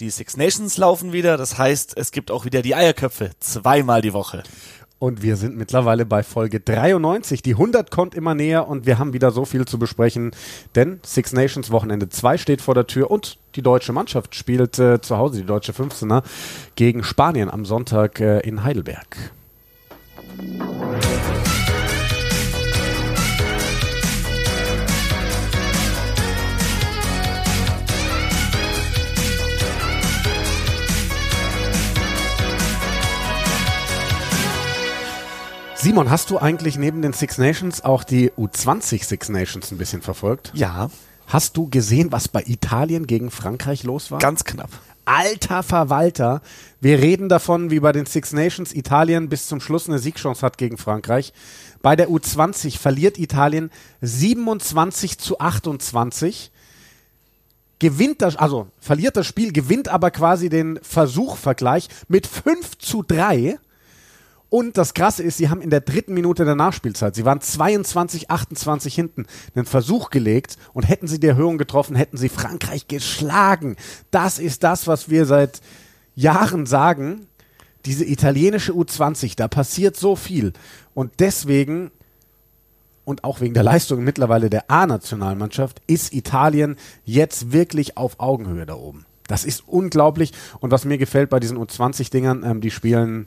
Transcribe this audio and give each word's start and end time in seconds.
Die 0.00 0.10
Six 0.10 0.36
Nations 0.36 0.76
laufen 0.76 1.12
wieder, 1.12 1.36
das 1.36 1.56
heißt, 1.56 1.96
es 1.96 2.10
gibt 2.10 2.32
auch 2.32 2.44
wieder 2.44 2.62
die 2.62 2.74
Eierköpfe 2.74 3.30
zweimal 3.38 4.02
die 4.02 4.12
Woche. 4.12 4.42
Und 4.98 5.22
wir 5.22 5.36
sind 5.36 5.56
mittlerweile 5.56 6.04
bei 6.04 6.24
Folge 6.24 6.58
93. 6.58 7.42
Die 7.42 7.52
100 7.52 7.92
kommt 7.92 8.14
immer 8.14 8.34
näher 8.34 8.66
und 8.66 8.86
wir 8.86 8.98
haben 8.98 9.12
wieder 9.12 9.30
so 9.30 9.44
viel 9.44 9.66
zu 9.66 9.78
besprechen, 9.78 10.32
denn 10.74 10.98
Six 11.04 11.32
Nations 11.32 11.70
Wochenende 11.70 12.08
2 12.08 12.38
steht 12.38 12.60
vor 12.60 12.74
der 12.74 12.88
Tür 12.88 13.10
und 13.10 13.38
die 13.54 13.62
deutsche 13.62 13.92
Mannschaft 13.92 14.34
spielt 14.34 14.80
äh, 14.80 15.00
zu 15.00 15.16
Hause, 15.16 15.42
die 15.42 15.46
deutsche 15.46 15.72
15er, 15.72 16.24
gegen 16.74 17.04
Spanien 17.04 17.48
am 17.48 17.64
Sonntag 17.64 18.18
äh, 18.18 18.40
in 18.40 18.64
Heidelberg. 18.64 19.32
Simon, 35.84 36.08
hast 36.08 36.30
du 36.30 36.38
eigentlich 36.38 36.78
neben 36.78 37.02
den 37.02 37.12
Six 37.12 37.36
Nations 37.36 37.84
auch 37.84 38.04
die 38.04 38.30
U20 38.30 39.04
Six 39.04 39.28
Nations 39.28 39.70
ein 39.70 39.76
bisschen 39.76 40.00
verfolgt? 40.00 40.50
Ja. 40.54 40.88
Hast 41.26 41.58
du 41.58 41.68
gesehen, 41.68 42.10
was 42.10 42.26
bei 42.26 42.42
Italien 42.46 43.06
gegen 43.06 43.30
Frankreich 43.30 43.82
los 43.82 44.10
war? 44.10 44.18
Ganz 44.18 44.44
knapp. 44.44 44.70
Alter 45.04 45.62
Verwalter. 45.62 46.40
Wir 46.80 47.00
reden 47.00 47.28
davon, 47.28 47.70
wie 47.70 47.80
bei 47.80 47.92
den 47.92 48.06
Six 48.06 48.32
Nations 48.32 48.72
Italien 48.72 49.28
bis 49.28 49.46
zum 49.46 49.60
Schluss 49.60 49.86
eine 49.86 49.98
Siegchance 49.98 50.40
hat 50.40 50.56
gegen 50.56 50.78
Frankreich. 50.78 51.34
Bei 51.82 51.96
der 51.96 52.08
U20 52.08 52.78
verliert 52.78 53.18
Italien 53.18 53.70
27 54.00 55.18
zu 55.18 55.38
28. 55.38 56.50
Gewinnt 57.78 58.22
das, 58.22 58.36
also 58.36 58.68
verliert 58.80 59.18
das 59.18 59.26
Spiel, 59.26 59.52
gewinnt 59.52 59.88
aber 59.88 60.10
quasi 60.10 60.48
den 60.48 60.80
Versuchvergleich 60.82 61.90
mit 62.08 62.26
5 62.26 62.78
zu 62.78 63.02
3. 63.02 63.58
Und 64.54 64.78
das 64.78 64.94
Krasse 64.94 65.24
ist, 65.24 65.38
sie 65.38 65.48
haben 65.48 65.60
in 65.60 65.70
der 65.70 65.80
dritten 65.80 66.14
Minute 66.14 66.44
der 66.44 66.54
Nachspielzeit, 66.54 67.16
sie 67.16 67.24
waren 67.24 67.40
22, 67.40 68.30
28 68.30 68.94
hinten, 68.94 69.26
einen 69.56 69.66
Versuch 69.66 70.10
gelegt 70.10 70.58
und 70.74 70.88
hätten 70.88 71.08
sie 71.08 71.18
die 71.18 71.26
Erhöhung 71.26 71.58
getroffen, 71.58 71.96
hätten 71.96 72.16
sie 72.16 72.28
Frankreich 72.28 72.86
geschlagen. 72.86 73.74
Das 74.12 74.38
ist 74.38 74.62
das, 74.62 74.86
was 74.86 75.10
wir 75.10 75.26
seit 75.26 75.60
Jahren 76.14 76.66
sagen. 76.66 77.26
Diese 77.84 78.04
italienische 78.04 78.70
U20, 78.70 79.34
da 79.34 79.48
passiert 79.48 79.96
so 79.96 80.14
viel. 80.14 80.52
Und 80.94 81.14
deswegen 81.18 81.90
und 83.04 83.24
auch 83.24 83.40
wegen 83.40 83.54
der 83.54 83.64
Leistung 83.64 84.04
mittlerweile 84.04 84.50
der 84.50 84.70
A-Nationalmannschaft 84.70 85.82
ist 85.88 86.14
Italien 86.14 86.76
jetzt 87.04 87.50
wirklich 87.50 87.96
auf 87.96 88.20
Augenhöhe 88.20 88.66
da 88.66 88.74
oben. 88.74 89.04
Das 89.26 89.44
ist 89.44 89.64
unglaublich. 89.66 90.30
Und 90.60 90.70
was 90.70 90.84
mir 90.84 90.96
gefällt 90.96 91.28
bei 91.28 91.40
diesen 91.40 91.58
U20-Dingern, 91.58 92.44
ähm, 92.44 92.60
die 92.60 92.70
spielen 92.70 93.26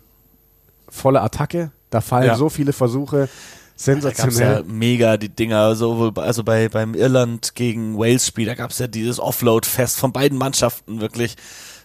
volle 0.90 1.22
Attacke. 1.22 1.72
Da 1.90 2.02
fallen 2.02 2.28
Ja. 2.28 2.36
so 2.36 2.50
viele 2.50 2.74
Versuche. 2.74 3.28
Da 3.28 3.84
Sensationell. 3.84 4.58
ja 4.58 4.64
mega 4.66 5.18
die 5.18 5.30
Dinger, 5.30 5.76
sowohl 5.76 6.12
bei- 6.12 6.24
also 6.24 6.44
bei 6.44 6.68
beim 6.68 6.96
Irland 6.96 7.54
gegen 7.54 7.98
Wales 7.98 8.26
Spiel, 8.26 8.48
da 8.48 8.56
gab's 8.56 8.80
ja 8.80 8.88
dieses 8.88 9.20
Offload-Fest 9.20 10.00
von 10.00 10.12
beiden 10.12 10.38
Mannschaften 10.38 11.00
wirklich 11.00 11.36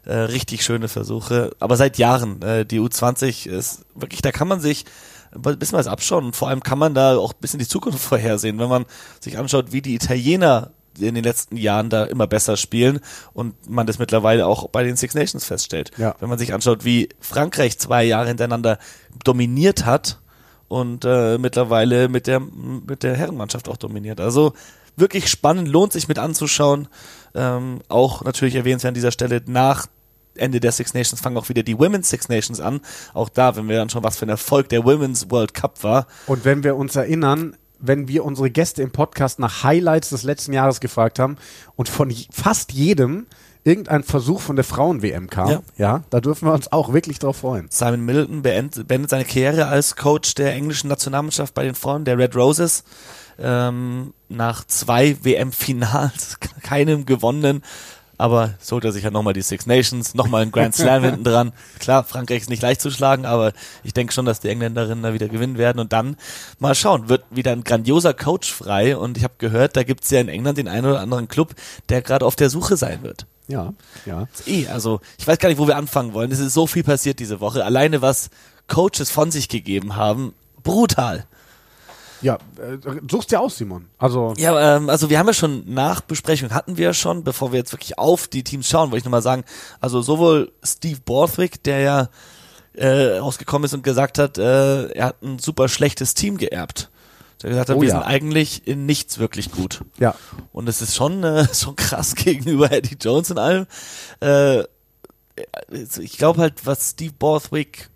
äh, 0.06 0.14
richtig 0.14 0.64
schöne 0.64 0.88
Versuche. 0.88 1.54
Aber 1.60 1.76
seit 1.76 1.98
Jahren 1.98 2.40
äh, 2.42 2.64
die 2.66 2.80
U20 2.80 3.46
ist 3.46 3.84
wirklich, 3.94 4.22
da 4.22 4.32
kann 4.32 4.48
man 4.48 4.58
sich 4.60 4.84
ein 5.34 5.42
bisschen 5.58 5.78
was 5.78 5.86
abschauen 5.86 6.24
und 6.24 6.36
vor 6.36 6.48
allem 6.48 6.62
kann 6.62 6.78
man 6.78 6.94
da 6.94 7.16
auch 7.16 7.32
ein 7.34 7.40
bisschen 7.40 7.58
die 7.60 7.68
Zukunft 7.68 8.00
vorhersehen, 8.00 8.58
wenn 8.58 8.68
man 8.70 8.84
sich 9.20 9.38
anschaut, 9.38 9.72
wie 9.72 9.82
die 9.82 9.94
Italiener 9.94 10.70
in 10.98 11.14
den 11.14 11.24
letzten 11.24 11.56
Jahren 11.56 11.90
da 11.90 12.04
immer 12.04 12.26
besser 12.26 12.56
spielen 12.56 13.00
und 13.32 13.68
man 13.68 13.86
das 13.86 13.98
mittlerweile 13.98 14.46
auch 14.46 14.68
bei 14.68 14.82
den 14.84 14.96
Six 14.96 15.14
Nations 15.14 15.44
feststellt. 15.44 15.90
Ja. 15.96 16.14
Wenn 16.20 16.28
man 16.28 16.38
sich 16.38 16.54
anschaut, 16.54 16.84
wie 16.84 17.08
Frankreich 17.20 17.78
zwei 17.78 18.04
Jahre 18.04 18.28
hintereinander 18.28 18.78
dominiert 19.24 19.84
hat 19.84 20.18
und 20.68 21.04
äh, 21.04 21.38
mittlerweile 21.38 22.08
mit 22.08 22.26
der 22.26 22.40
mit 22.40 23.02
der 23.02 23.16
Herrenmannschaft 23.16 23.68
auch 23.68 23.76
dominiert. 23.76 24.20
Also 24.20 24.54
wirklich 24.96 25.28
spannend, 25.28 25.68
lohnt 25.68 25.92
sich 25.92 26.08
mit 26.08 26.18
anzuschauen. 26.18 26.88
Ähm, 27.34 27.80
auch 27.88 28.22
natürlich 28.24 28.54
erwähnenswert 28.54 28.90
an 28.90 28.94
dieser 28.94 29.12
Stelle 29.12 29.42
nach 29.46 29.86
Ende 30.34 30.60
der 30.60 30.72
Six 30.72 30.94
Nations 30.94 31.20
fangen 31.20 31.36
auch 31.36 31.48
wieder 31.48 31.62
die 31.62 31.78
Women's 31.78 32.08
Six 32.08 32.28
Nations 32.28 32.60
an. 32.60 32.80
Auch 33.12 33.28
da, 33.28 33.56
wenn 33.56 33.68
wir 33.68 33.76
dann 33.76 33.90
schon 33.90 34.02
was 34.02 34.16
für 34.16 34.26
ein 34.26 34.30
Erfolg 34.30 34.68
der 34.70 34.84
Women's 34.84 35.30
World 35.30 35.54
Cup 35.54 35.82
war. 35.82 36.06
Und 36.26 36.44
wenn 36.44 36.64
wir 36.64 36.76
uns 36.76 36.96
erinnern, 36.96 37.56
wenn 37.82 38.08
wir 38.08 38.24
unsere 38.24 38.50
Gäste 38.50 38.82
im 38.82 38.90
Podcast 38.90 39.38
nach 39.38 39.64
Highlights 39.64 40.10
des 40.10 40.22
letzten 40.22 40.52
Jahres 40.52 40.80
gefragt 40.80 41.18
haben 41.18 41.36
und 41.76 41.88
von 41.88 42.14
fast 42.30 42.72
jedem 42.72 43.26
irgendein 43.64 44.02
Versuch 44.02 44.40
von 44.40 44.56
der 44.56 44.64
Frauen-WM 44.64 45.30
kam, 45.30 45.48
ja. 45.48 45.62
Ja. 45.76 46.02
da 46.10 46.20
dürfen 46.20 46.48
wir 46.48 46.54
uns 46.54 46.72
auch 46.72 46.92
wirklich 46.92 47.18
drauf 47.18 47.38
freuen. 47.38 47.66
Simon 47.70 48.00
Middleton 48.04 48.42
beendet, 48.42 48.88
beendet 48.88 49.10
seine 49.10 49.24
Karriere 49.24 49.66
als 49.66 49.94
Coach 49.96 50.34
der 50.34 50.52
englischen 50.54 50.88
Nationalmannschaft 50.88 51.54
bei 51.54 51.64
den 51.64 51.74
Frauen, 51.74 52.04
der 52.04 52.18
Red 52.18 52.34
Roses. 52.34 52.82
Ähm, 53.38 54.12
nach 54.28 54.64
zwei 54.66 55.16
WM-Finals, 55.22 56.38
keinem 56.62 57.06
gewonnenen. 57.06 57.62
Aber 58.22 58.54
so 58.60 58.76
holt 58.76 58.84
er 58.84 58.92
sich 58.92 59.02
ja 59.02 59.10
nochmal 59.10 59.32
die 59.32 59.42
Six 59.42 59.66
Nations, 59.66 60.14
nochmal 60.14 60.42
ein 60.42 60.52
Grand 60.52 60.72
Slam 60.76 61.02
hinten 61.02 61.24
dran. 61.24 61.52
Klar, 61.80 62.04
Frankreich 62.04 62.42
ist 62.42 62.50
nicht 62.50 62.62
leicht 62.62 62.80
zu 62.80 62.92
schlagen, 62.92 63.26
aber 63.26 63.52
ich 63.82 63.94
denke 63.94 64.12
schon, 64.12 64.26
dass 64.26 64.38
die 64.38 64.48
Engländerinnen 64.48 65.02
da 65.02 65.12
wieder 65.12 65.28
gewinnen 65.28 65.58
werden. 65.58 65.80
Und 65.80 65.92
dann 65.92 66.16
mal 66.60 66.76
schauen, 66.76 67.08
wird 67.08 67.24
wieder 67.30 67.50
ein 67.50 67.64
grandioser 67.64 68.14
Coach 68.14 68.52
frei. 68.52 68.96
Und 68.96 69.16
ich 69.16 69.24
habe 69.24 69.34
gehört, 69.38 69.76
da 69.76 69.82
gibt's 69.82 70.08
ja 70.10 70.20
in 70.20 70.28
England 70.28 70.56
den 70.56 70.68
einen 70.68 70.86
oder 70.86 71.00
anderen 71.00 71.26
Club, 71.26 71.56
der 71.88 72.00
gerade 72.00 72.24
auf 72.24 72.36
der 72.36 72.48
Suche 72.48 72.76
sein 72.76 73.02
wird. 73.02 73.26
Ja, 73.48 73.74
ja. 74.06 74.28
Eh, 74.46 74.68
also 74.68 75.00
ich 75.18 75.26
weiß 75.26 75.38
gar 75.38 75.48
nicht, 75.48 75.58
wo 75.58 75.66
wir 75.66 75.76
anfangen 75.76 76.12
wollen. 76.12 76.30
Es 76.30 76.38
ist 76.38 76.54
so 76.54 76.68
viel 76.68 76.84
passiert 76.84 77.18
diese 77.18 77.40
Woche. 77.40 77.64
Alleine 77.64 78.02
was 78.02 78.30
Coaches 78.68 79.10
von 79.10 79.32
sich 79.32 79.48
gegeben 79.48 79.96
haben, 79.96 80.32
brutal. 80.62 81.26
Ja, 82.22 82.36
äh, 82.56 82.78
suchst 83.10 83.30
dir 83.32 83.40
aus, 83.40 83.56
Simon. 83.56 83.86
Also, 83.98 84.34
Ja, 84.36 84.76
ähm, 84.76 84.88
also 84.88 85.10
wir 85.10 85.18
haben 85.18 85.26
ja 85.26 85.34
schon 85.34 85.72
Nachbesprechung 85.72 86.50
hatten 86.50 86.76
wir 86.76 86.94
schon, 86.94 87.24
bevor 87.24 87.52
wir 87.52 87.58
jetzt 87.58 87.72
wirklich 87.72 87.98
auf 87.98 88.28
die 88.28 88.44
Teams 88.44 88.68
schauen, 88.68 88.90
wollte 88.90 88.98
ich 88.98 89.04
nochmal 89.04 89.22
sagen, 89.22 89.44
also 89.80 90.00
sowohl 90.02 90.52
Steve 90.62 91.00
Borthwick, 91.04 91.62
der 91.64 91.80
ja 91.80 92.08
äh, 92.74 93.18
rausgekommen 93.18 93.66
ist 93.66 93.74
und 93.74 93.82
gesagt 93.82 94.18
hat, 94.18 94.38
äh, 94.38 94.86
er 94.92 95.06
hat 95.06 95.22
ein 95.22 95.38
super 95.38 95.68
schlechtes 95.68 96.14
Team 96.14 96.38
geerbt. 96.38 96.90
Der 97.42 97.50
gesagt 97.50 97.70
hat, 97.70 97.76
Oh 97.76 97.80
wir 97.80 97.88
ja. 97.88 97.96
sind 97.96 98.04
eigentlich 98.04 98.66
in 98.66 98.86
nichts 98.86 99.18
wirklich 99.18 99.50
gut. 99.50 99.80
ja. 99.98 100.14
Und 100.52 100.68
es 100.68 100.80
ist 100.80 100.94
schon, 100.94 101.24
äh, 101.24 101.46
schon 101.54 101.76
krass 101.76 102.14
gegenüber 102.14 102.70
Eddie 102.70 102.96
Jones 103.00 103.30
und 103.30 103.38
allem. 103.38 103.66
Äh, 104.20 104.62
ich 106.00 106.18
glaube 106.18 106.40
halt, 106.40 106.66
was 106.66 106.90
Steve 106.90 107.14
Borthwick, 107.18 107.88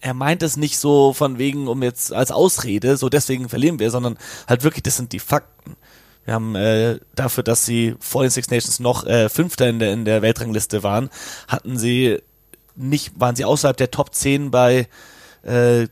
er 0.00 0.14
meint 0.14 0.42
es 0.42 0.56
nicht 0.56 0.78
so 0.78 1.12
von 1.12 1.38
wegen, 1.38 1.68
um 1.68 1.82
jetzt 1.82 2.12
als 2.12 2.30
Ausrede, 2.30 2.96
so 2.96 3.08
deswegen 3.08 3.48
verlieren 3.48 3.78
wir, 3.78 3.90
sondern 3.90 4.18
halt 4.48 4.64
wirklich, 4.64 4.82
das 4.82 4.96
sind 4.96 5.12
die 5.12 5.18
Fakten. 5.18 5.76
Wir 6.24 6.34
haben 6.34 6.54
äh, 6.54 6.98
dafür, 7.14 7.42
dass 7.42 7.64
sie 7.66 7.96
vor 7.98 8.22
den 8.22 8.30
Six 8.30 8.50
Nations 8.50 8.80
noch 8.80 9.06
äh, 9.06 9.28
Fünfter 9.28 9.68
in 9.68 9.78
der, 9.78 9.92
in 9.92 10.04
der 10.04 10.22
Weltrangliste 10.22 10.82
waren, 10.82 11.10
hatten 11.48 11.78
sie 11.78 12.18
nicht, 12.76 13.18
waren 13.18 13.36
sie 13.36 13.44
außerhalb 13.44 13.76
der 13.76 13.90
Top 13.90 14.14
10 14.14 14.50
bei 14.50 14.88
äh, 15.42 15.88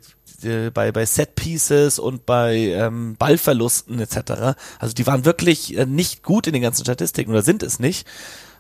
bei, 0.73 0.93
bei 0.93 1.05
Set 1.05 1.35
Pieces 1.35 1.99
und 1.99 2.25
bei 2.25 2.57
ähm, 2.57 3.17
Ballverlusten 3.17 3.99
etc. 3.99 4.57
Also 4.79 4.95
die 4.95 5.07
waren 5.07 5.25
wirklich 5.25 5.77
äh, 5.77 5.85
nicht 5.85 6.23
gut 6.23 6.47
in 6.47 6.53
den 6.53 6.63
ganzen 6.63 6.85
Statistiken 6.85 7.33
oder 7.33 7.43
sind 7.43 7.65
es 7.65 7.81
nicht. 7.81 8.07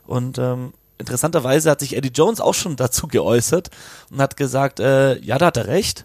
Und 0.04 0.38
ähm, 0.38 0.72
interessanterweise 0.98 1.70
hat 1.70 1.80
sich 1.80 1.96
Eddie 1.96 2.12
Jones 2.14 2.40
auch 2.40 2.54
schon 2.54 2.76
dazu 2.76 3.06
geäußert 3.06 3.70
und 4.10 4.20
hat 4.20 4.36
gesagt, 4.36 4.80
äh, 4.80 5.18
ja, 5.20 5.38
da 5.38 5.46
hat 5.46 5.56
er 5.56 5.66
recht. 5.68 6.04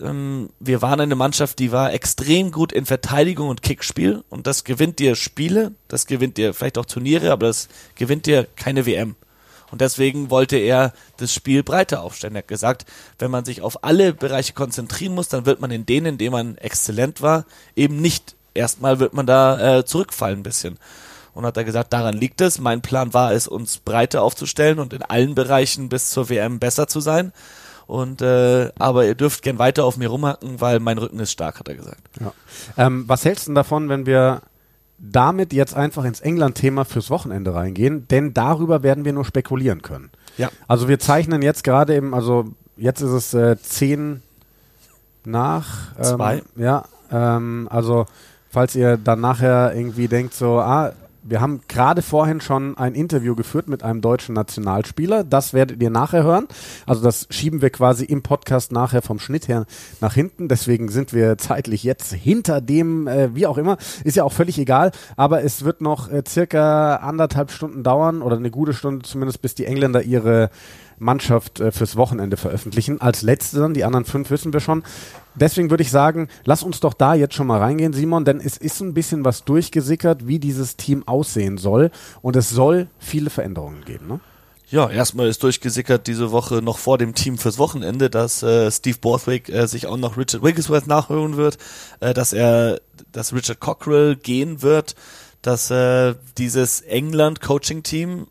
Ähm, 0.00 0.50
wir 0.58 0.82
waren 0.82 1.00
eine 1.00 1.14
Mannschaft, 1.14 1.58
die 1.58 1.72
war 1.72 1.92
extrem 1.92 2.50
gut 2.50 2.72
in 2.72 2.86
Verteidigung 2.86 3.48
und 3.48 3.62
Kickspiel 3.62 4.24
und 4.28 4.46
das 4.46 4.64
gewinnt 4.64 4.98
dir 4.98 5.14
Spiele, 5.14 5.72
das 5.88 6.06
gewinnt 6.06 6.36
dir 6.36 6.54
vielleicht 6.54 6.78
auch 6.78 6.86
Turniere, 6.86 7.30
aber 7.30 7.46
das 7.46 7.68
gewinnt 7.94 8.26
dir 8.26 8.46
keine 8.56 8.86
WM. 8.86 9.14
Und 9.70 9.80
deswegen 9.80 10.30
wollte 10.30 10.56
er 10.56 10.92
das 11.16 11.34
Spiel 11.34 11.64
breiter 11.64 12.02
aufstellen. 12.02 12.36
Er 12.36 12.40
hat 12.40 12.48
gesagt, 12.48 12.84
wenn 13.18 13.30
man 13.30 13.44
sich 13.44 13.60
auf 13.60 13.82
alle 13.82 14.12
Bereiche 14.12 14.52
konzentrieren 14.52 15.14
muss, 15.14 15.28
dann 15.28 15.46
wird 15.46 15.60
man 15.60 15.70
in 15.72 15.84
denen, 15.84 16.06
in 16.06 16.18
denen 16.18 16.32
man 16.32 16.58
exzellent 16.58 17.22
war, 17.22 17.44
eben 17.74 18.00
nicht. 18.00 18.36
Erstmal 18.54 19.00
wird 19.00 19.14
man 19.14 19.26
da 19.26 19.78
äh, 19.78 19.84
zurückfallen 19.84 20.40
ein 20.40 20.44
bisschen. 20.44 20.78
Und 21.34 21.44
hat 21.44 21.56
er 21.56 21.64
gesagt, 21.64 21.92
daran 21.92 22.14
liegt 22.14 22.40
es. 22.40 22.60
Mein 22.60 22.80
Plan 22.80 23.12
war 23.12 23.32
es, 23.32 23.48
uns 23.48 23.78
breiter 23.78 24.22
aufzustellen 24.22 24.78
und 24.78 24.92
in 24.92 25.02
allen 25.02 25.34
Bereichen 25.34 25.88
bis 25.88 26.10
zur 26.10 26.28
WM 26.28 26.58
besser 26.58 26.86
zu 26.86 27.00
sein. 27.00 27.32
Und 27.86 28.22
äh, 28.22 28.70
aber 28.78 29.04
ihr 29.04 29.14
dürft 29.14 29.42
gern 29.42 29.58
weiter 29.58 29.84
auf 29.84 29.96
mir 29.96 30.08
rumhacken, 30.08 30.60
weil 30.60 30.80
mein 30.80 30.96
Rücken 30.98 31.18
ist 31.18 31.32
stark, 31.32 31.58
hat 31.58 31.68
er 31.68 31.74
gesagt. 31.74 32.00
ja. 32.20 32.32
Ähm, 32.76 33.04
was 33.06 33.24
hältst 33.24 33.46
du 33.46 33.50
denn 33.50 33.56
davon, 33.56 33.88
wenn 33.88 34.06
wir 34.06 34.42
damit 34.98 35.52
jetzt 35.52 35.74
einfach 35.74 36.04
ins 36.04 36.20
England-Thema 36.20 36.84
fürs 36.84 37.10
Wochenende 37.10 37.54
reingehen? 37.54 38.08
Denn 38.08 38.32
darüber 38.32 38.82
werden 38.82 39.04
wir 39.04 39.12
nur 39.12 39.24
spekulieren 39.24 39.82
können. 39.82 40.10
Ja. 40.38 40.50
Also 40.66 40.88
wir 40.88 40.98
zeichnen 40.98 41.42
jetzt 41.42 41.64
gerade 41.64 41.94
eben, 41.94 42.14
also 42.14 42.46
jetzt 42.76 43.02
ist 43.02 43.10
es 43.10 43.34
äh, 43.34 43.56
10 43.60 44.22
nach 45.24 45.92
ähm, 45.98 46.04
Zwei. 46.04 46.42
Ja, 46.56 46.84
ähm, 47.10 47.68
also 47.70 48.06
falls 48.50 48.74
ihr 48.74 48.96
dann 48.96 49.20
nachher 49.20 49.74
irgendwie 49.74 50.08
denkt 50.08 50.34
so, 50.34 50.58
ah, 50.60 50.92
wir 51.24 51.40
haben 51.40 51.62
gerade 51.68 52.02
vorhin 52.02 52.40
schon 52.40 52.76
ein 52.76 52.94
Interview 52.94 53.34
geführt 53.34 53.66
mit 53.66 53.82
einem 53.82 54.00
deutschen 54.02 54.34
Nationalspieler. 54.34 55.24
Das 55.24 55.54
werdet 55.54 55.82
ihr 55.82 55.90
nachher 55.90 56.22
hören. 56.22 56.46
Also 56.86 57.02
das 57.02 57.26
schieben 57.30 57.62
wir 57.62 57.70
quasi 57.70 58.04
im 58.04 58.22
Podcast 58.22 58.72
nachher 58.72 59.00
vom 59.00 59.18
Schnitt 59.18 59.48
her 59.48 59.64
nach 60.00 60.14
hinten. 60.14 60.48
Deswegen 60.48 60.88
sind 60.90 61.14
wir 61.14 61.38
zeitlich 61.38 61.82
jetzt 61.82 62.12
hinter 62.12 62.60
dem, 62.60 63.08
äh, 63.08 63.34
wie 63.34 63.46
auch 63.46 63.56
immer. 63.56 63.78
Ist 64.04 64.16
ja 64.16 64.24
auch 64.24 64.32
völlig 64.32 64.58
egal. 64.58 64.92
Aber 65.16 65.42
es 65.42 65.64
wird 65.64 65.80
noch 65.80 66.10
äh, 66.10 66.22
circa 66.28 66.96
anderthalb 66.96 67.50
Stunden 67.50 67.82
dauern 67.82 68.20
oder 68.20 68.36
eine 68.36 68.50
gute 68.50 68.74
Stunde 68.74 69.04
zumindest, 69.04 69.40
bis 69.40 69.54
die 69.54 69.64
Engländer 69.64 70.02
ihre 70.02 70.50
Mannschaft 70.98 71.60
äh, 71.60 71.72
fürs 71.72 71.96
Wochenende 71.96 72.36
veröffentlichen. 72.36 73.00
Als 73.00 73.22
letzte 73.22 73.58
dann, 73.58 73.74
die 73.74 73.84
anderen 73.84 74.04
fünf 74.04 74.30
wissen 74.30 74.52
wir 74.52 74.60
schon. 74.60 74.82
Deswegen 75.34 75.70
würde 75.70 75.82
ich 75.82 75.90
sagen, 75.90 76.28
lass 76.44 76.62
uns 76.62 76.80
doch 76.80 76.94
da 76.94 77.14
jetzt 77.14 77.34
schon 77.34 77.46
mal 77.46 77.58
reingehen, 77.58 77.92
Simon, 77.92 78.24
denn 78.24 78.40
es 78.40 78.56
ist 78.56 78.80
ein 78.80 78.94
bisschen 78.94 79.24
was 79.24 79.44
durchgesickert, 79.44 80.26
wie 80.26 80.38
dieses 80.38 80.76
Team 80.76 81.06
aussehen 81.06 81.58
soll. 81.58 81.90
Und 82.22 82.36
es 82.36 82.50
soll 82.50 82.88
viele 82.98 83.30
Veränderungen 83.30 83.84
geben, 83.84 84.06
ne? 84.06 84.20
Ja, 84.70 84.90
erstmal 84.90 85.28
ist 85.28 85.42
durchgesickert 85.42 86.06
diese 86.06 86.32
Woche 86.32 86.56
noch 86.62 86.78
vor 86.78 86.98
dem 86.98 87.14
Team 87.14 87.36
fürs 87.38 87.58
Wochenende, 87.58 88.08
dass 88.08 88.42
äh, 88.42 88.70
Steve 88.70 88.96
Borthwick 88.98 89.48
äh, 89.48 89.68
sich 89.68 89.86
auch 89.86 89.98
noch 89.98 90.16
Richard 90.16 90.42
Wigglesworth 90.42 90.86
nachhören 90.86 91.36
wird, 91.36 91.58
äh, 92.00 92.14
dass 92.14 92.32
er, 92.32 92.80
dass 93.12 93.34
Richard 93.34 93.60
Cockrell 93.60 94.16
gehen 94.16 94.62
wird, 94.62 94.96
dass 95.42 95.70
äh, 95.70 96.14
dieses 96.38 96.80
England-Coaching-Team 96.80 98.26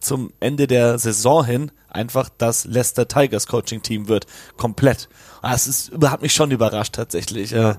zum 0.00 0.32
Ende 0.40 0.66
der 0.66 0.98
Saison 0.98 1.44
hin 1.44 1.70
einfach 1.88 2.28
das 2.38 2.64
Leicester 2.64 3.06
Tigers 3.08 3.46
Coaching 3.46 3.82
Team 3.82 4.08
wird. 4.08 4.26
Komplett. 4.56 5.08
Das 5.42 5.66
ist, 5.66 5.92
hat 6.02 6.22
mich 6.22 6.32
schon 6.32 6.50
überrascht 6.50 6.94
tatsächlich. 6.94 7.50
Ja. 7.50 7.76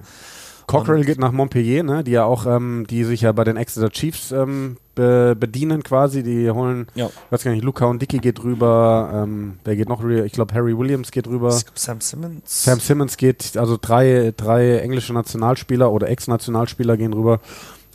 Cockrell 0.68 1.04
geht 1.04 1.20
nach 1.20 1.32
Montpellier, 1.34 1.84
ne? 1.84 2.04
Die 2.04 2.12
ja 2.12 2.24
auch, 2.24 2.46
ähm, 2.46 2.86
die 2.90 3.04
sich 3.04 3.22
ja 3.22 3.32
bei 3.34 3.44
den 3.44 3.58
Exeter 3.58 3.90
Chiefs 3.90 4.32
ähm, 4.32 4.78
be 4.96 5.36
bedienen 5.38 5.84
quasi. 5.84 6.24
Die 6.24 6.50
holen, 6.50 6.88
ja. 6.96 7.10
weiß 7.30 7.44
gar 7.44 7.52
nicht, 7.52 7.64
Luca 7.64 7.86
und 7.86 8.02
Dicky 8.02 8.20
geht 8.20 8.42
rüber. 8.44 9.12
Ähm, 9.14 9.60
wer 9.66 9.76
geht 9.76 9.90
noch? 9.90 10.04
Ich 10.04 10.32
glaube 10.32 10.54
Harry 10.54 10.78
Williams 10.78 11.12
geht 11.12 11.28
rüber. 11.28 11.52
Sam 11.74 12.00
Simmons. 12.00 12.64
Sam 12.64 12.80
Simmons 12.80 13.18
geht, 13.18 13.58
also 13.58 13.78
drei, 13.82 14.34
drei 14.38 14.78
englische 14.78 15.14
Nationalspieler 15.14 15.92
oder 15.92 16.10
Ex-Nationalspieler 16.10 16.96
gehen 16.96 17.14
rüber 17.14 17.42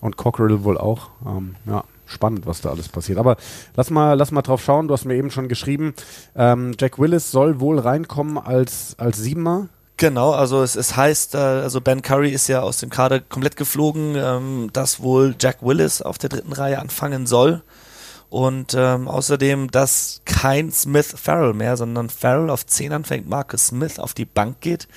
und 0.03 0.17
Cockrell 0.19 0.63
wohl 0.65 0.77
auch. 0.77 1.11
Ähm, 1.25 1.55
ja 1.67 1.85
spannend, 2.07 2.47
was 2.47 2.61
da 2.61 2.71
alles 2.71 2.89
passiert. 2.89 3.19
Aber 3.19 3.37
lass 3.75 3.91
mal, 3.91 4.15
lass 4.15 4.31
mal 4.31 4.43
drauf 4.43 4.63
schauen. 4.63 4.89
Du 4.89 4.95
hast 4.95 5.05
mir 5.05 5.15
eben 5.15 5.31
schon 5.31 5.49
geschrieben, 5.49 5.95
ähm, 6.35 6.75
Jack 6.79 6.99
Willis 6.99 7.31
soll 7.31 7.61
wohl 7.61 7.79
reinkommen 7.79 8.39
als, 8.39 8.95
als 8.99 9.19
Siebener. 9.19 9.69
Genau, 9.99 10.33
also 10.33 10.63
es, 10.63 10.77
es 10.77 10.95
heißt, 10.95 11.35
äh, 11.35 11.39
also 11.39 11.81
Ben 11.81 12.03
Curry 12.03 12.31
ist 12.31 12.49
ja 12.49 12.61
aus 12.61 12.79
dem 12.79 12.91
Kader 12.91 13.21
komplett 13.21 13.57
geflogen, 13.57 14.15
ähm, 14.17 14.71
dass 14.73 15.01
wohl 15.01 15.35
Jack 15.39 15.59
Willis 15.63 16.03
auf 16.03 16.19
der 16.19 16.29
dritten 16.29 16.53
Reihe 16.53 16.79
anfangen 16.79 17.27
soll. 17.27 17.63
Und 18.29 18.75
ähm, 18.77 19.07
außerdem, 19.09 19.71
dass 19.71 20.21
kein 20.25 20.73
Smith 20.73 21.15
Farrell 21.17 21.55
mehr, 21.55 21.77
sondern 21.77 22.11
Farrell 22.11 22.51
auf 22.51 22.67
10 22.67 22.93
anfängt, 22.93 23.29
Marcus 23.29 23.69
Smith 23.69 23.99
auf 23.99 24.15
die 24.15 24.25
Bank 24.25 24.61
geht, 24.61 24.89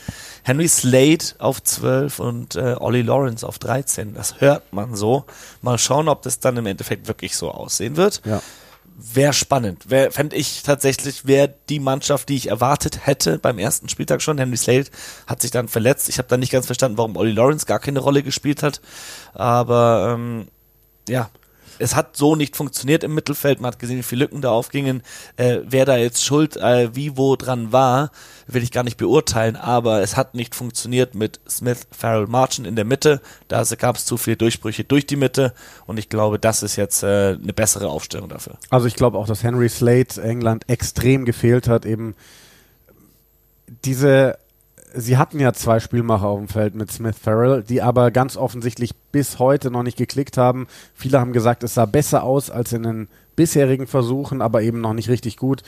Henry 0.44 0.68
Slade 0.68 1.26
auf 1.38 1.62
12 1.62 2.20
und 2.20 2.56
äh, 2.56 2.76
Ollie 2.80 3.04
Lawrence 3.04 3.46
auf 3.46 3.60
13. 3.60 4.16
Das 4.16 4.42
hört 4.42 4.74
man 4.74 4.96
so. 4.96 5.26
Mal 5.62 5.78
schauen, 5.78 6.08
ob 6.10 6.24
das 6.24 6.40
dann 6.40 6.58
im 6.58 6.66
Endeffekt 6.66 7.08
wirklich 7.08 7.36
so 7.36 7.52
aussehen 7.52 7.98
wird. 7.98 8.22
Ja. 8.26 8.42
Wäre 9.02 9.32
spannend. 9.32 9.90
Wär, 9.90 10.12
Fände 10.12 10.36
ich 10.36 10.64
tatsächlich, 10.64 11.26
wäre 11.26 11.54
die 11.70 11.80
Mannschaft, 11.80 12.28
die 12.28 12.36
ich 12.36 12.50
erwartet 12.50 13.06
hätte 13.06 13.38
beim 13.40 13.58
ersten 13.58 13.88
Spieltag 13.88 14.22
schon. 14.22 14.38
Henry 14.38 14.58
Slade 14.58 14.88
hat 15.26 15.42
sich 15.42 15.52
dann 15.52 15.70
verletzt. 15.70 16.10
Ich 16.10 16.18
habe 16.18 16.28
dann 16.28 16.42
nicht 16.42 16.52
ganz 16.52 16.66
verstanden, 16.66 16.98
warum 16.98 17.16
Ollie 17.16 17.34
Lawrence 17.34 17.66
gar 17.66 17.80
keine 17.80 18.00
Rolle 18.00 18.24
gespielt 18.24 18.64
hat. 18.64 18.82
Aber 19.34 20.16
ähm, 20.16 20.48
ja, 21.08 21.30
es 21.80 21.96
hat 21.96 22.16
so 22.16 22.36
nicht 22.36 22.56
funktioniert 22.56 23.04
im 23.04 23.16
Mittelfeld. 23.16 23.62
Man 23.62 23.72
hat 23.72 23.80
gesehen, 23.80 23.98
wie 23.98 24.04
viele 24.04 24.26
Lücken 24.26 24.42
da 24.42 24.52
aufgingen. 24.52 25.02
Äh, 25.38 25.60
wer 25.66 25.86
da 25.86 25.98
jetzt 25.98 26.24
schuld, 26.24 26.58
äh, 26.58 26.94
wie 26.96 27.18
wo 27.18 27.36
dran 27.36 27.72
war, 27.72 28.12
will 28.48 28.64
ich 28.64 28.72
gar 28.72 28.84
nicht 28.84 28.98
beurteilen, 28.98 29.56
aber 29.56 30.02
es 30.02 30.18
hat 30.18 30.36
nicht 30.36 30.56
funktioniert 30.56 31.16
mit 31.16 31.40
Smith, 31.50 31.88
Farrell, 31.92 32.28
Marchen 32.28 32.66
in 32.66 32.76
der 32.76 32.86
Mitte. 32.86 33.22
Da 33.48 33.64
gab 33.78 33.96
es 33.96 34.06
zu 34.06 34.18
viele 34.18 34.38
Durchbrüche 34.38 34.84
durch 34.84 35.06
die 35.08 35.16
Mitte 35.16 35.54
und 35.86 35.98
ich 35.98 36.10
glaube, 36.10 36.40
das 36.40 36.64
ist 36.64 36.76
jetzt 36.76 37.04
äh, 37.04 37.38
eine 37.42 37.54
bessere 37.54 37.90
Aufstellung 37.90 38.30
dafür. 38.30 38.58
Also 38.70 38.88
ich 38.88 38.96
glaube 38.96 39.18
auch, 39.18 39.28
dass 39.28 39.44
Henry 39.44 39.70
Slate 39.70 40.22
England 40.22 40.68
extrem 40.68 41.26
gefehlt 41.26 41.68
hat, 41.68 41.86
eben 41.86 42.16
diese 43.86 44.38
sie 44.94 45.18
hatten 45.18 45.40
ja 45.40 45.54
zwei 45.54 45.80
Spielmacher 45.80 46.28
auf 46.28 46.40
dem 46.40 46.48
Feld 46.48 46.76
mit 46.76 46.92
Smith 46.92 47.18
Farrell, 47.22 47.64
die 47.64 47.82
aber 47.82 48.12
ganz 48.12 48.38
offensichtlich 48.38 48.96
bis 49.12 49.40
heute 49.40 49.72
noch 49.72 49.84
nicht 49.84 49.98
geklickt 49.98 50.38
haben. 50.38 50.68
Viele 50.94 51.20
haben 51.20 51.34
gesagt, 51.34 51.64
es 51.64 51.74
sah 51.74 51.86
besser 51.86 52.24
aus 52.24 52.50
als 52.50 52.74
in 52.74 52.84
den 52.84 53.08
bisherigen 53.36 53.88
Versuchen, 53.88 54.42
aber 54.42 54.62
eben 54.62 54.82
noch 54.82 54.94
nicht 54.94 55.10
richtig 55.10 55.38
gut. 55.38 55.64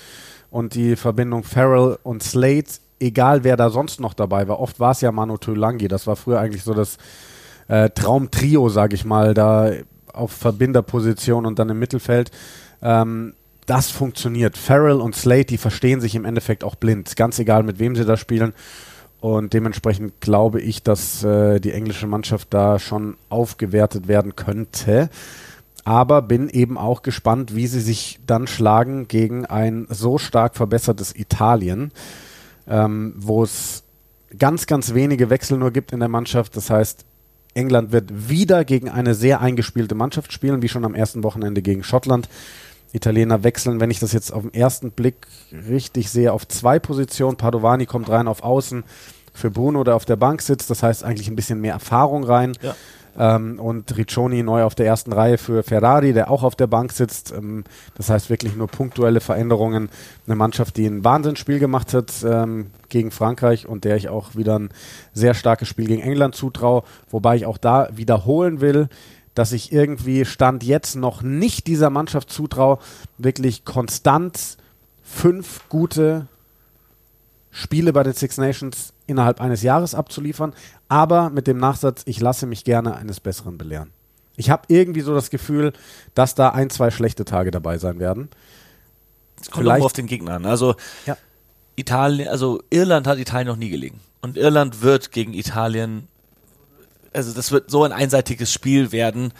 Und 0.50 0.75
die 0.75 0.95
Verbindung 0.95 1.44
Farrell 1.44 1.97
und 2.03 2.23
Slate, 2.23 2.79
egal 3.00 3.44
wer 3.44 3.57
da 3.57 3.69
sonst 3.69 4.00
noch 4.00 4.13
dabei 4.13 4.47
war, 4.47 4.59
oft 4.59 4.79
war 4.79 4.91
es 4.91 5.01
ja 5.01 5.12
Manu 5.12 5.38
Tulangi, 5.38 5.88
das 5.88 6.07
war 6.07 6.15
früher 6.15 6.39
eigentlich 6.39 6.63
so 6.63 6.73
das 6.73 6.97
äh, 7.68 7.89
Traumtrio, 7.89 8.69
sag 8.69 8.94
ich 8.94 9.06
mal, 9.06 9.33
da 9.33 9.71
auf 10.13 10.31
Verbinderposition 10.31 11.45
und 11.45 11.59
dann 11.59 11.69
im 11.69 11.79
Mittelfeld. 11.79 12.31
Ähm, 12.81 13.33
das 13.65 13.89
funktioniert. 13.89 14.57
Farrell 14.57 15.00
und 15.00 15.15
Slate, 15.15 15.45
die 15.45 15.57
verstehen 15.57 16.01
sich 16.01 16.15
im 16.15 16.25
Endeffekt 16.25 16.63
auch 16.63 16.75
blind. 16.75 17.15
Ganz 17.15 17.39
egal, 17.39 17.63
mit 17.63 17.79
wem 17.79 17.95
sie 17.95 18.03
da 18.03 18.18
spielen. 18.18 18.53
Und 19.21 19.53
dementsprechend 19.53 20.19
glaube 20.19 20.59
ich, 20.59 20.81
dass 20.81 21.23
äh, 21.23 21.59
die 21.59 21.71
englische 21.71 22.07
Mannschaft 22.07 22.47
da 22.50 22.79
schon 22.79 23.18
aufgewertet 23.29 24.07
werden 24.07 24.35
könnte. 24.35 25.09
Aber 25.85 26.23
bin 26.23 26.50
eben 26.50 26.77
auch 26.77 27.03
gespannt, 27.03 27.56
wie 27.56 27.68
sie 27.68 27.81
sich 27.81 28.19
dann 28.25 28.47
schlagen 28.47 29.07
gegen 29.07 29.45
ein 29.45 29.85
so 29.89 30.18
stark 30.18 30.56
verbessertes 30.56 31.15
Italien, 31.15 31.91
ähm, 32.68 33.13
wo 33.15 33.44
es 33.44 33.83
ganz, 34.38 34.65
ganz 34.65 34.95
wenige 34.95 35.29
Wechsel 35.29 35.59
nur 35.59 35.71
gibt 35.71 35.91
in 35.91 36.00
der 36.00 36.09
Mannschaft. 36.09 36.57
Das 36.57 36.71
heißt, 36.71 37.06
England 37.53 37.91
wird 37.91 38.29
wieder 38.29 38.65
gegen 38.65 38.89
eine 38.89 39.13
sehr 39.13 39.39
eingespielte 39.39 39.94
Mannschaft 39.94 40.33
spielen, 40.33 40.63
wie 40.63 40.69
schon 40.69 40.85
am 40.85 40.95
ersten 40.95 41.23
Wochenende 41.23 41.62
gegen 41.62 41.83
Schottland. 41.83 42.27
Italiener 42.93 43.43
wechseln, 43.43 43.79
wenn 43.79 43.91
ich 43.91 43.99
das 43.99 44.11
jetzt 44.11 44.33
auf 44.33 44.43
den 44.43 44.53
ersten 44.53 44.91
Blick 44.91 45.27
richtig 45.69 46.09
sehe, 46.09 46.33
auf 46.33 46.47
zwei 46.47 46.79
Positionen. 46.79 47.38
Padovani 47.38 47.85
kommt 47.85 48.09
rein 48.09 48.27
auf 48.27 48.43
Außen 48.43 48.83
für 49.33 49.49
Bruno, 49.49 49.83
der 49.83 49.95
auf 49.95 50.05
der 50.05 50.17
Bank 50.17 50.41
sitzt. 50.41 50.69
Das 50.69 50.83
heißt 50.83 51.03
eigentlich 51.03 51.27
ein 51.27 51.35
bisschen 51.35 51.61
mehr 51.61 51.73
Erfahrung 51.73 52.23
rein. 52.23 52.53
Ja. 52.61 52.75
Ähm, 53.17 53.59
und 53.59 53.97
Riccioni 53.97 54.41
neu 54.41 54.63
auf 54.63 54.75
der 54.75 54.85
ersten 54.85 55.11
Reihe 55.11 55.38
für 55.38 55.63
Ferrari, 55.63 56.13
der 56.13 56.31
auch 56.31 56.43
auf 56.43 56.55
der 56.55 56.67
Bank 56.67 56.93
sitzt. 56.93 57.31
Ähm, 57.31 57.65
das 57.95 58.09
heißt 58.09 58.29
wirklich 58.29 58.55
nur 58.55 58.67
punktuelle 58.67 59.19
Veränderungen. 59.19 59.89
Eine 60.25 60.35
Mannschaft, 60.35 60.77
die 60.77 60.85
ein 60.85 61.03
Wahnsinnsspiel 61.03 61.59
gemacht 61.59 61.94
hat 61.94 62.11
ähm, 62.25 62.68
gegen 62.89 63.11
Frankreich 63.11 63.68
und 63.68 63.83
der 63.83 63.97
ich 63.97 64.07
auch 64.07 64.35
wieder 64.35 64.57
ein 64.57 64.69
sehr 65.13 65.33
starkes 65.33 65.68
Spiel 65.68 65.87
gegen 65.87 66.01
England 66.01 66.35
zutraue. 66.35 66.83
Wobei 67.09 67.35
ich 67.35 67.45
auch 67.45 67.57
da 67.57 67.89
wiederholen 67.94 68.61
will, 68.61 68.87
dass 69.33 69.52
ich 69.52 69.71
irgendwie 69.71 70.26
Stand 70.26 70.64
jetzt 70.64 70.95
noch 70.95 71.21
nicht 71.21 71.68
dieser 71.68 71.90
Mannschaft 71.90 72.30
zutraue, 72.30 72.80
wirklich 73.18 73.66
konstant 73.66 74.57
fünf 75.04 75.61
gute 75.69 76.28
Spiele 77.52 77.94
bei 77.94 78.04
den 78.04 78.14
Six 78.14 78.38
Nations 78.38 78.94
innerhalb 79.07 79.42
eines 79.42 79.61
Jahres 79.61 79.94
abzuliefern, 79.94 80.54
aber 80.88 81.30
mit 81.30 81.47
dem 81.47 81.57
Nachsatz, 81.57 82.04
ich 82.06 82.19
lasse 82.19 82.45
mich 82.45 82.64
gerne 82.64 82.95
eines 82.95 83.19
Besseren 83.19 83.57
belehren. 83.57 83.92
Ich 84.38 84.50
habe 84.50 84.64
irgendwie 84.69 85.02
so 85.02 85.14
das 85.14 85.30
Gefühl, 85.30 85.73
dass 86.16 86.33
da 86.35 86.50
ein, 86.50 86.69
zwei 86.69 86.90
schlechte 86.90 87.26
Tage 87.26 87.52
dabei 87.52 87.78
sein 87.78 88.00
werden. 88.00 88.30
Es 89.40 89.52
kommt 89.52 89.68
auch 89.68 89.85
auf 89.85 89.94
den 89.94 90.07
Gegner 90.07 90.35
an. 90.35 90.45
Also 90.45 90.76
ja. 91.06 91.18
Italien, 91.76 92.30
also 92.30 92.61
Irland 92.69 93.07
hat 93.07 93.18
Italien 93.18 93.47
noch 93.47 93.57
nie 93.57 93.69
gelegen. 93.69 94.00
Und 94.21 94.38
Irland 94.38 94.81
wird 94.81 95.11
gegen 95.11 95.33
Italien 95.33 96.07
also 97.13 97.33
das 97.33 97.51
wird 97.51 97.69
so 97.69 97.83
ein 97.83 97.91
einseitiges 97.91 98.51
Spiel 98.51 98.91
werden. 98.91 99.33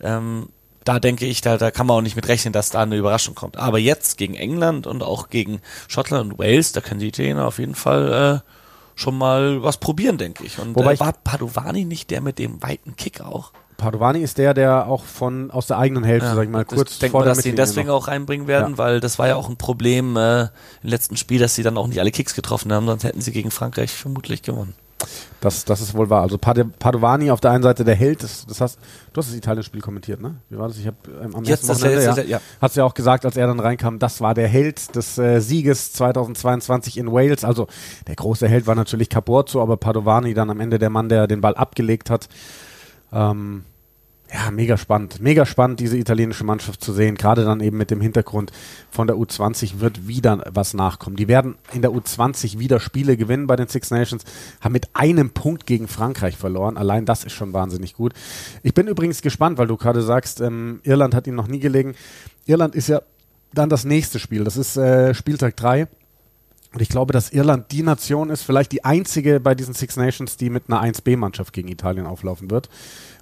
Ähm, 0.00 0.48
da 0.84 1.00
denke 1.00 1.26
ich, 1.26 1.40
da, 1.40 1.58
da 1.58 1.70
kann 1.70 1.86
man 1.86 1.96
auch 1.96 2.02
nicht 2.02 2.16
mit 2.16 2.28
rechnen, 2.28 2.52
dass 2.52 2.70
da 2.70 2.82
eine 2.82 2.96
Überraschung 2.96 3.34
kommt. 3.34 3.56
Aber 3.56 3.78
jetzt 3.78 4.18
gegen 4.18 4.34
England 4.34 4.86
und 4.86 5.02
auch 5.02 5.30
gegen 5.30 5.60
Schottland 5.88 6.32
und 6.32 6.38
Wales, 6.38 6.72
da 6.72 6.80
können 6.80 7.00
die 7.00 7.08
Italiener 7.08 7.46
auf 7.46 7.58
jeden 7.58 7.74
Fall 7.74 8.42
äh, 8.44 8.50
schon 8.94 9.18
mal 9.18 9.62
was 9.62 9.78
probieren, 9.78 10.16
denke 10.16 10.44
ich. 10.44 10.58
Und 10.58 10.76
Wobei 10.76 10.94
äh, 10.94 11.00
war 11.00 11.12
Padovani 11.12 11.84
nicht 11.84 12.10
der 12.10 12.20
mit 12.20 12.38
dem 12.38 12.62
weiten 12.62 12.94
Kick 12.94 13.20
auch? 13.20 13.52
Padovani 13.76 14.20
ist 14.20 14.38
der, 14.38 14.54
der 14.54 14.86
auch 14.86 15.04
von 15.04 15.50
aus 15.50 15.66
der 15.66 15.78
eigenen 15.78 16.04
Hälfte, 16.04 16.28
ja, 16.28 16.34
sag 16.34 16.44
ich 16.44 16.50
mal, 16.50 16.64
kurz 16.64 16.98
denke 16.98 17.18
mal, 17.18 17.24
dass 17.24 17.38
sie 17.38 17.50
ihn 17.50 17.56
deswegen 17.56 17.90
auch 17.90 18.08
reinbringen 18.08 18.46
werden, 18.46 18.72
ja. 18.72 18.78
weil 18.78 19.00
das 19.00 19.18
war 19.18 19.28
ja 19.28 19.36
auch 19.36 19.50
ein 19.50 19.56
Problem 19.56 20.16
äh, 20.16 20.42
im 20.42 20.48
letzten 20.82 21.16
Spiel, 21.16 21.40
dass 21.40 21.54
sie 21.56 21.62
dann 21.62 21.76
auch 21.76 21.86
nicht 21.86 22.00
alle 22.00 22.10
Kicks 22.10 22.34
getroffen 22.34 22.72
haben, 22.72 22.86
sonst 22.86 23.04
hätten 23.04 23.20
sie 23.20 23.32
gegen 23.32 23.50
Frankreich 23.50 23.90
vermutlich 23.90 24.42
gewonnen. 24.42 24.74
Das, 25.40 25.64
das 25.64 25.80
ist 25.80 25.94
wohl 25.94 26.08
wahr. 26.08 26.22
Also 26.22 26.38
Padovani 26.38 27.30
auf 27.30 27.40
der 27.40 27.50
einen 27.50 27.62
Seite 27.62 27.84
der 27.84 27.94
Held, 27.94 28.22
das, 28.22 28.46
das 28.46 28.60
hast, 28.60 28.78
du 29.12 29.18
hast 29.18 29.28
das 29.28 29.36
italienische 29.36 29.66
Spiel 29.66 29.82
kommentiert, 29.82 30.20
ne? 30.20 30.36
Wie 30.48 30.58
war 30.58 30.68
das? 30.68 30.78
Ich 30.78 30.86
habe 30.86 30.96
ähm, 31.22 31.36
am 31.36 31.44
Jetzt 31.44 31.68
Wochenende, 31.68 32.02
ja, 32.02 32.22
ja. 32.22 32.40
hast 32.60 32.74
du 32.74 32.80
ja 32.80 32.84
auch 32.84 32.94
gesagt, 32.94 33.24
als 33.24 33.36
er 33.36 33.46
dann 33.46 33.60
reinkam, 33.60 33.98
das 33.98 34.20
war 34.20 34.34
der 34.34 34.48
Held 34.48 34.96
des 34.96 35.18
äh, 35.18 35.40
Sieges 35.40 35.92
2022 35.92 36.96
in 36.96 37.12
Wales. 37.12 37.44
Also 37.44 37.66
der 38.06 38.16
große 38.16 38.48
Held 38.48 38.66
war 38.66 38.74
natürlich 38.74 39.10
Caporzo, 39.10 39.60
aber 39.60 39.76
Padovani 39.76 40.34
dann 40.34 40.50
am 40.50 40.60
Ende 40.60 40.78
der 40.78 40.90
Mann, 40.90 41.08
der 41.08 41.26
den 41.26 41.42
Ball 41.42 41.54
abgelegt 41.54 42.08
hat. 42.10 42.28
Ähm, 43.12 43.64
Ja, 44.32 44.50
mega 44.50 44.76
spannend. 44.76 45.20
Mega 45.20 45.46
spannend, 45.46 45.78
diese 45.78 45.96
italienische 45.96 46.42
Mannschaft 46.42 46.82
zu 46.82 46.92
sehen. 46.92 47.14
Gerade 47.14 47.44
dann 47.44 47.60
eben 47.60 47.76
mit 47.76 47.92
dem 47.92 48.00
Hintergrund 48.00 48.50
von 48.90 49.06
der 49.06 49.16
U20 49.16 49.78
wird 49.78 50.08
wieder 50.08 50.44
was 50.50 50.74
nachkommen. 50.74 51.16
Die 51.16 51.28
werden 51.28 51.54
in 51.72 51.80
der 51.80 51.92
U20 51.92 52.58
wieder 52.58 52.80
Spiele 52.80 53.16
gewinnen 53.16 53.46
bei 53.46 53.54
den 53.54 53.68
Six 53.68 53.92
Nations, 53.92 54.24
haben 54.60 54.72
mit 54.72 54.88
einem 54.94 55.30
Punkt 55.30 55.64
gegen 55.64 55.86
Frankreich 55.86 56.36
verloren. 56.36 56.76
Allein 56.76 57.06
das 57.06 57.22
ist 57.22 57.34
schon 57.34 57.52
wahnsinnig 57.52 57.94
gut. 57.94 58.14
Ich 58.64 58.74
bin 58.74 58.88
übrigens 58.88 59.22
gespannt, 59.22 59.58
weil 59.58 59.68
du 59.68 59.76
gerade 59.76 60.02
sagst, 60.02 60.40
ähm, 60.40 60.80
Irland 60.82 61.14
hat 61.14 61.28
ihnen 61.28 61.36
noch 61.36 61.48
nie 61.48 61.60
gelegen. 61.60 61.94
Irland 62.46 62.74
ist 62.74 62.88
ja 62.88 63.02
dann 63.54 63.68
das 63.68 63.84
nächste 63.84 64.18
Spiel. 64.18 64.42
Das 64.42 64.56
ist 64.56 64.76
äh, 64.76 65.14
Spieltag 65.14 65.56
3. 65.56 65.86
Und 66.76 66.82
ich 66.82 66.90
glaube, 66.90 67.14
dass 67.14 67.32
Irland 67.32 67.72
die 67.72 67.82
Nation 67.82 68.28
ist, 68.28 68.42
vielleicht 68.42 68.70
die 68.70 68.84
einzige 68.84 69.40
bei 69.40 69.54
diesen 69.54 69.72
Six 69.72 69.96
Nations, 69.96 70.36
die 70.36 70.50
mit 70.50 70.64
einer 70.68 70.82
1B-Mannschaft 70.82 71.54
gegen 71.54 71.68
Italien 71.68 72.06
auflaufen 72.06 72.50
wird 72.50 72.68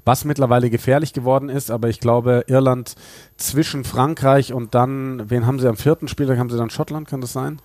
was 0.04 0.24
mittlerweile 0.24 0.70
gefährlich 0.70 1.12
geworden 1.12 1.48
ist. 1.48 1.70
Aber 1.70 1.88
ich 1.88 2.00
glaube, 2.00 2.44
Irland 2.46 2.94
zwischen 3.36 3.84
Frankreich 3.84 4.52
und 4.52 4.74
dann, 4.74 5.30
wen 5.30 5.46
haben 5.46 5.58
sie 5.58 5.68
am 5.68 5.76
vierten 5.76 6.08
Spieltag? 6.08 6.38
Haben 6.38 6.50
sie 6.50 6.58
dann 6.58 6.70
Schottland, 6.70 7.08
kann 7.08 7.20
das 7.20 7.32
sein? 7.32 7.60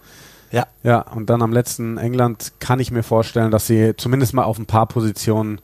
Ja. 0.51 0.67
Ja, 0.83 1.01
und 1.01 1.29
dann 1.29 1.41
am 1.41 1.51
letzten 1.51 1.97
England 1.97 2.53
kann 2.59 2.79
ich 2.79 2.91
mir 2.91 3.03
vorstellen, 3.03 3.51
dass 3.51 3.67
sie 3.67 3.93
zumindest 3.97 4.33
mal 4.33 4.43
auf 4.43 4.57
ein 4.57 4.65
paar 4.65 4.87
Positionen 4.87 5.59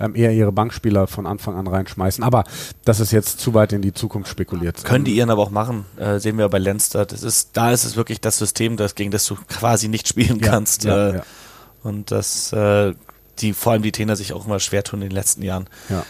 ähm, 0.00 0.16
eher 0.16 0.32
ihre 0.32 0.50
Bankspieler 0.50 1.06
von 1.06 1.26
Anfang 1.26 1.56
an 1.56 1.66
reinschmeißen. 1.66 2.24
Aber 2.24 2.44
das 2.84 2.98
ist 3.00 3.12
jetzt 3.12 3.38
zu 3.38 3.54
weit 3.54 3.72
in 3.72 3.82
die 3.82 3.92
Zukunft 3.92 4.30
spekuliert. 4.30 4.82
Können 4.84 5.04
die 5.04 5.14
ihren 5.14 5.30
aber 5.30 5.42
auch 5.42 5.50
machen, 5.50 5.84
äh, 5.96 6.18
sehen 6.18 6.38
wir 6.38 6.48
bei 6.48 6.58
Leinster. 6.58 7.06
Das 7.06 7.22
ist, 7.22 7.50
da 7.56 7.70
ist 7.70 7.84
es 7.84 7.96
wirklich 7.96 8.20
das 8.20 8.38
System, 8.38 8.76
das, 8.76 8.94
gegen 8.94 9.10
das 9.10 9.26
du 9.26 9.36
quasi 9.48 9.88
nicht 9.88 10.08
spielen 10.08 10.40
Ja, 10.40 10.50
kannst. 10.50 10.84
ja, 10.84 11.08
äh, 11.10 11.14
ja. 11.16 11.22
Und 11.82 12.10
das, 12.10 12.52
äh, 12.52 12.94
die, 13.38 13.52
vor 13.52 13.72
allem 13.72 13.82
die 13.82 13.92
Trainer 13.92 14.16
sich 14.16 14.32
auch 14.32 14.46
immer 14.46 14.60
schwer 14.60 14.82
tun 14.84 15.02
in 15.02 15.08
den 15.08 15.14
letzten 15.14 15.42
Jahren. 15.42 15.68
Ja. 15.88 16.04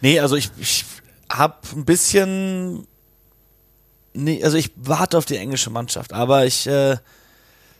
Nee, 0.00 0.20
also 0.20 0.36
ich, 0.36 0.50
ich 0.58 0.84
hab 1.28 1.66
ein 1.74 1.84
bisschen, 1.84 2.86
nee, 4.14 4.42
also 4.44 4.56
ich 4.56 4.70
warte 4.76 5.18
auf 5.18 5.24
die 5.24 5.36
englische 5.36 5.70
Mannschaft, 5.70 6.12
aber 6.12 6.46
ich 6.46 6.66
äh, 6.66 6.96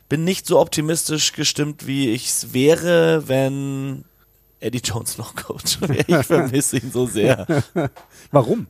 bin 0.08 0.24
nicht 0.24 0.46
so 0.46 0.58
optimistisch 0.58 1.32
gestimmt, 1.32 1.86
wie 1.86 2.10
ich 2.10 2.28
es 2.28 2.52
wäre, 2.52 3.28
wenn 3.28 4.04
Eddie 4.60 4.80
Jones 4.82 5.18
noch 5.18 5.34
Coach 5.34 5.80
wäre. 5.80 6.04
Ich 6.20 6.26
vermisse 6.26 6.78
ihn 6.78 6.90
so 6.92 7.06
sehr. 7.06 7.46
Warum? 8.30 8.66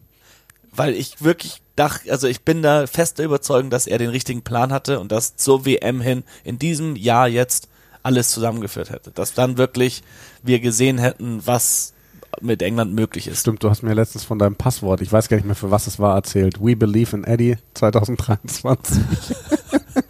Weil 0.73 0.95
ich 0.95 1.23
wirklich 1.23 1.63
dachte, 1.77 2.11
also 2.11 2.27
ich 2.29 2.43
bin 2.43 2.63
da 2.63 2.87
fest 2.87 3.19
der 3.19 3.25
Überzeugung, 3.25 3.71
dass 3.71 3.87
er 3.87 3.99
den 3.99 4.11
richtigen 4.11 4.43
Plan 4.43 4.73
hatte 4.73 5.01
und 5.01 5.11
dass 5.11 5.37
zur 5.37 5.65
WM 5.65 6.01
hin 6.01 6.25
in 6.45 6.59
diesem 6.59 6.97
Jahr 6.97 7.29
jetzt 7.29 7.69
alles 8.03 8.31
zusammengeführt 8.31 8.91
hätte. 8.91 9.11
Dass 9.11 9.35
dann 9.35 9.59
wirklich 9.59 10.03
wir 10.43 10.61
gesehen 10.61 10.99
hätten, 10.99 11.47
was 11.47 11.95
mit 12.41 12.63
England 12.63 12.95
möglich 12.95 13.27
ist. 13.27 13.41
Stimmt, 13.41 13.63
du 13.63 13.71
hast 13.71 13.83
mir 13.83 13.95
letztens 13.95 14.25
von 14.25 14.39
deinem 14.39 14.57
Passwort, 14.57 15.01
ich 15.01 15.11
weiß 15.11 15.29
gar 15.29 15.37
nicht 15.37 15.47
mehr 15.47 15.55
für 15.55 15.71
was 15.71 15.87
es 15.87 15.99
war, 15.99 16.15
erzählt. 16.15 16.61
We 16.61 16.77
Believe 16.77 17.17
in 17.17 17.25
Eddie 17.25 17.57
2023. 17.75 19.03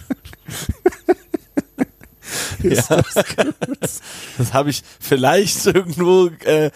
Ist 2.62 2.91
Ja. 2.91 2.97
das 3.03 3.15
gut? 3.37 3.55
Das 4.38 4.53
habe 4.53 4.71
ich 4.71 4.83
vielleicht 5.00 5.67
irgendwo 5.67 6.27
äh, 6.45 6.71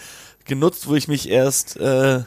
genutzt, 0.45 0.87
wo 0.87 0.95
ich 0.95 1.07
mich 1.07 1.29
erst 1.29 1.77
äh, 1.77 2.21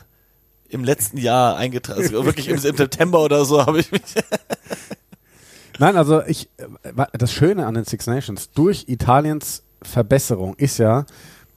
im 0.68 0.84
letzten 0.84 1.18
Jahr 1.18 1.56
eingetragen, 1.56 2.00
also 2.02 2.24
wirklich 2.24 2.48
im 2.48 2.58
September 2.58 3.20
oder 3.22 3.44
so 3.44 3.64
habe 3.64 3.78
ich 3.80 3.92
mich. 3.92 4.02
Nein, 5.78 5.96
also 5.96 6.22
ich, 6.24 6.48
äh, 6.56 7.06
das 7.12 7.32
Schöne 7.32 7.66
an 7.66 7.74
den 7.74 7.84
Six 7.84 8.06
Nations 8.06 8.50
durch 8.52 8.84
Italiens 8.88 9.62
Verbesserung 9.82 10.54
ist 10.56 10.78
ja, 10.78 11.04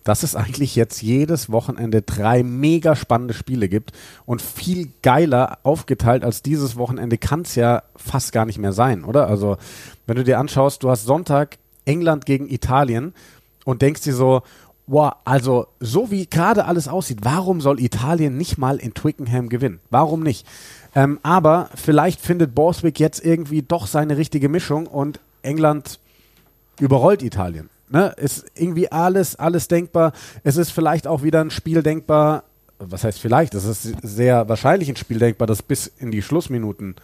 dass 0.04 0.24
es 0.24 0.36
eigentlich 0.36 0.76
jetzt 0.76 1.02
jedes 1.02 1.52
Wochenende 1.52 2.02
drei 2.02 2.44
mega 2.44 2.96
spannende 2.96 3.34
Spiele 3.34 3.70
gibt 3.70 3.92
und 4.26 4.42
viel 4.42 4.92
geiler 5.02 5.60
aufgeteilt 5.64 6.24
als 6.24 6.42
dieses 6.42 6.76
Wochenende 6.78 7.18
kann 7.18 7.42
es 7.42 7.56
ja 7.56 7.84
fast 7.96 8.32
gar 8.32 8.46
nicht 8.46 8.58
mehr 8.58 8.74
sein, 8.74 9.04
oder? 9.04 9.28
Also 9.28 9.58
wenn 10.08 10.16
du 10.18 10.24
dir 10.24 10.40
anschaust, 10.40 10.84
du 10.84 10.90
hast 10.90 11.06
Sonntag 11.06 11.58
England 11.90 12.28
gegen 12.28 12.48
Italien 12.48 13.14
und 13.66 13.82
denkst 13.82 14.02
dir 14.02 14.14
so, 14.14 14.44
wow, 14.86 15.14
also 15.26 15.68
so 15.80 16.12
wie 16.12 16.28
gerade 16.28 16.66
alles 16.66 16.88
aussieht, 16.88 17.20
warum 17.24 17.62
soll 17.62 17.80
Italien 17.80 18.38
nicht 18.38 18.58
mal 18.58 18.78
in 18.78 18.94
Twickenham 18.94 19.50
gewinnen? 19.50 19.80
Warum 19.90 20.22
nicht? 20.22 20.46
Ähm, 20.96 21.20
aber 21.24 21.70
vielleicht 21.76 22.22
findet 22.22 22.54
Borswick 22.54 23.00
jetzt 23.00 23.26
irgendwie 23.26 23.64
doch 23.64 23.88
seine 23.88 24.18
richtige 24.18 24.50
Mischung 24.50 24.86
und 24.86 25.20
England 25.42 26.00
überrollt 26.80 27.24
Italien. 27.24 27.70
Ne? 27.90 28.14
Ist 28.18 28.46
irgendwie 28.56 28.92
alles, 28.92 29.36
alles 29.36 29.68
denkbar. 29.68 30.14
Es 30.44 30.58
ist 30.58 30.70
vielleicht 30.72 31.08
auch 31.08 31.24
wieder 31.24 31.42
ein 31.42 31.52
Spiel 31.52 31.82
denkbar. 31.82 32.44
Was 32.78 33.04
heißt 33.04 33.20
vielleicht? 33.20 33.56
Es 33.56 33.66
ist 33.66 33.94
sehr 34.04 34.48
wahrscheinlich 34.48 34.90
ein 34.90 34.96
Spiel 34.96 35.20
denkbar, 35.20 35.48
das 35.48 35.64
bis 35.64 35.88
in 35.88 36.12
die 36.12 36.22
Schlussminuten 36.22 36.96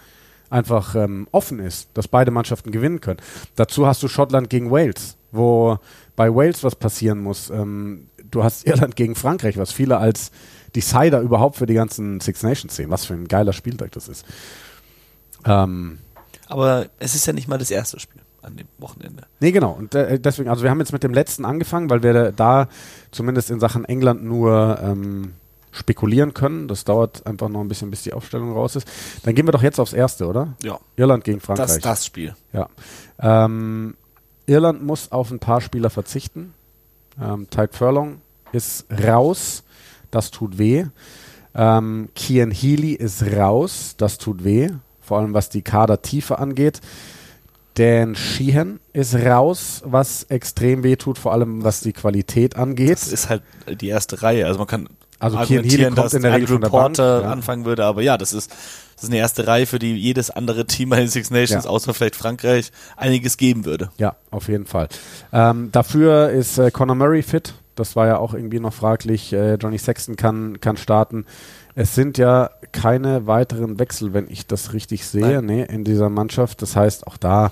einfach 0.55 0.95
ähm, 0.95 1.27
offen 1.31 1.59
ist, 1.59 1.89
dass 1.93 2.07
beide 2.07 2.31
Mannschaften 2.31 2.71
gewinnen 2.71 3.01
können. 3.01 3.19
Dazu 3.55 3.85
hast 3.85 4.01
du 4.01 4.07
Schottland 4.07 4.49
gegen 4.49 4.71
Wales, 4.71 5.17
wo 5.31 5.77
bei 6.15 6.33
Wales 6.33 6.63
was 6.63 6.75
passieren 6.75 7.19
muss. 7.19 7.49
Ähm, 7.49 8.07
du 8.31 8.43
hast 8.43 8.65
Irland 8.67 8.95
gegen 8.95 9.15
Frankreich, 9.15 9.57
was 9.57 9.71
viele 9.73 9.97
als 9.97 10.31
Decider 10.75 11.19
überhaupt 11.19 11.57
für 11.57 11.65
die 11.65 11.73
ganzen 11.73 12.21
Six 12.21 12.41
Nations 12.43 12.75
sehen. 12.75 12.89
Was 12.89 13.05
für 13.05 13.13
ein 13.13 13.27
geiler 13.27 13.53
Spieltag 13.53 13.91
das 13.91 14.07
ist. 14.07 14.25
Ähm, 15.45 15.99
Aber 16.47 16.87
es 16.99 17.15
ist 17.15 17.25
ja 17.25 17.33
nicht 17.33 17.47
mal 17.47 17.57
das 17.57 17.71
erste 17.71 17.99
Spiel 17.99 18.21
an 18.41 18.55
dem 18.55 18.67
Wochenende. 18.77 19.23
Nee, 19.41 19.51
genau. 19.51 19.71
Und 19.71 19.93
äh, 19.93 20.19
deswegen, 20.19 20.49
also 20.49 20.63
wir 20.63 20.69
haben 20.69 20.79
jetzt 20.79 20.93
mit 20.93 21.03
dem 21.03 21.13
letzten 21.13 21.43
angefangen, 21.45 21.89
weil 21.89 22.01
wir 22.03 22.31
da 22.31 22.69
zumindest 23.11 23.51
in 23.51 23.59
Sachen 23.59 23.83
England 23.85 24.23
nur 24.23 24.79
ähm, 24.81 25.33
spekulieren 25.75 26.33
können. 26.33 26.67
Das 26.67 26.83
dauert 26.83 27.25
einfach 27.27 27.49
noch 27.49 27.61
ein 27.61 27.67
bisschen, 27.67 27.91
bis 27.91 28.03
die 28.03 28.13
Aufstellung 28.13 28.53
raus 28.53 28.75
ist. 28.75 28.87
Dann 29.23 29.35
gehen 29.35 29.47
wir 29.47 29.51
doch 29.51 29.63
jetzt 29.63 29.79
aufs 29.79 29.93
erste, 29.93 30.27
oder? 30.27 30.53
Ja. 30.63 30.79
Irland 30.95 31.23
gegen 31.23 31.39
Frankreich. 31.39 31.67
Das, 31.67 31.79
das 31.79 32.05
Spiel. 32.05 32.35
Ja. 32.53 32.69
Ähm, 33.19 33.95
Irland 34.45 34.83
muss 34.83 35.11
auf 35.11 35.31
ein 35.31 35.39
paar 35.39 35.61
Spieler 35.61 35.89
verzichten. 35.89 36.53
Ähm, 37.21 37.49
Tide 37.49 37.69
Furlong 37.71 38.21
ist 38.51 38.85
raus. 39.03 39.63
Das 40.11 40.31
tut 40.31 40.57
weh. 40.57 40.85
Ähm, 41.53 42.09
Kian 42.15 42.51
Healy 42.51 42.93
ist 42.93 43.23
raus. 43.23 43.95
Das 43.97 44.17
tut 44.17 44.43
weh. 44.43 44.69
Vor 45.01 45.19
allem 45.19 45.33
was 45.33 45.49
die 45.49 45.61
Kadertiefe 45.61 46.39
angeht. 46.39 46.81
Dan 47.75 48.15
Sheehan 48.15 48.79
ist 48.93 49.15
raus, 49.15 49.81
was 49.85 50.23
extrem 50.23 50.83
weh 50.83 50.95
tut, 50.95 51.17
vor 51.17 51.33
allem 51.33 51.63
was 51.65 51.81
die 51.81 51.91
Qualität 51.91 52.55
angeht. 52.55 52.93
Das 52.93 53.09
ist 53.09 53.29
halt 53.29 53.43
die 53.81 53.89
erste 53.89 54.21
Reihe. 54.21 54.45
Also 54.45 54.59
man 54.59 54.67
kann 54.67 54.87
Also 55.19 55.37
argumentieren, 55.37 55.95
dass 55.95 56.13
in 56.13 56.21
der 56.21 56.33
Regel 56.33 56.43
Andrew 56.43 56.53
von 56.55 56.61
der 56.61 56.69
Porter 56.69 57.13
Bank, 57.13 57.25
ja. 57.25 57.31
anfangen 57.31 57.65
würde, 57.65 57.85
aber 57.85 58.01
ja, 58.01 58.17
das 58.17 58.33
ist, 58.33 58.51
das 58.95 59.03
ist 59.03 59.09
eine 59.09 59.17
erste 59.17 59.47
Reihe, 59.47 59.65
für 59.65 59.79
die 59.79 59.95
jedes 59.95 60.29
andere 60.29 60.65
Team 60.65 60.89
bei 60.89 60.97
den 60.97 61.07
Six 61.07 61.31
Nations, 61.31 61.63
Ja. 61.63 61.69
außer 61.69 61.93
vielleicht 61.93 62.15
Frankreich, 62.15 62.71
einiges 62.97 63.37
geben 63.37 63.65
würde. 63.65 63.89
Ja, 63.97 64.15
auf 64.31 64.47
jeden 64.49 64.65
Fall. 64.65 64.89
Ähm, 65.31 65.69
dafür 65.71 66.29
ist 66.29 66.57
äh, 66.57 66.69
Conor 66.71 66.95
Murray 66.95 67.21
fit. 67.23 67.53
Das 67.75 67.95
war 67.95 68.07
ja 68.07 68.17
auch 68.17 68.33
irgendwie 68.33 68.59
noch 68.59 68.73
fraglich. 68.73 69.33
Äh, 69.33 69.55
Johnny 69.55 69.77
Sexton 69.77 70.15
kann, 70.15 70.59
kann 70.61 70.77
starten. 70.77 71.25
Es 71.75 71.93
sind 71.93 72.17
ja 72.17 72.51
keine 72.71 73.27
weiteren 73.27 73.79
Wechsel, 73.79 74.13
wenn 74.13 74.29
ich 74.29 74.47
das 74.47 74.71
richtig 74.71 75.05
sehe, 75.05 75.41
Nein. 75.41 75.45
nee, 75.45 75.63
in 75.63 75.83
dieser 75.83 76.09
Mannschaft. 76.09 76.61
Das 76.61 76.75
heißt, 76.77 77.05
auch 77.05 77.17
da 77.17 77.51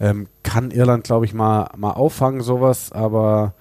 ähm, 0.00 0.26
kann 0.42 0.72
Irland, 0.72 1.04
glaube 1.04 1.24
ich, 1.24 1.34
mal, 1.34 1.70
mal 1.76 1.92
auffangen, 1.92 2.40
sowas, 2.40 2.90
aber 2.90 3.54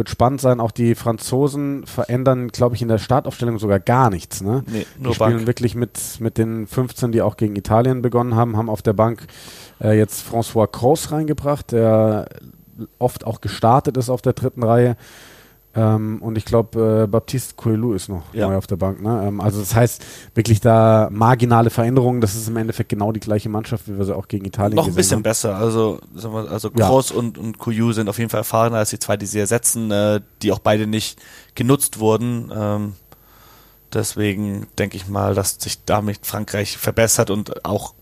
wird 0.00 0.08
spannend 0.08 0.40
sein. 0.40 0.60
Auch 0.60 0.70
die 0.70 0.94
Franzosen 0.94 1.84
verändern, 1.86 2.48
glaube 2.48 2.74
ich, 2.74 2.80
in 2.80 2.88
der 2.88 2.96
Startaufstellung 2.96 3.58
sogar 3.58 3.80
gar 3.80 4.08
nichts. 4.08 4.40
Ne? 4.40 4.64
Nee, 4.66 4.86
Die 4.98 5.02
nur 5.02 5.14
spielen 5.14 5.36
Bank. 5.36 5.46
wirklich 5.46 5.74
mit, 5.74 5.98
mit 6.20 6.38
den 6.38 6.66
15, 6.66 7.12
die 7.12 7.20
auch 7.20 7.36
gegen 7.36 7.54
Italien 7.54 8.00
begonnen 8.00 8.34
haben, 8.34 8.56
haben 8.56 8.70
auf 8.70 8.80
der 8.80 8.94
Bank 8.94 9.26
äh, 9.78 9.96
jetzt 9.98 10.26
François 10.26 10.66
Kroos 10.66 11.12
reingebracht, 11.12 11.72
der 11.72 12.28
oft 12.98 13.26
auch 13.26 13.42
gestartet 13.42 13.98
ist 13.98 14.08
auf 14.08 14.22
der 14.22 14.32
dritten 14.32 14.62
Reihe. 14.62 14.96
Ähm, 15.72 16.20
und 16.20 16.36
ich 16.36 16.44
glaube, 16.44 17.04
äh, 17.04 17.06
Baptiste 17.06 17.54
Coelho 17.54 17.92
ist 17.92 18.08
noch 18.08 18.22
Ja. 18.34 18.48
neu 18.48 18.56
auf 18.56 18.66
der 18.66 18.74
Bank. 18.76 19.00
Ne? 19.00 19.22
Ähm, 19.28 19.40
also 19.40 19.60
das 19.60 19.72
heißt, 19.74 20.04
wirklich 20.34 20.60
da 20.60 21.08
marginale 21.12 21.70
Veränderungen. 21.70 22.20
Das 22.20 22.34
ist 22.34 22.48
im 22.48 22.56
Endeffekt 22.56 22.88
genau 22.88 23.12
die 23.12 23.20
gleiche 23.20 23.48
Mannschaft, 23.48 23.86
wie 23.86 23.96
wir 23.96 24.04
sie 24.04 24.16
auch 24.16 24.26
gegen 24.26 24.44
Italien 24.46 24.74
Noch 24.74 24.82
ein 24.82 24.86
gesehen 24.88 24.96
bisschen 24.96 25.16
haben. 25.18 25.22
besser. 25.22 25.54
Also, 25.56 26.00
wir, 26.12 26.50
also 26.50 26.70
Ja. 26.76 26.88
Kroos 26.88 27.12
und, 27.12 27.38
und 27.38 27.58
Kuyu 27.58 27.92
sind 27.92 28.08
auf 28.08 28.18
jeden 28.18 28.30
Fall 28.30 28.40
erfahrener 28.40 28.78
als 28.78 28.90
die 28.90 28.98
zwei, 28.98 29.16
die 29.16 29.26
sie 29.26 29.38
ersetzen, 29.38 29.92
äh, 29.92 30.20
die 30.42 30.50
auch 30.50 30.58
beide 30.58 30.88
nicht 30.88 31.20
genutzt 31.54 32.00
wurden. 32.00 32.50
Ähm, 32.52 32.94
deswegen 33.92 34.66
denke 34.78 34.96
ich 34.96 35.08
mal, 35.08 35.34
dass 35.34 35.56
sich 35.60 35.84
damit 35.84 36.26
Frankreich 36.26 36.78
verbessert 36.78 37.30
und 37.30 37.64
auch 37.64 37.94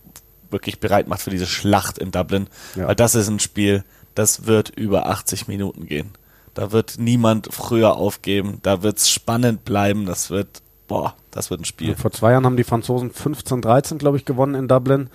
wirklich 0.51 0.81
bereit 0.81 1.09
macht 1.09 1.21
für 1.21 1.31
diese 1.31 1.47
Schlacht 1.47 1.99
in 1.99 2.11
Dublin. 2.13 2.47
Ja. 2.77 2.89
Weil 2.89 2.95
das 2.95 3.15
ist 3.15 3.29
ein 3.29 3.39
Spiel, 3.41 3.85
das 4.15 4.47
wird 4.47 4.71
über 4.71 5.07
80 5.07 5.49
Minuten 5.49 5.87
gehen. 5.87 6.13
Da 6.59 6.73
wird 6.73 6.97
niemand 6.99 7.55
früher 7.55 7.95
aufgeben. 7.95 8.59
Da 8.65 8.83
wird 8.83 8.99
es 8.99 9.09
spannend 9.09 9.65
bleiben. 9.65 10.07
Das 10.07 10.29
wird, 10.29 10.61
boah, 10.89 11.15
das 11.31 11.51
wird 11.51 11.61
ein 11.61 11.65
Spiel. 11.65 11.95
Vor 11.95 12.11
zwei 12.11 12.33
Jahren 12.33 12.45
haben 12.45 12.57
die 12.57 12.65
Franzosen 12.65 13.13
15-13, 13.13 13.99
glaube 13.99 14.17
ich, 14.17 14.25
gewonnen 14.25 14.57
in 14.57 14.67
Dublin. 14.67 15.09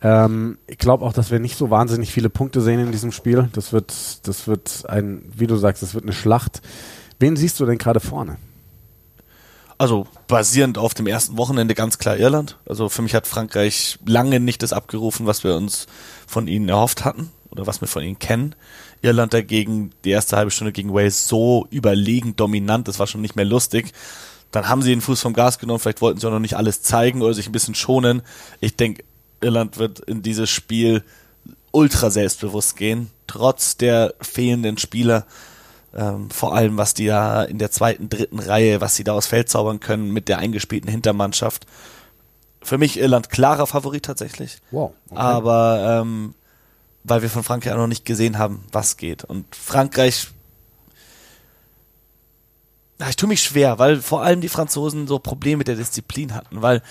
Ähm, 0.00 0.56
ich 0.66 0.78
glaube 0.78 1.04
auch, 1.04 1.12
dass 1.12 1.30
wir 1.30 1.38
nicht 1.38 1.58
so 1.58 1.68
wahnsinnig 1.68 2.10
viele 2.10 2.30
Punkte 2.30 2.62
sehen 2.62 2.80
in 2.80 2.92
diesem 2.92 3.12
Spiel. 3.12 3.50
Das 3.52 3.74
wird, 3.74 3.92
das 4.26 4.48
wird 4.48 4.88
ein, 4.88 5.30
wie 5.36 5.46
du 5.46 5.56
sagst, 5.56 5.82
das 5.82 5.92
wird 5.92 6.04
eine 6.04 6.14
Schlacht. 6.14 6.62
Wen 7.18 7.36
siehst 7.36 7.60
du 7.60 7.66
denn 7.66 7.76
gerade 7.76 8.00
vorne? 8.00 8.38
Also 9.76 10.06
basierend 10.28 10.78
auf 10.78 10.94
dem 10.94 11.06
ersten 11.06 11.36
Wochenende 11.36 11.74
ganz 11.74 11.98
klar 11.98 12.16
Irland. 12.16 12.56
Also 12.64 12.88
für 12.88 13.02
mich 13.02 13.14
hat 13.14 13.26
Frankreich 13.26 13.98
lange 14.06 14.40
nicht 14.40 14.62
das 14.62 14.72
abgerufen, 14.72 15.26
was 15.26 15.44
wir 15.44 15.56
uns 15.56 15.88
von 16.26 16.48
ihnen 16.48 16.70
erhofft 16.70 17.04
hatten 17.04 17.30
oder 17.50 17.66
was 17.66 17.82
wir 17.82 17.88
von 17.88 18.02
ihnen 18.02 18.18
kennen. 18.18 18.54
Irland 19.02 19.32
dagegen 19.32 19.92
die 20.04 20.10
erste 20.10 20.36
halbe 20.36 20.50
Stunde 20.50 20.72
gegen 20.72 20.92
Wales 20.92 21.26
so 21.26 21.66
überlegen 21.70 22.36
dominant, 22.36 22.88
das 22.88 22.98
war 22.98 23.06
schon 23.06 23.22
nicht 23.22 23.36
mehr 23.36 23.44
lustig. 23.44 23.92
Dann 24.50 24.68
haben 24.68 24.82
sie 24.82 24.90
den 24.90 25.00
Fuß 25.00 25.20
vom 25.20 25.32
Gas 25.32 25.58
genommen, 25.58 25.78
vielleicht 25.78 26.00
wollten 26.00 26.20
sie 26.20 26.26
auch 26.26 26.32
noch 26.32 26.40
nicht 26.40 26.56
alles 26.56 26.82
zeigen 26.82 27.22
oder 27.22 27.34
sich 27.34 27.46
ein 27.46 27.52
bisschen 27.52 27.74
schonen. 27.74 28.22
Ich 28.60 28.76
denke, 28.76 29.04
Irland 29.40 29.78
wird 29.78 30.00
in 30.00 30.22
dieses 30.22 30.50
Spiel 30.50 31.02
ultra 31.72 32.10
selbstbewusst 32.10 32.76
gehen, 32.76 33.10
trotz 33.26 33.76
der 33.76 34.14
fehlenden 34.20 34.76
Spieler. 34.76 35.26
Ähm, 35.94 36.30
vor 36.30 36.54
allem, 36.54 36.76
was 36.76 36.94
die 36.94 37.06
da 37.06 37.42
in 37.42 37.58
der 37.58 37.70
zweiten, 37.70 38.08
dritten 38.08 38.38
Reihe, 38.38 38.80
was 38.80 38.94
sie 38.96 39.04
da 39.04 39.12
aus 39.12 39.26
Feld 39.26 39.48
zaubern 39.48 39.80
können 39.80 40.12
mit 40.12 40.28
der 40.28 40.38
eingespielten 40.38 40.90
Hintermannschaft. 40.90 41.66
Für 42.62 42.78
mich 42.78 42.98
Irland 42.98 43.30
klarer 43.30 43.66
Favorit 43.66 44.04
tatsächlich. 44.04 44.58
Wow. 44.70 44.92
Okay. 45.08 45.20
Aber 45.20 46.02
ähm, 46.02 46.34
weil 47.04 47.22
wir 47.22 47.30
von 47.30 47.44
Frankreich 47.44 47.72
auch 47.72 47.78
noch 47.78 47.86
nicht 47.86 48.04
gesehen 48.04 48.38
haben, 48.38 48.64
was 48.72 48.96
geht. 48.96 49.24
Und 49.24 49.54
Frankreich 49.54 50.28
ich 53.08 53.16
tue 53.16 53.28
mich 53.28 53.42
schwer, 53.42 53.78
weil 53.78 54.00
vor 54.02 54.22
allem 54.22 54.40
die 54.40 54.48
Franzosen 54.48 55.06
so 55.06 55.18
Probleme 55.18 55.58
mit 55.58 55.68
der 55.68 55.76
Disziplin 55.76 56.34
hatten, 56.34 56.60
weil 56.60 56.82